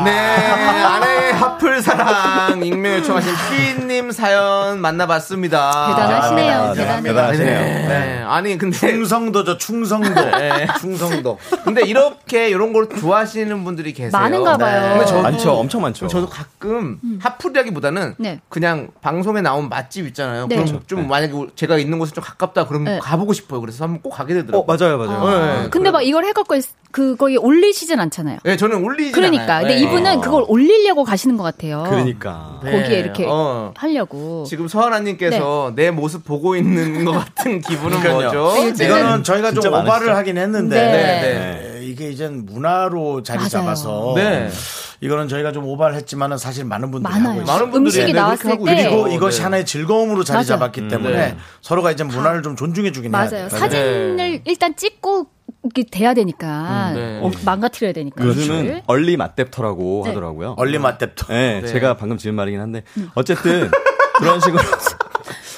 네 0.04 0.12
아내의 0.84 1.34
하플 1.34 1.82
사랑 1.82 2.64
익명 2.66 2.98
요청하신 2.98 3.34
피님 3.50 3.93
사연 4.12 4.80
만나봤습니다 4.80 5.96
대단하시네요. 5.96 6.54
아, 6.54 6.74
대단해요. 6.74 7.04
대단하시네요. 7.04 7.60
네. 7.88 8.24
아니 8.28 8.58
근데 8.58 8.78
충성도죠, 8.78 9.58
충성도. 9.58 10.14
네. 10.14 10.68
충성도. 10.80 11.38
근데 11.64 11.84
이렇게 11.86 12.50
이런 12.50 12.74
걸 12.74 12.90
좋아하시는 12.90 13.64
분들이 13.64 13.94
계세요. 13.94 14.12
많은가 14.12 14.58
봐요. 14.58 14.94
근데 14.94 15.06
저도, 15.06 15.22
많죠, 15.22 15.52
엄청 15.54 15.82
많죠. 15.82 16.08
저도 16.08 16.28
가끔 16.28 17.00
하풀이라기보다는 17.22 18.16
네. 18.18 18.40
그냥 18.50 18.90
방송에 19.02 19.42
나온 19.42 19.70
맛집 19.70 20.08
있잖아요. 20.08 20.48
네. 20.48 20.56
그럼 20.56 20.82
좀 20.88 21.08
만약에 21.08 21.34
제가 21.56 21.78
있는 21.78 22.00
곳에 22.00 22.14
좀 22.14 22.24
가깝다 22.24 22.68
그러면 22.68 22.96
네. 22.96 23.00
가보고 23.00 23.34
싶어요. 23.34 23.62
그래서 23.62 23.84
한번 23.84 24.02
꼭 24.02 24.12
가게 24.12 24.34
어, 24.34 24.38
되더라고요. 24.38 24.78
맞아요, 24.78 24.98
맞아요. 24.98 25.64
네. 25.64 25.70
근데 25.70 25.92
막 25.92 26.02
이걸 26.02 26.26
해갖고 26.26 26.56
그거에 26.92 27.36
올리시진 27.36 28.00
않잖아요. 28.00 28.40
네, 28.44 28.56
저는 28.56 28.84
올리지 28.84 29.14
그러니까. 29.14 29.60
근데 29.60 29.78
이분은 29.80 30.22
그걸 30.22 30.46
올리려고 30.48 31.04
가시는 31.04 31.38
것 31.38 31.44
같아요. 31.44 31.84
그러니까. 31.90 32.60
거기에 32.62 33.00
이렇게 33.00 33.26
어. 33.28 33.74
하려고. 33.76 33.93
지금 34.48 34.68
서하나님께서 34.68 35.74
내 35.76 35.92
모습 35.92 36.24
보고 36.26 36.56
있는 36.56 37.06
것 37.06 37.12
같은 37.12 37.62
기분은. 37.62 38.02
뭐죠? 38.02 38.54
네, 38.76 38.86
이거는 38.86 39.24
저희가 39.24 39.52
좀 39.52 39.68
오바를 39.68 39.84
많으시죠? 39.88 40.12
하긴 40.12 40.38
했는데 40.38 40.76
네. 40.76 41.22
네, 41.22 41.86
이게 41.86 42.10
이젠 42.12 42.46
문화로 42.46 43.24
자리 43.24 43.38
맞아요. 43.40 43.50
잡아서 43.50 44.14
네. 44.16 44.50
이거는 45.02 45.28
저희가 45.28 45.52
좀 45.52 45.66
오바를 45.66 45.96
했지만은 45.98 46.38
사실 46.38 46.64
많은 46.64 46.90
분들이 46.90 47.12
많아요. 47.12 47.30
하고 47.32 47.42
있어요. 47.42 47.58
많은 47.58 47.72
분들이 47.72 47.96
음식이 47.98 48.14
네, 48.14 48.20
나왔을 48.20 48.50
때 48.52 48.58
그리고 48.58 49.08
네. 49.08 49.16
이것이 49.16 49.42
하나의 49.42 49.66
즐거움으로 49.66 50.24
자리 50.24 50.38
맞아요. 50.38 50.46
잡았기 50.46 50.88
때문에 50.88 51.16
네. 51.18 51.38
서로가 51.62 51.92
이제 51.92 52.04
문화를 52.06 52.42
좀 52.42 52.56
존중해 52.56 52.92
주긴 52.94 53.14
해야 53.14 53.28
돼요. 53.28 53.48
맞아요. 53.48 53.50
사진을 53.50 54.42
일단 54.46 54.76
찍고 54.78 55.28
이게 55.66 55.84
돼야 55.84 56.14
되니까 56.14 56.92
네. 56.94 57.20
어, 57.22 57.32
망가뜨려야 57.46 57.94
되니까. 57.94 58.24
요즘은 58.26 58.64
이거를. 58.66 58.82
얼리 58.88 59.18
맛뎁터라고 59.18 60.02
네. 60.04 60.10
하더라고요. 60.10 60.56
얼리 60.58 60.78
맛뎁터. 60.78 61.28
네, 61.28 61.62
네. 61.62 61.68
제가 61.68 61.96
방금 61.96 62.18
지은 62.18 62.34
말이긴 62.36 62.60
한데 62.60 62.84
어쨌든 63.16 63.70
그런 64.20 64.40
식으로 64.42 64.62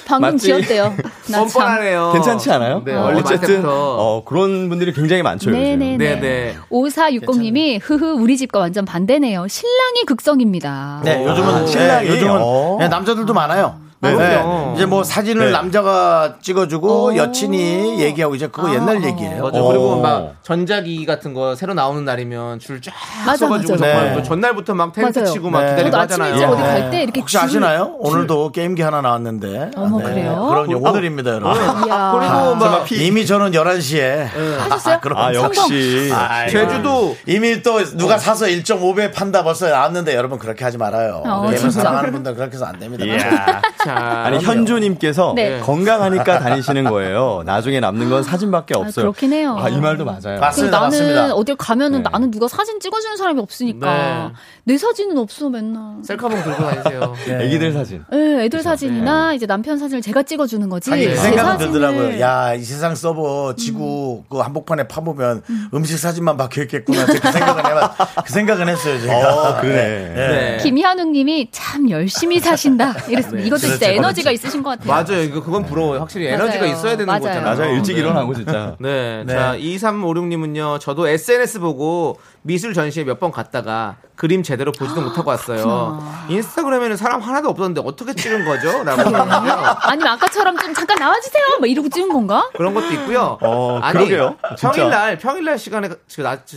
방금 0.06 0.34
맞지? 0.34 0.46
지었대요. 0.46 0.94
나 1.28 1.38
참. 1.38 1.48
뻔뻔하네요. 1.48 2.12
괜찮지 2.12 2.50
않아요? 2.52 2.82
네, 2.84 2.94
어, 2.94 3.06
얼리 3.06 3.18
어쨌든. 3.18 3.64
어, 3.66 4.22
그런 4.24 4.68
분들이 4.68 4.92
굉장히 4.92 5.22
많죠. 5.22 5.50
요즘. 5.50 5.60
네네네. 5.60 5.96
네네. 6.20 6.56
5460님이 6.70 7.80
흐흐 7.82 8.12
우리 8.12 8.36
집과 8.36 8.60
완전 8.60 8.84
반대네요. 8.84 9.48
신랑이 9.48 10.04
극성입니다. 10.06 11.00
네, 11.04 11.16
오. 11.24 11.28
요즘은 11.28 11.48
아, 11.54 11.66
신랑이? 11.66 12.06
네, 12.08 12.14
요즘은 12.14 12.38
어. 12.40 12.76
네, 12.78 12.86
남자들도 12.88 13.34
많아요. 13.34 13.80
네, 14.00 14.14
그럼요. 14.14 14.74
이제 14.76 14.84
뭐 14.84 15.02
사진을 15.02 15.46
네. 15.46 15.52
남자가 15.52 16.34
찍어주고 16.42 17.04
오. 17.06 17.16
여친이 17.16 18.00
얘기하고 18.02 18.34
이제 18.34 18.46
그거 18.46 18.68
아. 18.68 18.74
옛날 18.74 19.02
얘기예요. 19.02 19.42
맞아. 19.44 19.58
어. 19.58 19.68
그리고 19.68 20.00
막 20.00 20.34
전자기 20.42 21.06
같은 21.06 21.32
거 21.32 21.54
새로 21.54 21.72
나오는 21.72 22.04
날이면 22.04 22.58
줄쫙 22.58 22.92
맞아, 23.24 23.46
서가지고 23.46 23.72
맞아. 23.72 23.84
정말 23.86 24.08
네. 24.10 24.14
또 24.14 24.22
전날부터 24.22 24.74
막 24.74 24.92
텐트 24.92 25.18
맞아요. 25.18 25.32
치고 25.32 25.48
막 25.50 25.62
네. 25.64 25.70
기다리고 25.70 25.96
하잖아요. 25.96 26.48
어디 26.48 26.62
갈 26.62 26.90
때 26.90 27.02
이렇게 27.04 27.20
혹시 27.20 27.32
줄- 27.36 27.44
아시나요? 27.44 27.94
오늘도 27.98 28.52
게임기 28.52 28.82
하나 28.82 29.00
나왔는데. 29.00 29.70
어머, 29.76 29.96
그래요? 29.98 30.46
그런 30.48 30.72
오늘입니다, 30.74 31.30
여러분. 31.32 31.56
이야. 31.88 32.12
그리고 32.18 32.54
막 32.54 32.92
이미 32.92 33.24
저는 33.26 33.52
11시에 33.52 34.58
하셨어요? 34.58 35.00
그럼 35.00 35.18
아, 35.18 35.32
역시. 35.32 36.10
제주도 36.50 37.16
이미 37.26 37.62
또 37.62 37.82
누가 37.96 38.18
사서 38.18 38.44
1.5배 38.46 39.12
판다 39.14 39.42
벌써 39.42 39.68
나왔는데 39.68 40.14
여러분 40.14 40.38
그렇게 40.38 40.64
하지 40.64 40.76
말아요. 40.78 41.22
어, 41.24 41.50
게임을. 41.50 41.70
사랑하는 41.70 42.12
분들 42.12 42.34
그렇게 42.34 42.54
해서 42.54 42.66
안 42.66 42.78
됩니다. 42.78 43.04
아니 43.94 44.38
현주님께서 44.38 45.32
네. 45.36 45.60
건강하니까 45.60 46.38
다니시는 46.40 46.84
거예요. 46.84 47.42
나중에 47.46 47.80
남는 47.80 48.10
건 48.10 48.22
사진밖에 48.22 48.74
아, 48.74 48.78
없어요. 48.78 49.04
그렇긴 49.04 49.32
해요. 49.32 49.56
아, 49.58 49.68
이 49.68 49.80
말도 49.80 50.04
맞아요. 50.04 50.40
맞습니다. 50.40 50.78
나는 50.80 50.98
맞습니다. 50.98 51.34
어딜 51.34 51.56
가면은 51.56 52.02
네. 52.02 52.08
나는 52.10 52.30
누가 52.30 52.48
사진 52.48 52.80
찍어주는 52.80 53.16
사람이 53.16 53.40
없으니까 53.40 53.96
네. 53.96 54.32
내 54.64 54.78
사진은 54.78 55.16
없어 55.18 55.48
맨날. 55.48 56.02
셀카봉 56.02 56.42
들고 56.42 56.62
다니세요. 56.62 57.14
애기들 57.40 57.72
사진. 57.72 58.04
네, 58.10 58.44
애들 58.44 58.62
사진이나 58.62 59.34
이제 59.34 59.46
남편 59.46 59.78
사진을 59.78 60.02
제가 60.02 60.22
찍어주는 60.22 60.68
거지. 60.68 60.90
하긴 60.90 61.10
그 61.10 61.16
사진을- 61.16 61.58
들더라고요. 61.58 62.20
야, 62.20 62.54
이 62.54 62.62
세상 62.62 62.94
서버 62.94 63.54
지구 63.56 64.24
그 64.28 64.38
한복판에 64.38 64.88
파보면 64.88 65.42
음. 65.48 65.84
식 65.84 65.98
사진만 65.98 66.36
박혀 66.36 66.62
있겠구나. 66.62 67.06
그 67.06 67.12
생각은 67.12 67.64
해봤, 67.66 67.96
그 68.26 68.32
생각은 68.32 68.68
했어요, 68.68 69.00
제가. 69.00 69.16
어, 69.50 69.60
그래. 69.60 70.12
네. 70.16 70.58
김희한웅님이 70.62 71.48
참 71.52 71.88
열심히 71.90 72.40
사신다. 72.40 72.94
이랬습니다. 73.08 73.46
이것도 73.46 73.75
진짜 73.78 73.92
에너지가. 73.92 74.30
있으신 74.30 74.62
것 74.62 74.70
같아요. 74.70 74.88
맞아요. 74.88 75.22
이거 75.22 75.42
그건 75.42 75.64
부러워요. 75.64 76.00
확실히 76.00 76.26
에너지가 76.26 76.64
맞아요. 76.64 76.72
있어야 76.72 76.92
되는 76.92 77.06
맞아요. 77.06 77.20
거잖아요. 77.20 77.56
맞아요. 77.56 77.74
일찍 77.74 77.94
네. 77.94 78.00
일어나고 78.00 78.34
진짜. 78.34 78.76
네. 78.78 79.24
네. 79.24 79.32
자, 79.32 79.56
2356님은요, 79.56 80.80
저도 80.80 81.08
SNS 81.08 81.60
보고 81.60 82.18
미술 82.46 82.72
전시회 82.74 83.04
몇 83.04 83.16
번 83.18 83.32
갔다가 83.32 83.96
그림 84.14 84.42
제대로 84.42 84.72
보지도 84.72 85.00
못하고 85.02 85.30
왔어요. 85.30 86.02
인스타그램에는 86.28 86.96
사람 86.96 87.20
하나도 87.20 87.48
없었는데 87.50 87.82
어떻게 87.84 88.14
찍은 88.14 88.44
거죠? 88.44 88.84
라고 88.84 89.02
하는데요. 89.02 89.76
아니면 89.80 90.08
아까처럼 90.12 90.56
좀 90.58 90.72
잠깐 90.74 90.98
나와주세요. 90.98 91.44
막 91.60 91.66
이러고 91.68 91.88
찍은 91.88 92.10
건가? 92.10 92.48
그런 92.56 92.72
것도 92.74 92.92
있고요. 92.92 93.36
어, 93.42 93.80
그러게요. 93.92 94.36
진짜. 94.56 94.70
평일날, 94.72 95.18
평일날 95.18 95.58
시간에, 95.58 95.88
그 95.88 96.20
낮, 96.22 96.46
저, 96.46 96.56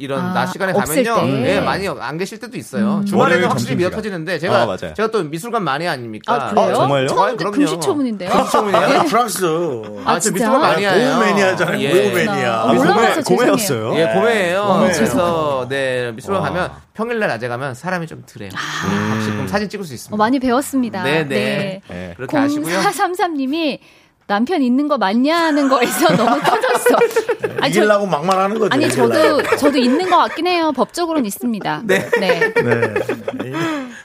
이런 0.00 0.20
아, 0.20 0.32
낮 0.32 0.46
시간에 0.46 0.72
가면요. 0.72 1.14
때. 1.42 1.56
예, 1.56 1.60
많이 1.60 1.86
안 1.88 2.18
계실 2.18 2.38
때도 2.40 2.56
있어요. 2.56 2.86
월요일 2.86 3.06
주말에는 3.06 3.48
확실히 3.48 3.70
점심시간. 3.70 3.76
미어 3.78 3.90
터지는데 3.90 4.38
제가, 4.40 4.62
아, 4.62 4.66
맞아요. 4.66 4.94
제가 4.94 5.10
또 5.12 5.22
미술관 5.24 5.62
많이 5.62 5.86
아닙니까? 5.86 6.32
아, 6.34 6.50
그래요? 6.50 6.66
어, 6.66 6.74
정말요? 6.74 7.06
처음 7.08 7.36
그럼요. 7.36 7.54
금시초문인데요. 7.56 8.30
금시초문이에요? 8.30 9.00
아, 9.00 9.02
프랑스. 9.04 9.44
아, 10.04 10.10
아, 10.10 10.14
저 10.14 10.20
진짜? 10.20 10.34
미술관 10.34 10.60
많이 10.60 10.86
아, 10.86 10.90
해요. 10.92 11.14
고매니아잖아요. 11.14 11.80
예. 11.80 12.10
고매니아. 12.10 12.62
아, 12.62 12.72
몰라서. 12.72 13.22
고매였어요. 13.22 13.94
예, 13.96 14.06
고매예요. 14.14 14.88
그래서 15.10 15.66
네 15.68 16.12
미술관 16.12 16.42
가면 16.42 16.70
평일날 16.94 17.28
낮에 17.28 17.48
가면 17.48 17.74
사람이 17.74 18.06
좀 18.06 18.24
덜해요. 18.26 18.50
확실히 18.54 19.32
그럼 19.32 19.48
사진 19.48 19.68
찍을 19.68 19.84
수 19.84 19.94
있습니다. 19.94 20.14
어, 20.14 20.16
많이 20.16 20.38
배웠습니다. 20.38 21.02
네, 21.02 21.24
네. 21.26 21.80
네. 21.88 22.14
그렇게 22.16 22.36
하시고요. 22.36 22.78
0433님이 22.78 23.78
남편 24.26 24.62
있는 24.62 24.86
거 24.86 24.96
맞냐 24.96 25.36
하는 25.36 25.68
거에서 25.68 26.06
너무 26.14 26.40
터졌어. 26.40 26.96
아니, 27.60 27.72
저, 27.72 27.80
이기려고 27.80 28.06
막말하는 28.06 28.58
거죠. 28.60 28.72
아니. 28.72 28.88
저도 28.88 29.42
저도 29.56 29.78
있는 29.78 30.08
것 30.08 30.16
같긴 30.18 30.46
해요. 30.46 30.72
법적으로는 30.74 31.26
있습니다. 31.26 31.82
네. 31.84 32.08
네. 32.20 32.52
네. 32.54 32.94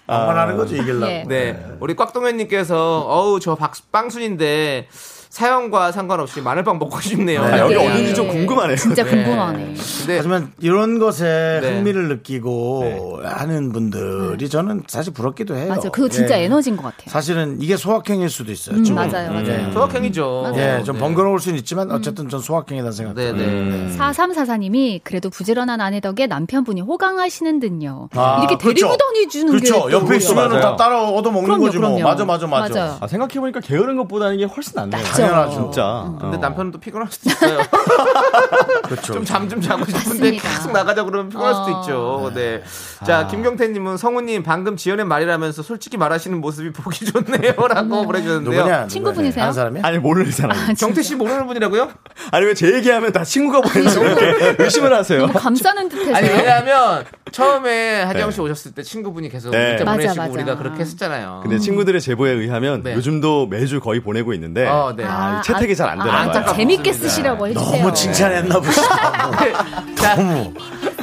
막말하는 0.07 0.57
거죠, 0.57 0.75
이기려고. 0.75 1.11
예. 1.11 1.23
네, 1.27 1.63
우리 1.79 1.95
꽉동현님께서 1.95 3.01
어우 3.07 3.39
저 3.39 3.55
박, 3.55 3.73
빵순인데 3.91 4.87
사연과 5.35 5.91
상관없이 5.91 6.39
마늘빵 6.39 6.79
먹고 6.79 7.01
싶네요. 7.01 7.43
네, 7.43 7.51
아, 7.51 7.59
여기 7.59 7.73
네. 7.75 7.91
어딘지 7.91 8.15
좀 8.15 8.29
궁금하네요. 8.29 8.77
진짜 8.77 9.03
네. 9.03 9.09
궁금하네. 9.09 9.73
근데 9.99 10.15
하지만 10.15 10.53
이런 10.61 10.97
것에 10.97 11.59
네. 11.61 11.75
흥미를 11.75 12.07
느끼고 12.07 13.19
하는 13.21 13.73
분들이 13.73 14.47
저는 14.47 14.83
사실 14.87 15.11
부럽기도 15.11 15.57
해요. 15.57 15.67
맞아요. 15.67 15.91
그거 15.91 16.07
진짜 16.07 16.39
예. 16.39 16.45
에너지인 16.45 16.77
것 16.77 16.83
같아요. 16.83 17.07
사실은 17.07 17.57
이게 17.59 17.75
소확행일 17.75 18.29
수도 18.29 18.53
있어요. 18.53 18.77
음, 18.77 18.85
좀. 18.85 18.95
맞아요, 18.95 19.29
맞아요. 19.33 19.67
예. 19.67 19.73
소확행이죠. 19.73 20.53
예, 20.55 20.83
좀 20.85 20.95
네. 20.95 21.01
번거로울 21.01 21.41
수는 21.41 21.59
있지만 21.59 21.91
어쨌든 21.91 22.29
전 22.29 22.39
소확행이다 22.39 22.91
네, 22.91 22.95
생각해요. 22.95 23.33
네. 23.33 23.97
4344님이 23.97 25.01
그래도 25.03 25.29
부지런한 25.29 25.81
아내 25.81 25.99
덕에 25.99 26.27
남편분이 26.27 26.79
호강하시는 26.79 27.59
듯요. 27.59 28.07
아, 28.13 28.39
이렇게 28.39 28.57
데리고 28.57 28.87
그렇죠. 28.87 28.97
다니주는 28.97 29.51
게. 29.51 29.59
그렇죠. 29.59 29.89
또 29.89 29.91
옆에? 29.91 30.15
있으면. 30.15 30.61
다 30.61 30.77
따라 30.77 31.03
얻어 31.09 31.29
먹는 31.29 31.43
그럼요, 31.43 31.65
거지 31.65 31.77
뭐. 31.77 31.89
그럼요. 31.89 32.09
맞아, 32.09 32.23
맞아, 32.23 32.47
맞아. 32.47 32.73
맞아요. 32.73 32.97
아, 33.01 33.07
생각해보니까 33.07 33.59
게으른 33.59 33.97
것보다는 33.97 34.35
이게 34.35 34.45
훨씬 34.45 34.71
낫네요. 34.75 35.24
당연하죠. 35.27 35.51
진짜. 35.71 36.13
근데 36.19 36.37
어. 36.37 36.39
남편은 36.39 36.71
또 36.71 36.79
피곤할 36.79 37.07
수도 37.11 37.29
있어요. 37.29 37.59
그렇죠. 38.83 39.13
좀 39.13 39.25
잠 39.25 39.49
좀 39.49 39.61
자고 39.61 39.85
싶은데 39.85 40.31
맞습니다. 40.31 40.49
계속 40.49 40.71
나가자 40.71 41.03
그러면 41.03 41.29
피곤할 41.29 41.53
수도 41.53 41.65
어. 41.65 41.81
있죠. 41.81 42.31
네. 42.33 42.63
자, 43.05 43.27
김경태님은 43.27 43.97
성우님 43.97 44.43
방금 44.43 44.75
지연의 44.75 45.05
말이라면서 45.05 45.61
솔직히 45.61 45.97
말하시는 45.97 46.39
모습이 46.41 46.71
보기 46.71 47.05
좋네요라고 47.05 48.03
보내주셨는데요. 48.05 48.57
누구냐? 48.63 48.87
친구분이세요? 48.87 49.43
하는 49.43 49.53
사람이? 49.53 49.79
아니, 49.83 49.97
모르는 49.99 50.31
사람. 50.31 50.57
경태 50.75 51.01
씨 51.03 51.15
모르는 51.15 51.45
분이라고요? 51.47 51.89
아니, 52.31 52.45
왜 52.45 52.55
제 52.55 52.73
얘기하면 52.73 53.11
다 53.11 53.23
친구가 53.25 53.69
이렇게 53.77 54.55
의심을 54.63 54.93
하세요? 54.95 55.19
너무 55.27 55.33
감싸는 55.33 55.89
듯해서요. 55.89 56.15
아니 56.15 56.29
왜냐하면 56.29 57.03
처음에 57.35 58.03
하지영 58.03 58.31
씨 58.31 58.39
오셨을 58.39 58.71
때 58.73 58.81
친구분이 58.81 59.27
계속 59.29 59.51
네. 59.51 59.71
문자 59.71 59.83
맞아, 59.83 59.97
보내시고 59.97 60.21
맞아. 60.21 60.33
우리가 60.33 60.57
그렇게 60.57 60.79
했었잖아요. 60.79 61.41
근데 61.43 61.59
친구들의 61.59 61.99
제보에 61.99 62.31
의하면 62.31 62.81
네. 62.81 62.93
요즘도 62.95 63.47
매주 63.47 63.81
거의 63.81 63.99
보내고 63.99 64.33
있는데 64.33 64.65
어, 64.67 64.93
네. 64.95 65.03
아, 65.05 65.39
이 65.39 65.43
채택이 65.43 65.75
잘 65.75 65.89
안 65.89 65.99
되나 65.99 66.21
아, 66.23 66.31
봐요. 66.31 66.53
재밌게 66.55 66.93
쓰시라고 66.93 67.47
해주세요. 67.47 67.77
너무 67.77 67.93
칭찬했나 67.93 68.59
보시다. 68.59 69.31
자, 69.95 70.15
너무. 70.15 70.53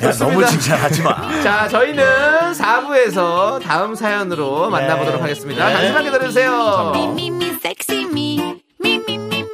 야, 0.03 0.11
너무 0.13 0.47
칭찬하지 0.47 1.03
마. 1.03 1.43
자, 1.43 1.69
저희는 1.69 2.05
4부에서 2.53 3.61
다음 3.63 3.95
사연으로 3.95 4.71
만나보도록 4.71 5.21
하겠습니다. 5.23 5.71
잠시만 5.71 6.05
기다려주세요. 6.05 6.93
Me, 6.97 7.05
me, 7.09 7.27
me, 7.29 7.59
me, 7.61 8.53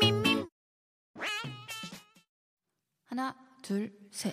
me. 0.09 0.45
하나, 3.11 3.35
둘, 3.63 3.91
셋. 4.13 4.33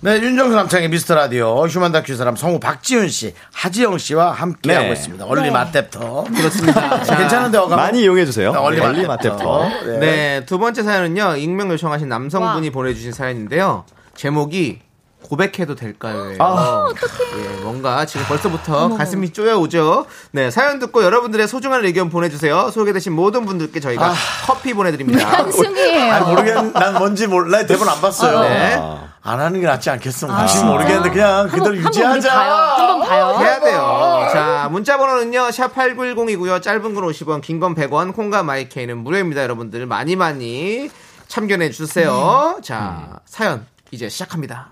네, 0.00 0.20
윤정수 0.20 0.54
남창희의 0.54 0.90
미스터 0.90 1.14
라디오 1.14 1.66
휴먼 1.66 1.90
다큐 1.90 2.14
사람 2.16 2.36
성우 2.36 2.60
박지훈 2.60 3.08
씨, 3.08 3.32
하지영 3.54 3.96
씨와 3.96 4.30
함께 4.30 4.68
네. 4.68 4.74
하고 4.74 4.92
있습니다. 4.92 5.24
early 5.24 5.48
맛랩터. 5.48 6.36
그렇습니다. 6.36 7.00
자, 7.02 7.16
괜찮은데 7.16 7.56
어감? 7.56 7.78
많이 7.78 8.02
이용해 8.02 8.26
주세요. 8.26 8.50
early 8.50 8.78
early 8.78 9.04
맛랩터. 9.06 9.38
맛랩터. 9.38 9.98
네, 9.98 10.44
두 10.44 10.58
번째 10.58 10.82
사연은요, 10.82 11.36
익명 11.36 11.70
요청하신 11.70 12.10
남성분이 12.10 12.70
보내 12.70 12.92
주신 12.92 13.12
사연인데요. 13.12 13.84
제목이 14.14 14.80
고백해도 15.22 15.74
될까요? 15.74 16.34
아, 16.38 16.86
예, 17.36 17.62
뭔가 17.62 18.06
지금 18.06 18.24
벌써부터 18.26 18.96
가슴이 18.96 19.32
쪼여오죠. 19.32 20.06
네, 20.30 20.50
사연 20.52 20.78
듣고 20.78 21.02
여러분들의 21.02 21.48
소중한 21.48 21.84
의견 21.84 22.10
보내주세요. 22.10 22.70
소개되신 22.70 23.12
모든 23.12 23.44
분들께 23.44 23.80
저희가 23.80 24.14
커피 24.46 24.72
보내드립니다. 24.72 25.26
한승이에요. 25.28 26.12
아니, 26.12 26.26
모르겠, 26.26 26.54
난 26.72 26.94
뭔지 26.94 27.26
몰라. 27.26 27.66
대본 27.66 27.88
안 27.88 28.00
봤어요. 28.00 28.40
네. 28.40 28.80
안 29.22 29.40
하는 29.40 29.60
게 29.60 29.66
낫지 29.66 29.90
않겠어. 29.90 30.30
아, 30.30 30.42
혹시 30.42 30.58
진짜? 30.58 30.70
모르겠는데 30.70 31.10
그냥 31.10 31.48
그대로 31.48 31.74
한번 31.74 31.76
유지하자. 31.86 32.32
한번 32.78 33.08
봐요. 33.08 33.36
해야 33.40 33.58
돼요. 33.58 34.28
자, 34.32 34.68
문자 34.70 34.96
번호는요. 34.96 35.50
샵 35.50 35.74
8910이고요. 35.74 36.62
짧은 36.62 36.94
건 36.94 37.04
50원, 37.04 37.40
긴 37.40 37.58
건 37.58 37.74
100원, 37.74 38.14
콩과 38.14 38.44
마이케이는 38.44 38.98
무료입니다. 38.98 39.42
여러분들 39.42 39.86
많이 39.86 40.14
많이 40.14 40.88
참견해 41.26 41.70
주세요. 41.70 42.58
자, 42.62 43.18
사연 43.24 43.66
이제 43.90 44.08
시작합니다. 44.08 44.68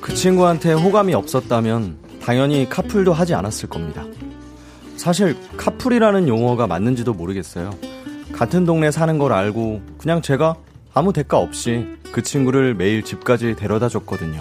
그 0.00 0.14
친구한테 0.14 0.72
호감이 0.72 1.14
없었다면 1.14 1.98
당연히 2.22 2.68
카풀도 2.68 3.12
하지 3.12 3.34
않았을 3.34 3.68
겁니다. 3.68 4.04
사실 4.96 5.36
카풀이라는 5.56 6.28
용어가 6.28 6.66
맞는지도 6.66 7.12
모르겠어요. 7.12 7.70
같은 8.32 8.64
동네 8.64 8.90
사는 8.90 9.18
걸 9.18 9.32
알고 9.32 9.82
그냥 9.98 10.22
제가 10.22 10.56
아무 10.94 11.12
대가 11.12 11.38
없이 11.38 11.86
그 12.12 12.22
친구를 12.22 12.74
매일 12.74 13.02
집까지 13.04 13.54
데려다 13.56 13.88
줬거든요. 13.88 14.40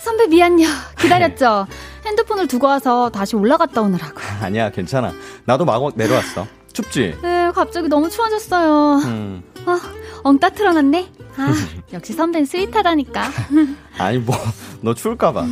선배 0.00 0.26
미안요. 0.26 0.66
기다렸죠. 0.98 1.66
핸드폰을 2.04 2.46
두고 2.46 2.66
와서 2.66 3.10
다시 3.10 3.36
올라갔다 3.36 3.80
오느라고. 3.82 4.20
아니야, 4.42 4.70
괜찮아. 4.70 5.12
나도 5.44 5.64
마구 5.64 5.92
내려왔어. 5.94 6.46
춥지? 6.72 7.18
네, 7.22 7.50
갑자기 7.54 7.88
너무 7.88 8.10
추워졌어요. 8.10 9.00
음. 9.04 9.42
아, 9.64 9.80
엉따 10.24 10.50
틀어놨네. 10.50 11.08
아, 11.36 11.52
역시 11.92 12.12
선배는 12.12 12.46
스윗하다니까. 12.46 13.22
아니, 13.98 14.18
뭐, 14.18 14.36
너 14.80 14.92
추울까봐. 14.94 15.46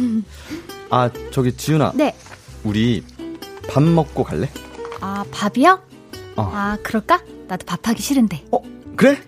아, 0.91 1.11
저기, 1.31 1.57
지윤아. 1.57 1.93
네. 1.95 2.17
우리 2.65 3.05
밥 3.69 3.83
먹고 3.83 4.25
갈래? 4.25 4.49
아, 5.01 5.25
밥이요? 5.31 5.81
어. 6.37 6.51
아, 6.55 6.77
그럴까? 6.83 7.21
나도 7.47 7.67
밥하기 7.67 8.03
싫은데. 8.03 8.45
그래? 8.97 9.19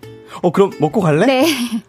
어, 0.43 0.51
그럼 0.51 0.73
먹고 0.81 1.01
갈래? 1.01 1.27
네. 1.27 1.47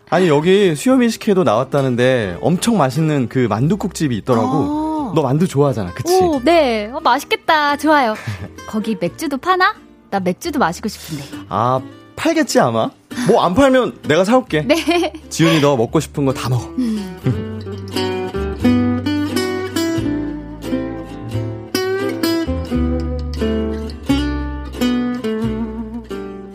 아니, 0.10 0.28
여기 0.28 0.76
수요미식회도 0.76 1.44
나왔다는데 1.44 2.38
엄청 2.42 2.78
맛있는 2.78 3.28
그 3.28 3.48
만두국집이 3.50 4.16
있더라고. 4.18 4.48
어. 4.48 4.85
너 5.16 5.22
만두 5.24 5.48
좋아하잖아, 5.48 5.92
그치? 5.94 6.14
오, 6.14 6.40
네. 6.44 6.92
어, 6.94 7.00
맛있겠다. 7.00 7.78
좋아요. 7.78 8.14
거기 8.68 8.96
맥주도 9.00 9.38
파나? 9.38 9.74
나 10.12 10.20
맥주도 10.20 10.60
마시고 10.60 10.88
싶은데. 10.90 11.24
아, 11.50 11.80
팔겠지, 12.16 12.60
아마? 12.60 12.92
뭐 13.30 13.44
안 13.44 13.56
팔면 13.56 14.00
내가 14.08 14.24
사올게. 14.26 14.62
네. 14.64 15.14
지훈이 15.30 15.62
너 15.62 15.76
먹고 15.78 16.00
싶은 16.00 16.26
거 16.26 16.34
다 16.34 16.50
먹어. 16.50 16.70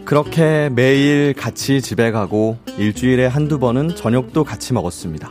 그렇게 0.04 0.68
매일 0.72 1.34
같이 1.34 1.80
집에 1.80 2.10
가고 2.10 2.58
일주일에 2.78 3.26
한두 3.26 3.58
번은 3.60 3.94
저녁도 3.94 4.42
같이 4.44 4.72
먹었습니다. 4.72 5.30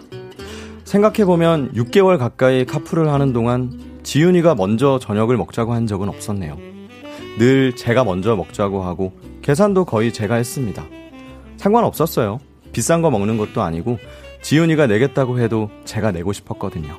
생각해보면 0.90 1.74
6개월 1.74 2.18
가까이 2.18 2.66
카풀을 2.66 3.14
하는 3.14 3.32
동안 3.32 4.00
지윤이가 4.02 4.56
먼저 4.56 4.98
저녁을 4.98 5.38
먹자고 5.38 5.74
한 5.74 5.86
적은 5.86 6.10
없었네요. 6.10 6.58
늘 7.38 7.76
제가 7.76 8.04
먼저 8.04 8.36
먹자고 8.36 8.84
하고 8.84 9.14
계산도 9.44 9.86
거의 9.86 10.12
제가 10.12 10.36
했습니다. 10.36 10.84
상관없었어요. 11.58 12.40
비싼 12.72 13.04
거 13.04 13.12
먹는 13.12 13.38
것도 13.38 13.62
아니고 13.62 14.00
지윤이가 14.42 14.88
내겠다고 14.88 15.40
해도 15.40 15.70
제가 15.86 16.12
내고 16.12 16.34
싶었거든요. 16.34 16.98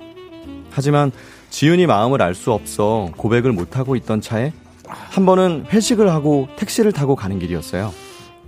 하지만 0.70 1.11
지윤이 1.51 1.86
마음을 1.86 2.22
알 2.22 2.36
수 2.36 2.53
없어 2.53 3.11
고백을 3.16 3.53
못하고 3.53 3.97
있던 3.97 4.20
차에 4.20 4.53
한 4.86 5.26
번은 5.26 5.66
회식을 5.68 6.11
하고 6.11 6.47
택시를 6.57 6.93
타고 6.93 7.16
가는 7.16 7.41
길이었어요. 7.41 7.93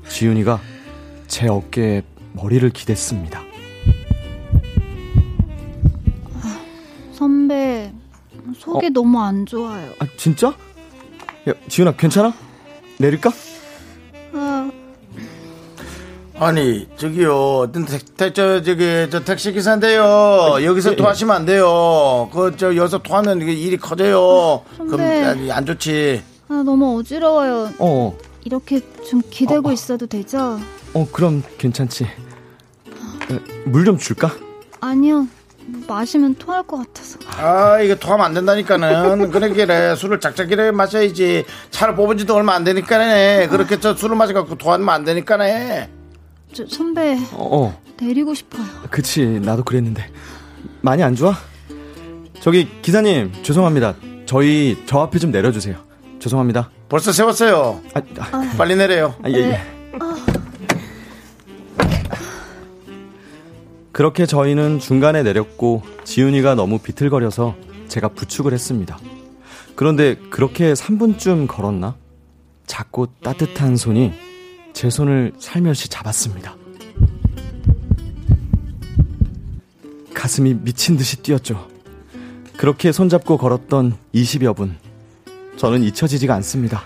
지윤이가 0.08 0.60
제 1.26 1.48
어깨에 1.48 2.02
머리를 2.32 2.70
기댔습니다. 2.70 3.51
선배, 7.52 7.92
속이 8.56 8.90
너무 8.90 9.20
안 9.20 9.44
좋아요. 9.46 9.90
아, 9.98 10.06
진짜? 10.16 10.54
야, 11.48 11.52
지윤아, 11.68 11.92
괜찮아? 11.96 12.32
내릴까? 12.98 13.32
아, 14.32 14.70
아니 16.38 16.88
저기요 16.96 17.34
어떤 17.58 17.84
택, 17.84 18.16
택, 18.16 18.34
저, 18.34 18.62
저기 18.62 19.06
저 19.10 19.22
택시 19.22 19.52
기사인데요 19.52 20.56
여기서 20.64 20.96
토하시면 20.96 21.36
안 21.36 21.44
돼요 21.44 22.30
그 22.32 22.52
저 22.56 22.74
여기서 22.74 22.98
토하면 22.98 23.42
이게 23.42 23.52
일이 23.52 23.76
커져요 23.76 24.62
그럼 24.76 24.88
선배. 24.90 25.22
아니, 25.24 25.52
안 25.52 25.66
좋지 25.66 26.22
아, 26.48 26.62
너무 26.64 26.98
어지러워요. 26.98 27.70
어, 27.78 28.16
이렇게 28.44 28.80
좀 29.08 29.20
기대고 29.30 29.70
있어도 29.72 30.06
되죠? 30.06 30.58
어, 30.94 31.06
그럼 31.12 31.42
괜찮지. 31.58 32.06
물 33.66 33.84
좀 33.84 33.98
줄까? 33.98 34.30
아니요. 34.80 35.26
마시면 35.86 36.34
토할 36.36 36.62
것 36.64 36.78
같아서. 36.78 37.18
아 37.38 37.80
이게 37.80 37.94
토하면 37.94 38.26
안 38.26 38.34
된다니까는 38.34 39.30
그러기래 39.30 39.94
술을 39.96 40.20
작작이래 40.20 40.70
마셔야지 40.70 41.44
차를 41.70 41.94
뽑은 41.94 42.18
지도 42.18 42.34
얼마 42.34 42.54
안 42.54 42.64
되니까네 42.64 43.48
그렇게 43.48 43.80
저 43.80 43.94
술을 43.94 44.16
마셔갖고 44.16 44.56
토하면 44.56 44.88
안 44.88 45.04
되니까네 45.04 45.90
저, 46.52 46.66
선배, 46.68 47.16
어, 47.32 47.64
어, 47.66 47.80
내리고 47.98 48.34
싶어요. 48.34 48.62
그치. 48.90 49.22
나도 49.42 49.64
그랬는데. 49.64 50.10
많이 50.82 51.02
안 51.02 51.14
좋아? 51.14 51.34
저기, 52.40 52.68
기사님, 52.82 53.32
죄송합니다. 53.42 53.94
저희, 54.26 54.76
저 54.84 54.98
앞에 54.98 55.18
좀 55.18 55.30
내려주세요. 55.30 55.76
죄송합니다. 56.18 56.68
벌써 56.92 57.10
세웠어요 57.10 57.80
아, 57.94 58.02
아, 58.18 58.52
빨리 58.58 58.76
내려요 58.76 59.14
아, 59.22 59.30
예, 59.30 59.34
예. 59.34 59.60
그렇게 63.92 64.24
저희는 64.24 64.78
중간에 64.78 65.22
내렸고 65.22 65.82
지훈이가 66.04 66.54
너무 66.54 66.78
비틀거려서 66.78 67.54
제가 67.88 68.08
부축을 68.08 68.52
했습니다. 68.52 68.98
그런데 69.76 70.16
그렇게 70.30 70.72
3분쯤 70.72 71.46
걸었나? 71.46 71.96
작고 72.66 73.08
따뜻한 73.22 73.76
손이 73.76 74.12
제 74.72 74.88
손을 74.88 75.32
살며시 75.38 75.88
잡았습니다. 75.88 76.56
가슴이 80.14 80.54
미친 80.54 80.96
듯이 80.96 81.18
뛰었죠. 81.22 81.68
그렇게 82.56 82.92
손잡고 82.92 83.36
걸었던 83.36 83.96
20여 84.14 84.56
분. 84.56 84.76
저는 85.56 85.82
잊혀지지가 85.82 86.34
않습니다. 86.36 86.82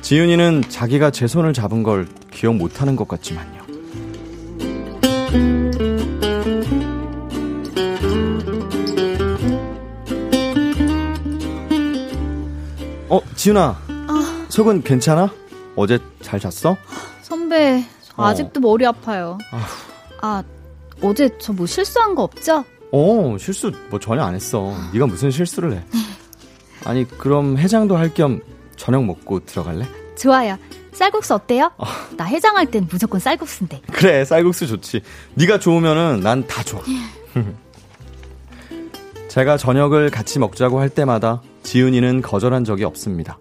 지윤이는 0.00 0.62
자기가 0.68 1.10
제 1.10 1.26
손을 1.26 1.52
잡은 1.52 1.82
걸 1.82 2.08
기억 2.30 2.54
못하는 2.54 2.96
것 2.96 3.06
같지만요. 3.08 3.66
어, 13.08 13.20
지윤아. 13.36 13.76
속은 14.48 14.82
괜찮아? 14.82 15.30
어제 15.76 15.98
잘 16.22 16.40
잤어? 16.40 16.76
선배, 17.22 17.84
저 18.02 18.14
어. 18.16 18.26
아직도 18.26 18.60
머리 18.60 18.86
아파요. 18.86 19.38
아, 20.22 20.42
어제 21.02 21.28
저 21.38 21.52
뭐 21.52 21.66
실수한 21.66 22.14
거 22.14 22.22
없죠? 22.22 22.64
어, 22.92 23.36
실수 23.38 23.72
뭐 23.90 23.98
전혀 24.00 24.22
안 24.22 24.34
했어. 24.34 24.72
네가 24.92 25.06
무슨 25.06 25.30
실수를 25.30 25.72
해? 25.74 25.84
아니, 26.84 27.06
그럼 27.18 27.58
해장도 27.58 27.96
할 27.96 28.12
겸 28.14 28.40
저녁 28.76 29.04
먹고 29.04 29.44
들어갈래? 29.44 29.86
좋아요. 30.18 30.56
쌀국수 30.92 31.34
어때요? 31.34 31.70
나 32.16 32.24
해장할 32.24 32.66
땐 32.70 32.86
무조건 32.90 33.20
쌀국수인데. 33.20 33.82
그래, 33.92 34.24
쌀국수 34.24 34.66
좋지. 34.66 35.02
네가 35.34 35.58
좋으면은 35.58 36.20
난 36.20 36.46
다 36.46 36.62
좋아. 36.62 36.80
제가 39.28 39.58
저녁을 39.58 40.10
같이 40.10 40.38
먹자고 40.38 40.80
할 40.80 40.88
때마다 40.88 41.42
지훈이는 41.66 42.22
거절한 42.22 42.64
적이 42.64 42.84
없습니다. 42.84 43.38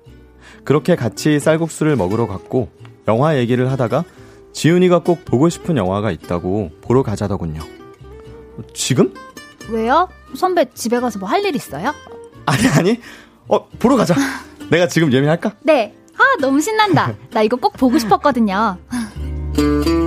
그렇게 0.63 0.95
같이 0.95 1.39
쌀국수를 1.39 1.95
먹으러 1.95 2.25
갔고 2.27 2.69
영화 3.07 3.37
얘기를 3.37 3.71
하다가 3.71 4.03
지훈이가 4.51 4.99
꼭 4.99 5.23
보고 5.25 5.47
싶은 5.47 5.77
영화가 5.77 6.09
있다고 6.11 6.71
보러 6.81 7.03
가자더군요. 7.03 7.61
지금? 8.73 9.13
왜요? 9.69 10.09
선배 10.35 10.65
집에 10.73 10.99
가서 10.99 11.19
뭐 11.19 11.29
할 11.29 11.45
일 11.45 11.55
있어요? 11.55 11.93
아니 12.47 12.67
아니. 12.69 12.99
어 13.47 13.67
보러 13.77 13.95
가자. 13.95 14.15
내가 14.71 14.87
지금 14.87 15.13
예매할까? 15.13 15.53
네. 15.61 15.93
아, 16.17 16.21
너무 16.41 16.59
신난다. 16.61 17.13
나 17.31 17.41
이거 17.43 17.57
꼭 17.57 17.73
보고 17.73 17.99
싶었거든요. 17.99 18.77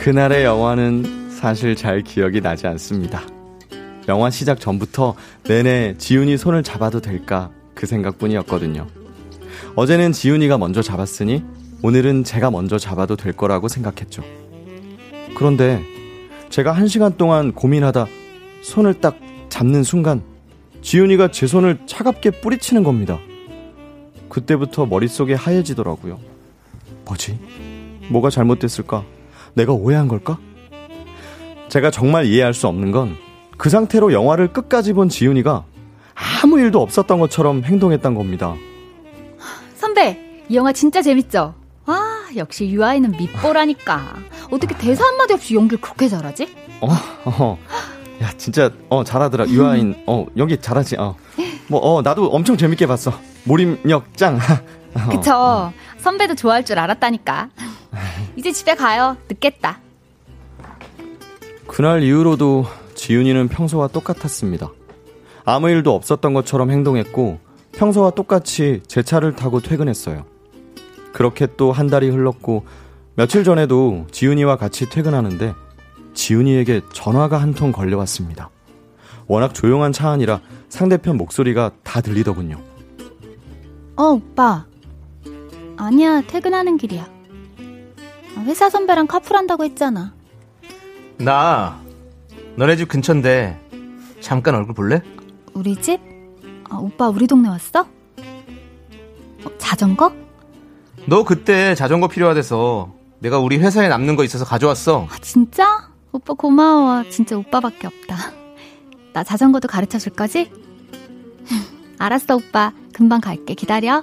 그날의 0.00 0.44
영화는 0.44 1.28
사실 1.30 1.76
잘 1.76 2.00
기억이 2.00 2.40
나지 2.40 2.66
않습니다. 2.66 3.20
영화 4.08 4.30
시작 4.30 4.58
전부터 4.58 5.14
내내 5.44 5.94
지훈이 5.98 6.38
손을 6.38 6.62
잡아도 6.62 7.02
될까 7.02 7.50
그 7.74 7.84
생각뿐이었거든요. 7.84 8.86
어제는 9.76 10.12
지훈이가 10.12 10.56
먼저 10.56 10.80
잡았으니 10.80 11.44
오늘은 11.82 12.24
제가 12.24 12.50
먼저 12.50 12.78
잡아도 12.78 13.14
될 13.14 13.34
거라고 13.34 13.68
생각했죠. 13.68 14.22
그런데 15.36 15.82
제가 16.48 16.72
한 16.72 16.88
시간 16.88 17.18
동안 17.18 17.52
고민하다 17.52 18.06
손을 18.62 19.02
딱 19.02 19.18
잡는 19.50 19.82
순간 19.82 20.22
지훈이가 20.80 21.30
제 21.30 21.46
손을 21.46 21.78
차갑게 21.84 22.40
뿌리치는 22.40 22.84
겁니다. 22.84 23.18
그때부터 24.30 24.86
머릿속이 24.86 25.34
하얘지더라고요. 25.34 26.18
뭐지? 27.04 27.38
뭐가 28.08 28.30
잘못됐을까? 28.30 29.19
내가 29.54 29.72
오해한 29.72 30.08
걸까? 30.08 30.38
제가 31.68 31.90
정말 31.90 32.26
이해할 32.26 32.54
수 32.54 32.66
없는 32.66 32.90
건 32.92 33.30
그 33.60 33.68
상태로 33.68 34.14
영화를 34.14 34.54
끝까지 34.54 34.94
본 34.94 35.10
지훈이가 35.10 35.64
아무 36.42 36.58
일도 36.58 36.80
없었던 36.80 37.20
것처럼 37.20 37.62
행동했던 37.62 38.14
겁니다. 38.14 38.54
선배, 39.76 40.18
이 40.48 40.56
영화 40.56 40.72
진짜 40.72 41.02
재밌죠? 41.02 41.52
아, 41.84 42.26
역시 42.36 42.70
유아인은 42.70 43.18
밑보라니까. 43.18 44.14
어떻게 44.50 44.74
대사 44.78 45.04
한마디 45.04 45.34
없이 45.34 45.54
연기를 45.56 45.78
그렇게 45.78 46.08
잘하지? 46.08 46.48
어, 46.80 46.88
어, 47.26 47.58
야, 48.22 48.30
진짜, 48.38 48.70
어, 48.88 49.04
잘하더라. 49.04 49.46
유아인, 49.48 49.94
어, 50.06 50.24
연기 50.38 50.56
잘하지, 50.56 50.96
어. 50.96 51.14
뭐, 51.68 51.80
어, 51.80 52.00
나도 52.00 52.30
엄청 52.30 52.56
재밌게 52.56 52.86
봤어. 52.86 53.12
몰입력 53.44 54.16
짱. 54.16 54.38
어. 54.96 55.08
그쵸. 55.10 55.72
선배도 55.98 56.34
좋아할 56.34 56.64
줄 56.64 56.78
알았다니까. 56.78 57.50
이제 58.36 58.52
집에 58.52 58.74
가요. 58.74 59.16
늦겠다. 59.28 59.80
그날 61.66 62.02
이후로도 62.02 62.66
지윤이는 62.94 63.48
평소와 63.48 63.88
똑같았습니다. 63.88 64.70
아무 65.44 65.70
일도 65.70 65.94
없었던 65.94 66.34
것처럼 66.34 66.70
행동했고 66.70 67.38
평소와 67.72 68.10
똑같이 68.10 68.82
제 68.86 69.02
차를 69.02 69.34
타고 69.36 69.60
퇴근했어요. 69.60 70.24
그렇게 71.12 71.46
또 71.56 71.72
한 71.72 71.88
달이 71.88 72.08
흘렀고 72.10 72.64
며칠 73.14 73.44
전에도 73.44 74.06
지윤이와 74.10 74.56
같이 74.56 74.88
퇴근하는데 74.88 75.54
지윤이에게 76.14 76.82
전화가 76.92 77.38
한 77.40 77.54
통 77.54 77.72
걸려왔습니다. 77.72 78.50
워낙 79.26 79.54
조용한 79.54 79.92
차 79.92 80.10
안이라 80.10 80.40
상대편 80.68 81.16
목소리가 81.16 81.70
다 81.84 82.00
들리더군요. 82.00 82.60
어, 83.96 84.02
오빠. 84.04 84.66
아니야, 85.76 86.20
퇴근하는 86.22 86.76
길이야. 86.76 87.08
아, 88.36 88.40
회사 88.42 88.70
선배랑 88.70 89.06
카풀한다고 89.06 89.64
했잖아. 89.64 90.14
나 91.18 91.80
너네 92.56 92.76
집 92.76 92.88
근처인데 92.88 93.58
잠깐 94.20 94.54
얼굴 94.54 94.74
볼래? 94.74 95.02
우리 95.54 95.76
집? 95.80 96.00
아, 96.68 96.76
오빠 96.76 97.08
우리 97.08 97.26
동네 97.26 97.48
왔어? 97.48 97.80
어, 97.82 99.50
자전거? 99.58 100.12
너 101.06 101.24
그때 101.24 101.74
자전거 101.74 102.08
필요하대서 102.08 102.94
내가 103.20 103.38
우리 103.38 103.58
회사에 103.58 103.88
남는 103.88 104.16
거 104.16 104.24
있어서 104.24 104.44
가져왔어. 104.44 105.06
아, 105.10 105.16
진짜? 105.20 105.90
오빠 106.12 106.34
고마워. 106.34 107.08
진짜 107.10 107.36
오빠밖에 107.36 107.86
없다. 107.86 108.16
나 109.12 109.24
자전거도 109.24 109.68
가르쳐 109.68 109.98
줄 109.98 110.12
거지? 110.12 110.50
알았어, 111.98 112.36
오빠. 112.36 112.72
금방 112.92 113.20
갈게. 113.20 113.54
기다려. 113.54 114.02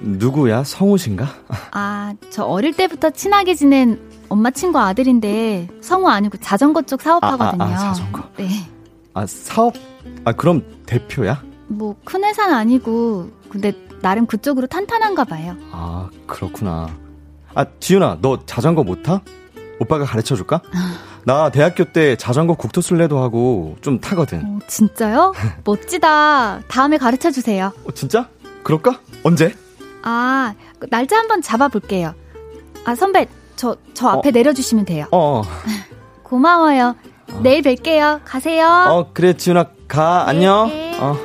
누구야? 0.00 0.64
성우신가? 0.64 1.26
아, 1.72 2.14
저 2.30 2.44
어릴 2.44 2.74
때부터 2.74 3.10
친하게 3.10 3.54
지낸 3.54 3.98
엄마 4.28 4.50
친구 4.50 4.78
아들인데 4.78 5.68
성우 5.80 6.08
아니고 6.08 6.38
자전거 6.38 6.82
쪽 6.82 7.02
사업하거든요. 7.02 7.62
아, 7.62 7.66
아, 7.66 7.70
아, 7.72 7.78
자전거. 7.94 8.22
네. 8.36 8.48
아, 9.14 9.24
사업? 9.26 9.74
아, 10.24 10.32
그럼 10.32 10.62
대표야? 10.86 11.42
뭐 11.68 11.94
큰 12.04 12.24
회사는 12.24 12.54
아니고 12.54 13.30
근데 13.48 13.72
나름 14.02 14.26
그쪽으로 14.26 14.66
탄탄한가 14.66 15.24
봐요. 15.24 15.56
아, 15.72 16.10
그렇구나. 16.26 16.88
아, 17.54 17.64
지윤아, 17.80 18.18
너 18.20 18.38
자전거 18.44 18.82
못 18.82 19.02
타? 19.02 19.20
오빠가 19.80 20.04
가르쳐 20.04 20.36
줄까? 20.36 20.60
나 21.24 21.48
대학교 21.50 21.84
때 21.84 22.16
자전거 22.16 22.54
국토순례도 22.54 23.18
하고 23.18 23.76
좀 23.80 23.98
타거든. 23.98 24.42
어, 24.44 24.58
진짜요? 24.66 25.32
멋지다. 25.64 26.60
다음에 26.68 26.98
가르쳐 26.98 27.30
주세요. 27.30 27.72
어, 27.86 27.90
진짜? 27.94 28.28
그럴까? 28.62 29.00
언제? 29.22 29.54
아, 30.06 30.54
그 30.78 30.86
날짜 30.90 31.16
한번 31.16 31.40
잡아볼게요. 31.40 32.14
아, 32.84 32.94
선배, 32.94 33.26
저, 33.56 33.76
저 33.94 34.08
앞에 34.08 34.28
어. 34.28 34.32
내려주시면 34.32 34.84
돼요. 34.84 35.06
어, 35.10 35.40
어. 35.40 35.42
고마워요. 36.22 36.94
내일 37.42 37.62
뵐게요. 37.62 38.20
가세요. 38.22 38.66
어, 38.66 39.10
그래, 39.14 39.32
지윤아, 39.32 39.66
가. 39.88 40.28
안녕. 40.28 40.68
네. 40.68 40.98
어. 41.00 41.16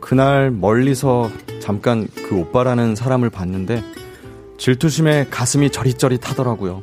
그날 0.00 0.50
멀리서 0.50 1.30
잠깐 1.60 2.08
그 2.14 2.38
오빠라는 2.38 2.94
사람을 2.94 3.28
봤는데 3.28 3.82
질투심에 4.56 5.26
가슴이 5.30 5.68
저릿저릿하더라고요. 5.70 6.82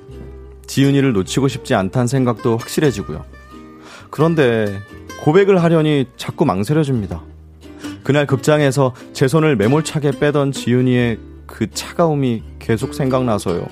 지은이를 0.68 1.13
놓치고 1.13 1.47
싶지 1.47 1.74
않다는 1.74 2.05
생각도 2.05 2.57
확실해지고요. 2.57 3.26
그런데 4.11 4.80
고백을 5.22 5.61
하려니 5.63 6.07
자꾸 6.18 6.45
망설여집니다. 6.45 7.22
그날 8.03 8.28
극장에서 8.28 8.93
제 9.13 9.28
손을 9.28 9.55
매몰차게 9.55 10.11
빼던 10.20 10.51
지은이의 10.51 11.18
그 11.47 11.70
차가움이 11.72 12.43
계속 12.59 12.93
생각나서요. 12.93 13.68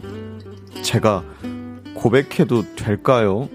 제가 0.81 1.23
고백해도 1.93 2.75
될까요? 2.75 3.47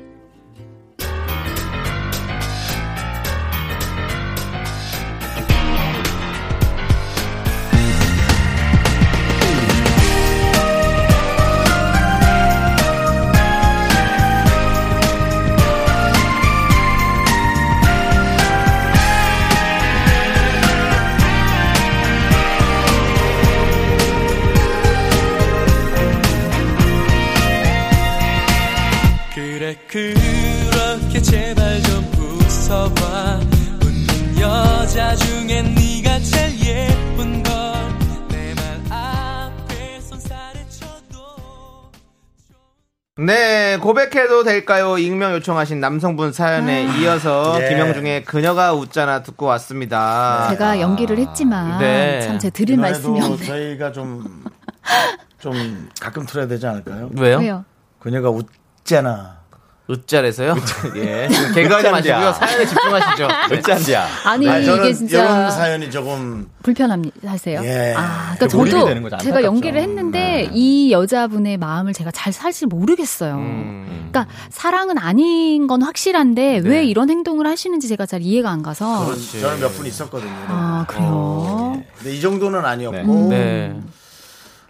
네, 44.08 44.10
고백해도 44.10 44.42
될까요? 44.44 44.98
익명 44.98 45.32
요청하신 45.34 45.80
남성분 45.80 46.32
사연에 46.32 46.84
이어서 46.98 47.58
예. 47.62 47.68
김영중의 47.68 48.24
그녀가 48.24 48.72
웃잖아 48.72 49.22
듣고 49.22 49.46
왔습니다. 49.46 50.48
제가 50.50 50.80
연기를 50.80 51.18
했지만 51.18 51.78
네. 51.78 52.22
참 52.22 52.38
제가 52.38 52.52
드릴 52.52 52.74
이 52.74 52.78
말씀이 52.78 53.20
없네. 53.20 53.46
저희가 53.46 53.92
좀, 53.92 54.44
좀 55.38 55.88
가끔 56.00 56.26
틀어야 56.26 56.46
되지 56.46 56.66
않을까요? 56.66 57.10
왜요? 57.16 57.38
왜요? 57.38 57.64
그녀가 57.98 58.30
웃잖아. 58.30 59.37
으짤에서요? 59.90 60.54
예. 60.96 61.28
개그하지 61.54 61.90
마시고요. 61.90 62.28
으짠디야. 62.28 62.32
사연에 62.34 62.66
집중하시죠. 62.66 63.28
어쩐지야. 63.58 64.06
아니 64.24 64.48
아니, 64.48 64.66
저는 64.66 64.84
이게 64.84 64.94
진짜 64.94 65.18
이런 65.24 65.50
사연이 65.50 65.90
조금 65.90 66.46
불편하세요. 66.62 67.60
예. 67.64 67.94
아, 67.96 68.34
그 68.38 68.46
그러니까 68.48 68.56
몰입이 68.58 68.70
저도 68.80 69.02
거죠. 69.02 69.16
제가. 69.24 69.42
연기를 69.44 69.80
했는데 69.80 70.50
이 70.52 70.92
여자분의 70.92 71.56
마음을 71.56 71.94
제가 71.94 72.10
잘 72.10 72.32
사실 72.34 72.66
모르겠어요. 72.68 73.34
음. 73.36 74.08
그러니까 74.10 74.26
사랑은 74.50 74.98
아닌 74.98 75.66
건 75.66 75.80
확실한데 75.82 76.58
왜 76.64 76.84
이런 76.84 77.08
행동을 77.08 77.46
하시는지 77.46 77.88
제가 77.88 78.04
잘 78.04 78.20
이해가 78.22 78.50
안 78.50 78.62
가서. 78.62 79.06
그렇지. 79.06 79.40
저는 79.40 79.60
몇 79.60 79.68
분 79.72 79.86
있었거든요. 79.86 80.30
아 80.48 80.84
그래요. 80.88 81.80
근데 81.96 82.14
이 82.14 82.20
정도는 82.20 82.64
아니었고 82.64 83.28
네. 83.30 83.74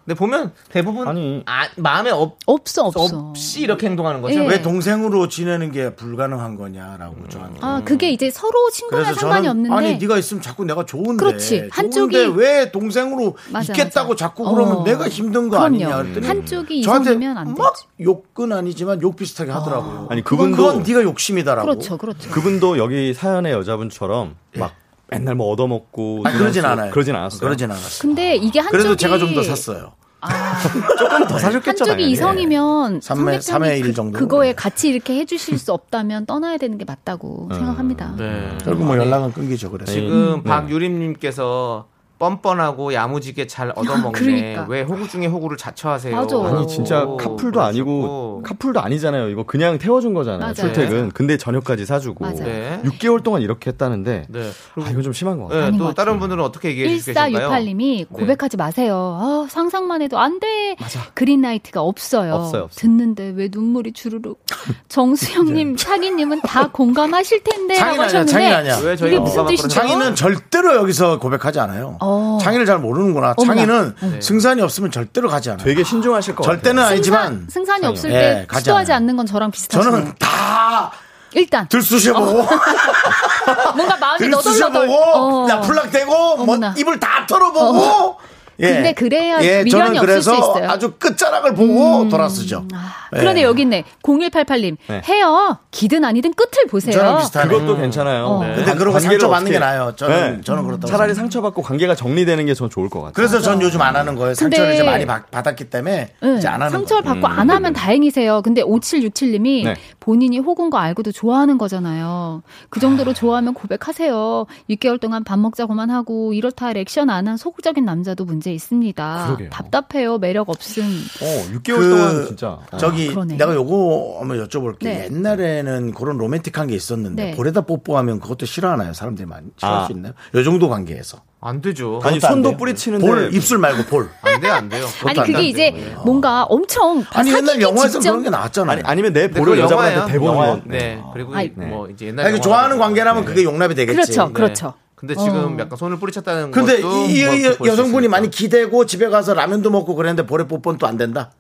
근데 0.09 0.17
보면 0.19 0.53
대부분 0.71 1.07
아니. 1.07 1.43
아, 1.45 1.69
마음에 1.77 2.09
없, 2.11 2.39
없어 2.47 2.85
없어. 2.87 3.19
없이 3.29 3.61
이렇게 3.61 3.87
행동하는 3.87 4.23
거죠. 4.23 4.43
예. 4.43 4.47
왜 4.49 4.63
동생으로 4.63 5.29
지내는 5.29 5.71
게 5.71 5.95
불가능한 5.95 6.57
거냐라고 6.57 7.29
저한테. 7.29 7.59
아 7.61 7.83
그게 7.85 8.09
이제 8.11 8.31
서로 8.31 8.71
친구나 8.71 9.13
상관이 9.13 9.47
없는데. 9.49 9.77
아니 9.77 9.99
네가 9.99 10.17
있으면 10.17 10.43
자꾸 10.43 10.65
내가 10.65 10.87
좋은데 10.87 11.23
그렇지. 11.23 11.69
한쪽이- 11.71 11.93
좋은데 11.93 12.25
왜 12.43 12.73
동생으로 12.73 13.37
맞아, 13.53 13.75
있겠다고 13.75 14.15
맞아. 14.15 14.29
자꾸 14.29 14.45
그러면 14.51 14.77
어. 14.79 14.85
내가 14.85 15.11
힘든 15.11 15.51
거 15.51 15.59
그럼요. 15.59 15.67
아니냐 15.67 15.97
그랬더니 16.03 16.27
한쪽이 16.27 16.83
저한테 16.85 17.15
막 17.19 17.45
되지. 17.75 17.87
욕은 18.01 18.53
아니지만 18.53 19.03
욕 19.03 19.15
비슷하게 19.15 19.51
하더라고요. 19.53 20.07
아니, 20.09 20.25
그건 20.25 20.53
그분도- 20.53 20.57
그건 20.57 20.83
네가 20.85 21.03
욕심이다라고. 21.03 21.67
그렇죠, 21.69 21.99
그렇죠. 21.99 22.31
그분도 22.31 22.79
여기 22.79 23.13
사연의 23.13 23.53
여자분처럼 23.53 24.37
막 24.57 24.73
맨날 25.11 25.35
뭐 25.35 25.51
얻어먹고 25.53 26.23
아니, 26.25 26.39
그러진 26.39 26.65
않아요. 26.65 26.91
그러진 26.91 27.15
않았어요. 27.15 27.41
그러진 27.41 27.71
않았어요. 27.71 27.99
근데 28.03 28.37
이게 28.37 28.61
한쪽이 28.61 28.83
그래도 28.83 28.97
제가 28.97 29.19
좀 29.19 29.35
더 29.35 29.43
샀어요. 29.43 29.93
조금 30.99 31.27
더 31.29 31.39
사셨겠죠. 31.39 31.69
한쪽이 31.69 31.91
당연히. 31.91 32.11
이성이면 32.11 33.01
삼회- 33.01 33.41
상대편이 33.41 33.41
삼회 33.43 33.77
일 33.79 33.83
그, 33.85 33.93
정도. 33.95 34.19
그거에 34.19 34.53
같이 34.53 34.89
이렇게 34.89 35.15
해주실 35.15 35.59
수 35.59 35.73
없다면 35.73 36.27
떠나야 36.27 36.57
되는 36.59 36.77
게 36.77 36.85
맞다고 36.85 37.49
생각합니다. 37.53 38.15
네. 38.19 38.59
결국 38.65 38.85
뭐 38.87 38.97
연락은 38.99 39.33
끊기죠. 39.33 39.71
그래서 39.71 39.93
지금 39.93 40.43
네. 40.43 40.51
박유림님께서 40.51 41.87
뻔뻔하고 42.19 42.93
야무지게 42.95 43.47
잘 43.47 43.73
얻어먹네. 43.77 44.13
그러니까. 44.13 44.67
왜 44.69 44.83
호구 44.83 45.09
중에 45.09 45.27
호구를 45.27 45.57
자처하세요? 45.57 46.15
맞아. 46.17 46.37
아니 46.45 46.67
진짜 46.67 47.05
오, 47.05 47.17
카풀도 47.17 47.61
아니고 47.61 47.87
그러시고. 48.01 48.43
카풀도 48.45 48.81
아니잖아요. 48.81 49.29
이거 49.29 49.45
그냥 49.45 49.79
태워준 49.79 50.15
거잖아요. 50.15 50.41
맞아요. 50.41 50.55
출퇴근. 50.55 51.11
근데 51.13 51.37
저녁까지 51.37 51.87
사주고 51.87 52.25
맞아요. 52.25 52.45
네. 52.45 52.81
6개월 52.85 53.23
동안 53.23 53.43
이렇게 53.43 53.71
했다는데 53.71 54.27
네. 54.29 54.51
아 54.77 54.91
이건 54.91 55.03
좀 55.03 55.13
심한 55.13 55.39
것 55.39 55.49
같아요. 55.49 55.71
네, 55.71 55.79
또것 55.79 55.95
다른 55.95 56.13
같아요. 56.15 56.21
분들은 56.21 56.45
어떻게 56.45 56.71
얘기해 56.71 56.97
주실까요? 56.99 57.39
1468님이 57.51 58.09
고백하지 58.09 58.57
마세요. 58.57 59.19
아, 59.21 59.47
상상만 59.49 60.03
해도 60.03 60.19
안 60.19 60.41
돼. 60.41 60.77
그린라이트가 61.15 61.81
없어요. 61.83 62.35
없어요, 62.35 62.63
없어요. 62.65 62.69
듣는데 62.75 63.33
왜 63.37 63.49
눈물이 63.51 63.93
주르륵. 63.93 64.41
정수영님, 64.89 65.77
차기님은 65.79 66.41
다 66.43 66.69
공감하실 66.69 67.45
텐데. 67.45 67.75
창인 67.79 68.01
아니야. 68.01 68.25
창인 68.25 68.53
아니야. 68.53 68.77
왜 68.79 68.93
이게 68.95 68.97
저희가 68.97 69.21
무슨 69.21 69.47
뜻이죠? 69.47 69.69
창희는 69.69 70.15
절대로 70.15 70.75
여기서 70.77 71.19
고백하지 71.19 71.61
않아요. 71.61 71.97
어. 72.01 72.08
창희를 72.43 72.67
잘 72.67 72.79
모르는구나. 72.79 73.35
어머나. 73.37 73.55
창희는 73.67 73.95
네. 74.01 74.21
승산이 74.21 74.61
없으면 74.63 74.91
절대로 74.91 75.29
가지 75.29 75.51
않아요. 75.51 75.65
되게 75.65 75.83
신중하실 75.85 76.35
것 76.37 76.45
절대는 76.45 76.77
같아요. 76.83 76.95
아니지만 76.95 77.47
승산 77.51 77.83
이 77.83 77.87
없을 77.87 78.11
예, 78.11 78.15
때 78.19 78.45
가지 78.49 78.65
시도하지 78.65 78.93
않아요. 78.93 78.97
않는 79.05 79.17
건 79.17 79.27
저랑 79.27 79.51
비슷하시네요. 79.51 79.91
저는 79.99 80.15
다 80.19 80.91
일단 81.33 81.69
들쑤셔보고 81.69 82.33
뭔가 83.77 83.97
마음이 83.97 84.25
완전 84.25 84.31
들쑤셔보고 84.43 84.87
너덜너덜. 84.87 84.89
어. 85.15 85.47
나 85.49 85.61
풀락대고 85.61 86.37
뭐. 86.45 86.57
입을 86.77 86.99
다 87.01 87.27
털어보고 87.27 87.79
어. 87.81 88.17
근데 88.61 88.93
그래야 88.93 89.39
미련이 89.39 89.71
저는 89.71 89.87
없을 89.93 90.01
그래서 90.01 90.33
수 90.33 90.37
있어요. 90.39 90.65
음. 90.65 90.71
아주 90.71 90.93
끝자락을 90.99 91.55
보고 91.55 92.09
돌아서죠. 92.09 92.67
그런데 93.11 93.41
예. 93.41 93.45
여기 93.45 93.63
있네. 93.63 93.85
0188님. 94.03 94.77
네. 94.89 95.03
해요. 95.09 95.59
기든 95.71 96.05
아니든 96.05 96.35
끝을 96.35 96.67
보세요. 96.69 96.93
저랑 96.93 97.19
비슷하네. 97.19 97.49
그것도 97.55 97.77
괜찮아요. 97.79 98.27
어. 98.27 98.45
네. 98.45 98.55
근데 98.57 98.75
그러고 98.75 98.99
상처 98.99 99.29
받는 99.29 99.53
게 99.53 99.59
나아요. 99.61 99.95
저는 99.97 100.43
저는 100.43 100.65
그렇다고 100.65 100.87
차라리 100.89 101.15
생각해요. 101.15 101.15
상처 101.15 101.41
받고 101.41 101.63
관계가 101.63 101.95
정리되는 101.95 102.47
게전 102.47 102.69
좋을 102.69 102.89
것 102.91 102.99
같아요. 103.01 103.13
그래서 103.15 103.41
전 103.41 103.63
요즘 103.63 103.81
안 103.81 103.95
하는 103.95 104.17
거예요. 104.17 104.35
상처를 104.35 104.75
이제 104.75 104.83
많이 104.83 105.07
받, 105.07 105.31
받았기 105.31 105.71
때문에 105.71 106.15
응, 106.25 106.39
이제 106.39 106.49
안 106.49 106.55
하는 106.61 106.71
상처를 106.71 107.05
거예요. 107.05 107.21
받고 107.23 107.41
안 107.41 107.51
하면 107.51 107.73
다행이세요. 107.73 108.43
근데 108.43 108.63
5767님이 108.63 109.65
네. 109.65 109.75
본인이 110.01 110.39
혹은 110.39 110.69
거 110.71 110.79
알고도 110.79 111.13
좋아하는 111.13 111.59
거잖아요. 111.59 112.43
그 112.71 112.81
정도로 112.81 113.15
좋아하면 113.15 113.55
고백하세요. 113.55 114.47
6개월 114.71 115.01
동안 115.01 115.23
밥 115.25 115.39
먹자고만 115.39 115.91
하고 115.91 116.33
이렇다 116.35 116.67
할 116.67 116.77
액션 116.77 117.09
안 117.11 117.29
한 117.29 117.37
소극적인 117.37 117.85
남자도 117.85 118.25
문제 118.25 118.48
있습니다. 118.55 119.25
그러게요. 119.27 119.51
답답해요. 119.51 120.19
매력 120.19 120.49
없음. 120.49 120.83
어, 121.23 121.57
6개월 121.59 121.77
그 121.77 121.89
동안 121.91 122.27
진짜. 122.27 122.59
저기 122.79 123.09
그러네. 123.09 123.37
내가 123.37 123.55
요거 123.55 124.19
한번 124.21 124.47
여쭤볼게. 124.47 124.85
네. 124.85 125.09
옛날에는 125.11 125.93
그런 125.95 126.19
로맨틱한 126.19 126.69
게 126.69 126.75
있었는데 126.75 127.25
네. 127.25 127.31
볼에다 127.37 127.63
뽀뽀하면 127.63 128.21
그것도 128.21 128.47
싫어하나요? 128.47 128.93
사람들이 128.93 129.27
많이 129.27 129.47
싫어할 129.57 129.83
아. 129.83 129.87
수 129.87 129.93
있나요? 129.93 130.13
요 130.35 130.45
정도 130.45 130.69
관계에서. 130.69 131.21
안 131.41 131.61
되죠. 131.63 132.01
아니, 132.03 132.19
손도 132.19 132.49
돼요? 132.51 132.57
뿌리치는데. 132.59 133.07
볼 133.07 133.31
입술 133.33 133.59
말고 133.59 133.85
볼. 133.85 134.09
안 134.23 134.41
돼요, 134.41 134.53
안 134.55 134.69
돼요. 134.69 134.87
아니 135.05 135.21
안 135.21 135.27
그게 135.27 135.39
돼요. 135.39 135.47
이제 135.47 135.95
뭔가 136.05 136.43
엄청 136.43 137.05
아니 137.13 137.33
옛날 137.33 137.61
영화에서 137.63 138.01
그런 138.01 138.25
게 138.25 138.31
나왔잖아요. 138.31 138.73
아니, 138.73 138.83
아니면 138.85 139.13
내 139.13 139.29
근데 139.29 139.39
볼을 139.39 139.59
여자분한테. 139.61 140.13
대보는 140.15 140.35
영화. 140.35 140.47
건. 140.49 140.63
네. 140.67 141.01
그리고 141.13 141.35
아니, 141.37 141.49
뭐 141.51 141.89
이제 141.89 142.07
옛날 142.07 142.27
아니, 142.27 142.33
그 142.33 142.39
영화- 142.39 142.43
좋아하는 142.43 142.79
관계라면 142.79 143.25
그게 143.25 143.45
용납이 143.45 143.77
되겠지. 143.77 143.95
그렇죠, 143.95 144.27
네. 144.27 144.33
그렇죠. 144.33 144.75
근데 144.99 145.15
지금 145.15 145.55
어. 145.55 145.61
약간 145.61 145.77
손을 145.79 145.97
뿌리쳤다는 146.01 146.51
근데 146.51 146.81
것도 146.81 147.07
이, 147.07 147.21
이- 147.21 147.49
뭐 147.59 147.69
여성분이. 147.69 148.09
많이 148.09 148.29
기대고 148.31 148.85
집에 148.85 149.09
가서 149.09 149.33
라면도 149.33 149.71
먹고 149.71 149.95
그랬는데 149.95 150.27
볼에 150.27 150.45
뽀뽀는 150.49 150.77
또 150.79 150.89
안 150.89 150.97
된다. 150.97 151.31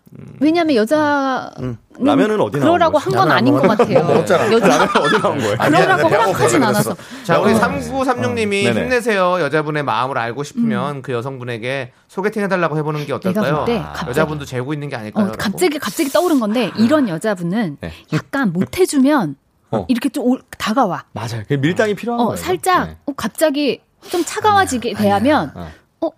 왜냐하면 0.40 0.76
여자 0.76 1.50
라면은 1.98 2.40
어디 2.40 2.58
나온 2.58 2.68
그러라고? 2.72 2.98
한건 2.98 3.18
라면 3.28 3.36
아닌 3.36 3.54
것 3.54 3.62
먹었- 3.62 3.76
같아요. 3.78 4.04
먹었잖아. 4.04 4.52
여자 4.52 4.84
어디 4.84 5.18
나온 5.20 5.38
거예요? 5.38 5.56
그러라고 5.56 6.08
허락하진 6.08 6.62
않아서. 6.62 6.96
자, 7.24 7.40
우리 7.40 7.52
어. 7.52 7.58
3936님이 7.58 8.64
네네. 8.64 8.80
힘내세요. 8.82 9.40
여자분의 9.40 9.82
마음을 9.82 10.16
알고 10.18 10.44
싶으면 10.44 10.96
음. 10.96 11.02
그 11.02 11.12
여성분에게 11.12 11.90
소개팅 12.06 12.42
해달라고 12.44 12.76
해보는 12.78 13.06
게 13.06 13.12
어떨까요? 13.12 13.56
볼때 13.64 13.80
갑자기- 13.80 14.10
여자분도 14.10 14.44
재고 14.44 14.72
있는 14.72 14.88
게 14.88 14.94
아닐까요? 14.96 15.26
어, 15.26 15.32
갑자기 15.36 15.78
갑자기 15.80 16.10
떠오른 16.10 16.38
건데 16.38 16.70
이런 16.78 17.08
여자분은 17.08 17.78
네. 17.80 17.92
약간 18.12 18.52
못 18.52 18.78
해주면 18.78 19.34
어. 19.70 19.84
이렇게 19.88 20.08
좀 20.08 20.24
올- 20.24 20.42
다가와. 20.58 21.04
맞아요. 21.12 21.42
그 21.48 21.54
밀당이 21.54 21.94
필요한 21.94 22.20
어, 22.20 22.24
거예요. 22.28 22.36
살짝 22.36 22.88
네. 22.88 22.96
어, 23.06 23.12
갑자기 23.16 23.80
좀 24.10 24.24
차가워지게 24.24 24.94
대하면 24.94 25.52
어. 25.54 25.70
어, 26.00 26.10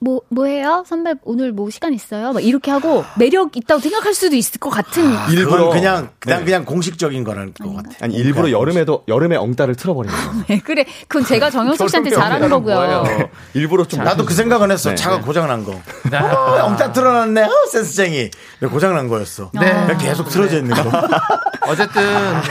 뭐, 0.00 0.20
뭐 0.28 0.44
해요? 0.44 0.84
선배 0.86 1.14
오늘 1.24 1.50
뭐 1.50 1.70
시간 1.70 1.92
있어요? 1.92 2.32
막 2.32 2.44
이렇게 2.44 2.70
하고 2.70 3.04
매력 3.18 3.56
있다고 3.56 3.80
생각할 3.80 4.14
수도 4.14 4.36
있을 4.36 4.60
것 4.60 4.70
같은. 4.70 5.02
일부러 5.30 5.32
일부러 5.32 5.68
그냥 5.70 6.10
그냥 6.20 6.38
네. 6.40 6.44
그냥 6.44 6.64
공식적인 6.64 7.24
거라는 7.24 7.52
것 7.54 7.74
같아. 7.74 7.90
아니 8.02 8.14
일부러 8.14 8.50
여름에도 8.52 9.02
여름에 9.08 9.34
엉따를 9.36 9.74
틀어버리는 9.74 10.14
거예요. 10.16 10.44
네, 10.46 10.60
그래. 10.60 10.84
그건 11.08 11.24
제가 11.26 11.50
정영석 11.50 11.90
씨한테 11.90 12.10
잘하는 12.10 12.48
거고요. 12.48 12.74
뭐예요? 12.76 13.28
일부러 13.54 13.84
좀 13.86 14.04
나도 14.04 14.24
그 14.24 14.34
생각은 14.34 14.70
했어. 14.70 14.90
네, 14.90 14.94
차가 14.94 15.16
네. 15.16 15.22
고장난 15.22 15.64
거. 15.64 15.72
어, 16.14 16.64
엉따 16.66 16.92
틀어놨네. 16.92 17.42
어, 17.42 17.50
센스쟁이. 17.72 18.30
왜 18.60 18.68
고장난 18.68 19.08
거였어. 19.08 19.50
네. 19.54 19.96
계속 19.98 20.28
틀어져 20.28 20.58
있는 20.58 20.76
거. 20.76 20.82
어쨌든 21.68 22.02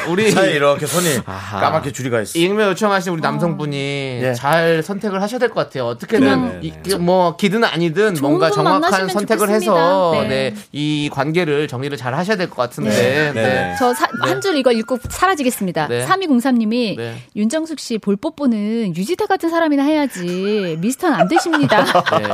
우리 0.09 0.32
차에 0.32 0.51
이렇게 0.51 0.86
손이 0.86 1.24
까맣게 1.26 1.91
줄이가 1.91 2.22
있어. 2.22 2.38
익명 2.39 2.70
요청하신 2.70 3.13
우리 3.13 3.22
남성분이 3.22 4.20
예. 4.24 4.34
잘 4.34 4.82
선택을 4.84 5.22
하셔야 5.22 5.39
될 5.39 5.49
것 5.49 5.55
같아요. 5.55 5.86
어떻게든 5.86 6.63
이- 6.63 6.74
뭐 6.99 7.36
기든 7.38 7.63
아니든 7.63 8.18
뭔가 8.22 8.47
분 8.49 8.55
정확한 8.63 9.07
선택을 9.09 9.47
좋겠습니다. 9.47 9.53
해서 9.53 10.11
네. 10.22 10.28
네, 10.28 10.55
이 10.72 11.09
관계를 11.11 11.68
정리를 11.68 11.97
잘 11.97 12.13
하셔야 12.13 12.36
될 12.38 12.49
것 12.49 12.55
같은데. 12.57 12.89
네. 12.89 13.32
네. 13.34 13.76
저한 13.80 14.41
줄 14.41 14.55
이거 14.57 14.72
읽고 14.72 14.97
사라지겠습니다. 15.09 15.88
네. 15.88 16.05
3203님이 16.05 16.97
네. 16.97 17.15
윤정숙 17.36 17.80
씨 17.80 17.97
볼뽀뽀는 17.97 18.95
유지태 18.95 19.26
같은 19.26 19.49
사람이나 19.49 19.84
해야지 19.84 20.78
미스터는 20.80 21.18
안 21.18 21.28
되십니다. 21.28 21.84
네. 22.20 22.28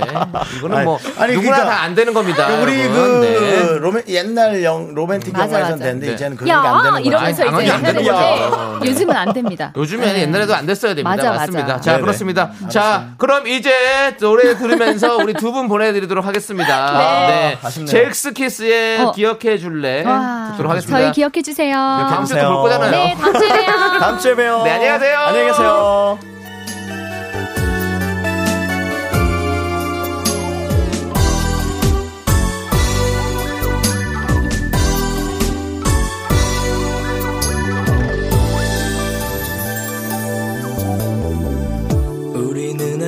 이거는 0.57 0.77
아니, 0.77 0.86
뭐 0.86 0.99
아니, 1.17 1.34
누구나 1.34 1.55
그러니까 1.55 1.65
다안 1.65 1.95
되는 1.95 2.13
겁니다. 2.13 2.47
우리 2.61 2.79
여러분. 2.81 3.21
그 3.21 3.25
네. 3.25 3.77
로맨 3.79 4.03
옛날 4.09 4.63
영 4.63 4.93
로맨틱 4.93 5.34
영화에서는. 5.38 5.79
되는데 5.79 6.07
네. 6.07 6.13
이제는 6.13 6.38
그런 6.38 6.45
게 6.47 6.51
안야 6.74 6.84
되는 6.84 6.91
거야. 6.93 6.99
이러면서 7.01 7.43
아니, 7.47 7.63
이제 7.63 7.71
안 7.71 7.86
해야 7.86 7.93
되는 7.93 8.11
거죠. 8.11 8.80
네. 8.82 8.89
요즘은 8.89 9.15
안 9.15 9.34
됩니다. 9.34 9.71
요즘에는 9.76 10.13
네. 10.13 10.21
옛날에도 10.21 10.55
안 10.55 10.65
됐어야 10.65 10.93
됩니다. 10.93 11.09
맞아, 11.15 11.32
맞습니다. 11.32 11.63
맞아. 11.67 11.80
자, 11.82 11.91
네네. 11.91 12.01
그렇습니다. 12.01 12.51
자, 12.69 13.05
그럼 13.17 13.47
이제 13.47 13.71
노래 14.19 14.57
들으면서 14.57 15.17
우리 15.17 15.34
두 15.34 15.53
분 15.53 15.67
보내드리도록 15.67 16.26
하겠습니다. 16.26 16.91
네. 17.28 17.57
아쉽네요. 17.63 17.86
젝스키스의 17.88 19.01
어. 19.01 19.11
기억해 19.11 19.57
줄래 19.59 20.03
와, 20.03 20.49
듣도록 20.51 20.71
하겠습니다. 20.71 20.99
저희 20.99 21.11
기억해 21.11 21.41
주세요. 21.43 21.76
다음 21.76 22.26
주에. 22.26 22.41
또볼 22.41 22.63
거잖아요. 22.63 22.91
네, 22.91 23.15
다음 23.19 23.34
주에 23.39 23.47
봬요. 23.49 23.99
다음 23.99 24.17
주에 24.19 24.36
봬요. 24.36 24.63
네, 24.63 24.71
안녕히 24.71 24.89
가세요. 24.93 25.19
안녕히 25.19 25.47
계세요. 25.47 26.42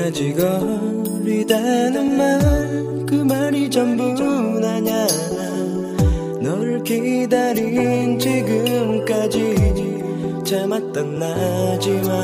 아직 0.06 0.38
어리다는 0.40 2.18
말 2.18 2.86
그 3.08 3.14
말이 3.14 3.70
전부 3.70 4.14
나냐? 4.60 5.08
너를 6.42 6.84
기다린 6.84 8.20
지금까지 8.20 9.56
참았던 10.46 11.20
나지만 11.20 12.24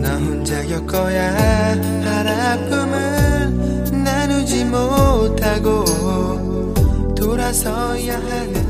나 0.00 0.16
혼자 0.16 0.64
겪어야 0.66 1.34
할 1.34 2.26
아픔을 2.26 4.02
나누지 4.02 4.64
못하고 4.64 5.84
돌아서야 7.14 8.18
하는 8.18 8.69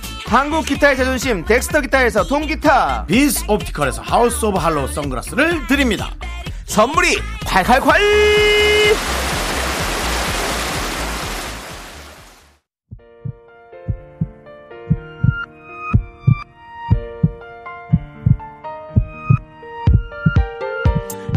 한국 0.31 0.65
기타의 0.65 0.95
자존심 0.95 1.43
덱스터 1.43 1.81
기타에서 1.81 2.23
통기타. 2.25 3.05
비스 3.05 3.43
옵티컬에서 3.49 4.01
하우스 4.01 4.45
오브 4.45 4.57
할로우 4.57 4.87
선글라스를 4.87 5.67
드립니다. 5.67 6.09
선물이 6.63 7.17
콸콸콸! 7.41 9.30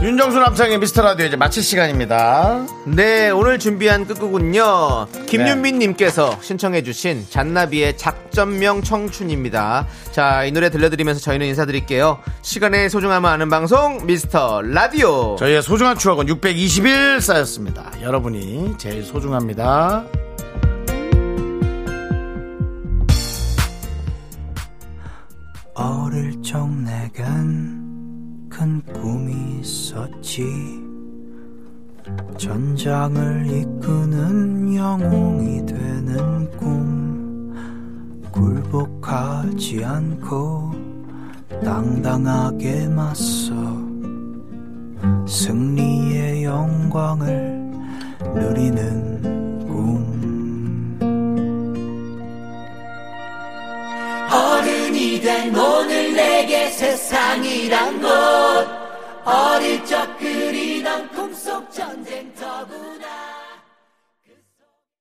윤정수 0.05 0.39
남창의 0.39 0.81
미스터 0.81 1.01
라디오 1.01 1.25
이제 1.25 1.35
마칠 1.35 1.63
시간입니다. 1.63 2.67
네, 2.85 3.31
오늘 3.31 3.59
준비한 3.59 4.07
끝곡은요. 4.07 5.07
김윤민님께서 5.27 6.43
신청해주신 6.43 7.29
잔나비의 7.31 7.97
작전명 7.97 8.83
청춘입니다. 8.83 9.87
자, 10.13 10.45
이 10.45 10.53
노래 10.53 10.69
들려드리면서 10.69 11.21
저희는 11.21 11.47
인사드릴게요. 11.47 12.19
시간의 12.43 12.91
소중함을 12.91 13.31
아는 13.31 13.49
방송, 13.49 14.05
미스터 14.05 14.61
라디오. 14.61 15.37
저희의 15.37 15.63
소중한 15.63 15.97
추억은 15.97 16.27
620일 16.27 17.23
쌓였습니다. 17.23 17.91
여러분이 18.03 18.75
제일 18.77 19.05
소중합니다. 19.05 20.05
어릴 25.75 26.43
적 26.43 26.69
내겐 26.69 27.84
큰 28.57 28.81
꿈이 28.93 29.59
있었지. 29.61 30.81
전장을 32.39 33.47
이끄는 33.49 34.77
영웅이 34.77 35.67
되는 35.67 36.49
꿈. 36.53 37.53
굴복하지 38.31 39.85
않고 39.85 40.71
당당하게 41.65 42.87
맞서 42.91 43.53
승리의 45.27 46.45
영광을 46.45 47.73
누리는 48.35 49.67
꿈. 49.67 50.99
어린 54.31 54.84
른이 54.95 55.21
된 55.21 55.55
오늘 55.57 56.15
내게 56.15 56.71
세상이란 56.71 58.01
것. 58.01 58.67
어릴 59.25 59.85
적 59.85 60.17
그리던 60.19 61.11
꿈속 61.11 61.71
전쟁 61.73 62.33